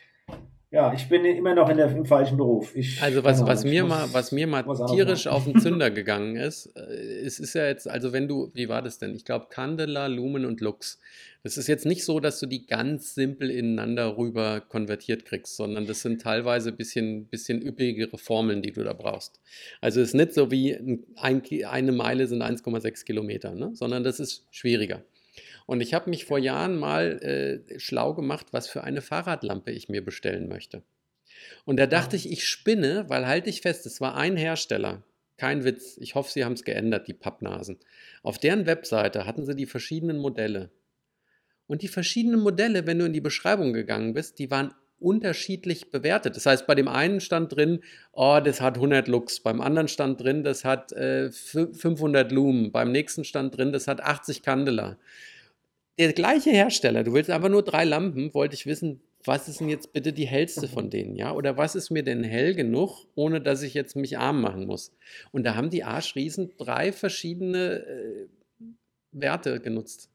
ja, 0.73 0.93
ich 0.93 1.09
bin 1.09 1.25
immer 1.25 1.55
noch 1.55 1.69
in 1.69 1.77
der, 1.77 1.91
im 1.91 2.05
falschen 2.05 2.37
Beruf. 2.37 2.75
Ich, 2.75 3.01
Also 3.01 3.23
was, 3.23 3.47
was 3.47 3.65
mir 3.65 3.85
mal, 3.85 4.09
was 4.13 4.33
mir 4.33 4.49
mal 4.49 4.65
tierisch 4.89 5.29
auf 5.29 5.45
den 5.45 5.61
Zünder 5.61 5.93
gegangen 5.93 6.35
ist, 6.37 6.67
äh, 6.77 7.21
es 7.25 7.39
ist 7.39 7.55
ja 7.55 7.67
jetzt, 7.67 7.89
also 7.89 8.13
wenn 8.13 8.27
du, 8.27 8.51
wie 8.53 8.69
war 8.69 8.83
das 8.83 8.99
denn? 8.99 9.15
Ich 9.15 9.25
glaube 9.25 9.47
Candela, 9.49 10.09
Lumen 10.09 10.45
und 10.45 10.61
Lux. 10.61 10.99
Das 11.45 11.57
ist 11.57 11.69
jetzt 11.69 11.87
nicht 11.87 12.05
so, 12.05 12.19
dass 12.19 12.41
du 12.41 12.47
die 12.47 12.67
ganz 12.67 13.15
simpel 13.15 13.51
ineinander 13.51 14.17
rüber 14.19 14.61
konvertiert 14.61 15.25
kriegst, 15.25 15.55
sondern 15.55 15.87
das 15.87 16.03
sind 16.03 16.21
teilweise 16.21 16.71
ein 16.71 16.77
bisschen, 16.77 17.27
bisschen 17.27 17.63
üppigere 17.63 18.19
Formeln, 18.19 18.61
die 18.61 18.73
du 18.73 18.83
da 18.83 18.93
brauchst. 18.93 19.41
Also 19.81 20.01
es 20.01 20.09
ist 20.09 20.15
nicht 20.15 20.35
so 20.35 20.51
wie 20.51 20.77
ein, 21.15 21.43
eine 21.69 21.93
Meile 21.93 22.27
sind 22.27 22.43
1,6 22.43 23.05
Kilometer, 23.05 23.55
ne? 23.55 23.71
sondern 23.75 24.03
das 24.03 24.19
ist 24.19 24.45
schwieriger. 24.51 25.05
Und 25.67 25.81
ich 25.81 25.95
habe 25.95 26.11
mich 26.11 26.25
vor 26.25 26.39
Jahren 26.39 26.79
mal 26.79 27.21
äh, 27.23 27.79
schlau 27.79 28.15
gemacht, 28.15 28.47
was 28.53 28.69
für 28.69 28.85
eine 28.85 29.03
Fahrradlampe 29.03 29.73
ich 29.73 29.89
mir 29.89 30.05
bestellen 30.05 30.49
möchte. 30.49 30.83
Und 31.65 31.79
da 31.79 31.87
dachte 31.87 32.17
ich, 32.17 32.31
ich 32.31 32.47
spinne, 32.47 33.05
weil 33.09 33.27
halte 33.27 33.51
ich 33.51 33.61
fest, 33.61 33.85
es 33.87 34.01
war 34.01 34.17
ein 34.17 34.37
Hersteller. 34.37 35.03
Kein 35.37 35.65
Witz. 35.65 35.99
Ich 36.01 36.15
hoffe, 36.15 36.33
sie 36.33 36.45
haben 36.45 36.55
es 36.55 36.65
geändert, 36.65 37.09
die 37.09 37.15
Pappnasen. 37.15 37.79
Auf 38.23 38.39
deren 38.39 38.65
Webseite 38.67 39.27
hatten 39.27 39.45
sie 39.45 39.55
die 39.55 39.67
verschiedenen 39.67 40.19
Modelle. 40.19 40.71
Und 41.67 41.83
die 41.83 41.89
verschiedenen 41.89 42.41
Modelle, 42.41 42.87
wenn 42.87 42.99
du 42.99 43.05
in 43.05 43.13
die 43.13 43.21
Beschreibung 43.21 43.73
gegangen 43.73 44.15
bist, 44.15 44.39
die 44.39 44.51
waren 44.51 44.73
unterschiedlich 44.99 45.91
bewertet. 45.91 46.37
Das 46.37 46.47
heißt, 46.47 46.67
bei 46.67 46.75
dem 46.75 46.89
einen 46.89 47.21
stand 47.21 47.55
drin, 47.55 47.81
oh, 48.13 48.41
das 48.43 48.61
hat 48.63 48.77
100 48.77 49.09
Lux, 49.09 49.41
beim 49.41 49.61
anderen 49.61 49.89
stand 49.89 50.23
drin, 50.23 50.43
das 50.43 50.65
hat 50.65 50.93
äh, 50.93 51.29
fü- 51.31 51.75
500 51.75 52.33
Lumen, 52.33 52.73
beim 52.73 52.93
nächsten 52.93 53.25
stand 53.25 53.57
drin, 53.57 53.73
das 53.73 53.89
hat 53.89 54.01
80 54.01 54.43
Candela. 54.43 54.97
Der 55.99 56.13
gleiche 56.13 56.51
Hersteller, 56.51 57.05
du 57.05 57.15
willst 57.15 57.31
einfach 57.31 57.49
nur 57.49 57.63
drei 57.63 57.85
Lampen, 57.85 58.35
wollte 58.35 58.55
ich 58.55 58.67
wissen, 58.67 59.01
was 59.25 59.49
ist 59.49 59.61
denn 59.61 59.69
jetzt 59.69 59.93
bitte 59.93 60.13
die 60.13 60.27
hellste 60.27 60.69
von 60.69 60.91
denen, 60.91 61.17
ja? 61.17 61.33
Oder 61.33 61.57
was 61.57 61.75
ist 61.75 61.91
mir 61.91 62.03
denn 62.03 62.23
hell 62.23 62.55
genug, 62.55 63.07
ohne 63.15 63.41
dass 63.41 63.63
ich 63.63 63.75
jetzt 63.75 63.97
mich 63.97 64.19
arm 64.19 64.41
machen 64.41 64.67
muss? 64.67 64.93
Und 65.33 65.45
da 65.45 65.57
haben 65.57 65.71
die 65.71 65.85
Arschriesen 65.85 66.53
drei 66.59 66.93
verschiedene 66.93 67.85
äh, 67.87 68.27
Werte 69.13 69.61
genutzt. 69.61 70.11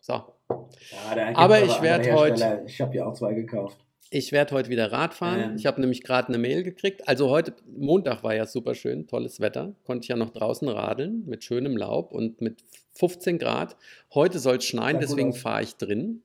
So, 0.00 0.12
Ja, 0.12 1.34
Aber 1.34 1.62
ich 1.62 1.72
andere 1.72 1.82
werd 1.82 2.06
Hersteller. 2.06 2.64
Ich 2.64 2.80
habe 2.80 2.96
ja 2.96 3.06
auch 3.06 3.14
zwei 3.14 3.34
gekauft. 3.34 3.78
Ich 4.10 4.32
werde 4.32 4.54
heute 4.54 4.70
wieder 4.70 4.90
Rad 4.90 5.14
fahren. 5.14 5.50
Ähm. 5.50 5.56
Ich 5.56 5.66
habe 5.66 5.80
nämlich 5.80 6.02
gerade 6.02 6.28
eine 6.28 6.38
Mail 6.38 6.62
gekriegt. 6.62 7.06
Also 7.08 7.28
heute, 7.28 7.54
Montag 7.66 8.22
war 8.22 8.34
ja 8.34 8.46
super 8.46 8.74
schön, 8.74 9.06
tolles 9.06 9.40
Wetter. 9.40 9.74
Konnte 9.84 10.04
ich 10.04 10.08
ja 10.08 10.16
noch 10.16 10.30
draußen 10.30 10.68
radeln 10.68 11.24
mit 11.26 11.44
schönem 11.44 11.76
Laub 11.76 12.12
und 12.12 12.40
mit 12.40 12.64
15 12.94 13.38
Grad. 13.38 13.76
Heute 14.14 14.38
soll 14.38 14.56
es 14.56 14.64
schneien, 14.64 15.00
deswegen 15.00 15.34
fahre 15.34 15.62
ich 15.62 15.76
drin. 15.76 16.22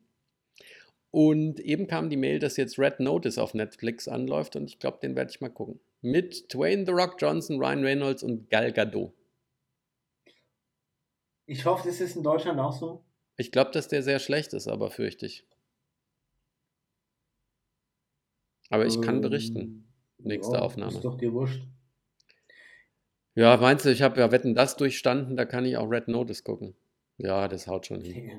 Und 1.12 1.60
eben 1.60 1.86
kam 1.86 2.10
die 2.10 2.18
Mail, 2.18 2.40
dass 2.40 2.58
jetzt 2.58 2.80
Red 2.80 3.00
Notice 3.00 3.38
auf 3.38 3.54
Netflix 3.54 4.08
anläuft 4.08 4.56
und 4.56 4.66
ich 4.66 4.80
glaube, 4.80 4.98
den 5.02 5.16
werde 5.16 5.30
ich 5.30 5.42
mal 5.42 5.50
gucken. 5.50 5.80
Mit 6.02 6.52
Dwayne 6.54 6.86
The 6.86 6.92
Rock 6.92 7.18
Johnson, 7.20 7.60
Ryan 7.60 7.84
Reynolds 7.84 8.24
und 8.24 8.50
Gal 8.50 8.72
Gadot. 8.72 9.14
Ich 11.46 11.66
hoffe, 11.66 11.88
das 11.88 12.02
ist 12.02 12.16
in 12.16 12.24
Deutschland 12.24 12.60
auch 12.60 12.74
so. 12.74 13.04
Ich 13.38 13.52
glaube, 13.52 13.72
dass 13.72 13.88
der 13.88 14.02
sehr 14.02 14.20
schlecht 14.20 14.54
ist, 14.54 14.68
aber 14.68 14.90
fürchte 14.90 15.26
ich. 15.26 15.46
Aber 18.74 18.88
ich 18.88 19.00
kann 19.02 19.18
Ähm, 19.18 19.22
berichten. 19.22 19.86
Nächste 20.18 20.56
ja, 20.56 20.62
Aufnahme. 20.64 20.94
Ist 20.94 21.06
doch 21.06 21.16
dir 21.16 21.32
wurscht. 21.32 21.64
Ja, 23.36 23.56
meinst 23.58 23.86
du, 23.86 23.90
ich 23.92 24.02
habe 24.02 24.20
ja 24.20 24.32
Wetten 24.32 24.56
das 24.56 24.78
durchstanden, 24.78 25.38
da 25.38 25.46
kann 25.46 25.64
ich 25.64 25.78
auch 25.78 25.88
Red 25.88 26.08
Notice 26.08 26.44
gucken. 26.44 26.74
Ja, 27.18 27.48
das 27.48 27.68
haut 27.68 27.86
schon 27.86 28.02
hin. 28.02 28.30
Ja. 28.30 28.36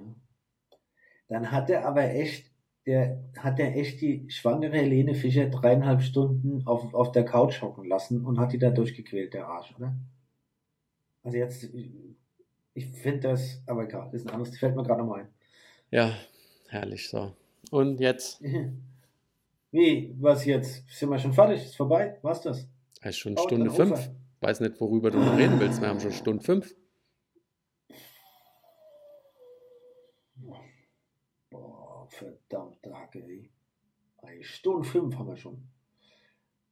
Dann 1.28 1.52
hat 1.52 1.70
er 1.70 1.86
aber 1.86 2.02
echt, 2.02 2.50
der 2.84 3.22
hat 3.38 3.60
er 3.60 3.76
echt 3.76 4.00
die 4.00 4.28
schwangere 4.28 4.76
Helene 4.76 5.14
Fischer 5.14 5.46
dreieinhalb 5.46 6.02
Stunden 6.02 6.66
auf, 6.66 6.92
auf 6.94 7.12
der 7.12 7.24
Couch 7.24 7.62
hocken 7.62 7.84
lassen 7.84 8.26
und 8.26 8.40
hat 8.40 8.52
die 8.52 8.58
da 8.58 8.70
durchgequält, 8.70 9.34
der 9.34 9.46
Arsch, 9.46 9.72
oder? 9.76 9.94
Also 11.22 11.38
jetzt, 11.38 11.68
Ich 12.74 12.86
finde 12.90 13.20
das, 13.20 13.62
aber 13.68 13.84
egal, 13.84 14.06
das 14.10 14.22
ist 14.22 14.26
ein 14.26 14.32
anderes, 14.32 14.50
das 14.50 14.58
fällt 14.58 14.74
mir 14.74 14.82
gerade 14.82 15.00
nochmal 15.00 15.20
ein. 15.20 15.28
Ja, 15.92 16.18
herrlich 16.70 17.08
so. 17.08 17.32
Und 17.70 18.00
jetzt 18.00 18.42
Wie, 19.74 20.14
was 20.20 20.44
jetzt? 20.44 20.88
Sind 20.88 21.10
wir 21.10 21.18
schon 21.18 21.32
fertig? 21.32 21.64
Ist 21.64 21.74
vorbei? 21.74 22.16
Was 22.22 22.42
das? 22.42 22.68
ist 23.02 23.18
schon 23.18 23.34
Baut 23.34 23.46
Stunde 23.46 23.72
fünf. 23.72 23.90
Ufer. 23.90 24.14
Weiß 24.40 24.60
nicht, 24.60 24.80
worüber 24.80 25.10
du 25.10 25.18
noch 25.18 25.36
reden 25.36 25.58
willst. 25.58 25.80
Wir 25.80 25.88
haben 25.88 25.98
schon 25.98 26.12
Stunde 26.12 26.44
fünf. 26.44 26.76
Boah, 31.50 32.06
verdammt, 32.08 32.86
Drake, 32.86 33.18
ey. 33.18 33.50
Eine 34.18 34.44
Stunde 34.44 34.86
fünf 34.86 35.16
haben 35.16 35.26
wir 35.26 35.36
schon. 35.36 35.66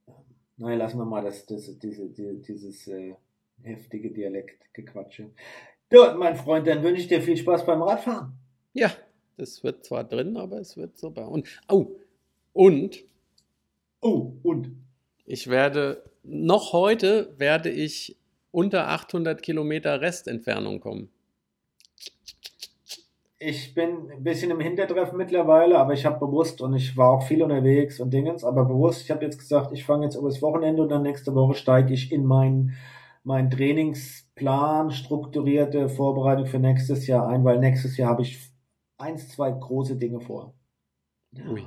Ähm, 0.07 0.13
Nein, 0.55 0.77
lassen 0.77 0.97
wir 0.97 1.03
mal 1.03 1.25
das, 1.25 1.45
das, 1.45 1.77
diese, 1.77 2.07
die, 2.07 2.41
dieses 2.41 2.87
äh, 2.87 3.15
heftige 3.63 4.11
Dialektgequatsche. 4.11 5.29
Du, 5.89 5.97
mein 6.17 6.37
Freund, 6.37 6.67
dann 6.67 6.81
wünsche 6.81 7.01
ich 7.01 7.09
dir 7.09 7.21
viel 7.21 7.35
Spaß 7.35 7.65
beim 7.65 7.81
Radfahren. 7.81 8.31
Ja, 8.71 8.93
das 9.35 9.61
wird 9.61 9.83
zwar 9.83 10.05
drin, 10.05 10.37
aber 10.37 10.61
es 10.61 10.77
wird 10.77 10.97
super. 10.97 11.27
Und, 11.27 11.49
oh, 11.67 11.97
und 12.53 13.03
Oh, 14.01 14.33
und? 14.43 14.71
ich 15.25 15.49
werde, 15.49 16.03
noch 16.23 16.73
heute 16.73 17.33
werde 17.37 17.69
ich 17.69 18.17
unter 18.51 18.89
800 18.89 19.41
Kilometer 19.41 20.01
Restentfernung 20.01 20.79
kommen. 20.81 21.09
Ich 23.39 23.73
bin 23.73 24.09
ein 24.11 24.23
bisschen 24.23 24.51
im 24.51 24.59
Hintertreffen 24.59 25.17
mittlerweile, 25.17 25.77
aber 25.77 25.93
ich 25.93 26.05
habe 26.05 26.25
bewusst 26.25 26.61
und 26.61 26.73
ich 26.75 26.95
war 26.95 27.09
auch 27.11 27.23
viel 27.23 27.43
unterwegs 27.43 27.99
und 27.99 28.11
Dingens, 28.11 28.43
aber 28.43 28.65
bewusst, 28.65 29.03
ich 29.03 29.11
habe 29.11 29.25
jetzt 29.25 29.37
gesagt, 29.39 29.71
ich 29.73 29.83
fange 29.85 30.05
jetzt 30.05 30.15
übers 30.15 30.41
Wochenende 30.41 30.81
und 30.83 30.89
dann 30.89 31.03
nächste 31.03 31.33
Woche 31.35 31.55
steige 31.55 31.93
ich 31.93 32.11
in 32.11 32.25
meinen 32.25 32.73
meinen 33.23 33.49
Trainingsplan, 33.49 34.91
strukturierte 34.91 35.87
Vorbereitung 35.87 36.45
für 36.45 36.59
nächstes 36.59 37.07
Jahr 37.07 37.27
ein, 37.27 37.43
weil 37.45 37.59
nächstes 37.59 37.95
Jahr 37.95 38.09
habe 38.09 38.21
ich 38.21 38.51
eins, 38.97 39.29
zwei 39.29 39.51
große 39.51 39.95
Dinge 39.97 40.19
vor. 40.19 40.53
Ui. 41.49 41.65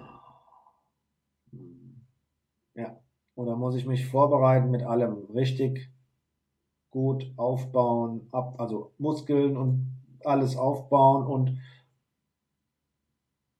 Ja, 2.76 3.00
und 3.34 3.46
da 3.46 3.56
muss 3.56 3.74
ich 3.74 3.86
mich 3.86 4.06
vorbereiten 4.06 4.70
mit 4.70 4.82
allem 4.82 5.26
richtig 5.34 5.90
gut 6.90 7.32
aufbauen, 7.36 8.28
ab, 8.32 8.54
also 8.58 8.94
Muskeln 8.98 9.56
und 9.56 9.92
alles 10.24 10.56
aufbauen 10.56 11.26
und 11.26 11.60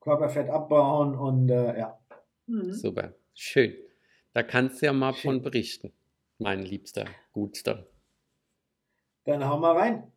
Körperfett 0.01 0.49
abbauen 0.49 1.17
und 1.17 1.51
äh, 1.51 1.79
ja. 1.79 1.99
Super, 2.47 3.15
schön. 3.35 3.75
Da 4.33 4.43
kannst 4.43 4.81
du 4.81 4.87
ja 4.87 4.93
mal 4.93 5.15
Schön. 5.15 5.33
von 5.33 5.43
berichten, 5.43 5.93
mein 6.39 6.63
Liebster, 6.63 7.07
Gutster. 7.33 7.87
Dann 9.25 9.45
hauen 9.49 9.61
wir 9.63 9.75
rein. 9.75 10.13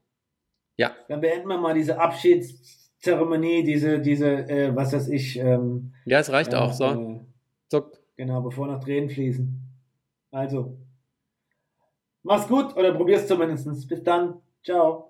Ja, 0.78 0.96
Dann 1.08 1.22
beenden 1.22 1.48
wir 1.48 1.58
mal 1.58 1.74
diese 1.74 2.00
Abschiedszeremonie, 2.00 3.64
diese, 3.64 4.00
diese, 4.00 4.48
äh, 4.48 4.76
was 4.76 4.94
weiß 4.94 5.08
ich, 5.10 5.38
ähm, 5.38 5.94
ja, 6.06 6.20
es 6.20 6.32
reicht 6.32 6.54
ja, 6.54 6.62
auch 6.62 6.74
so. 6.74 6.86
Äh, 6.86 7.20
Zuck. 7.70 7.99
Genau, 8.20 8.42
bevor 8.42 8.68
noch 8.68 8.84
Tränen 8.84 9.10
fließen. 9.10 9.48
Also, 10.32 10.78
mach's 12.22 12.50
gut 12.50 12.76
oder 12.76 12.94
probier's 12.94 13.26
zumindest. 13.26 13.88
Bis 13.88 14.04
dann. 14.04 14.42
Ciao. 14.62 15.09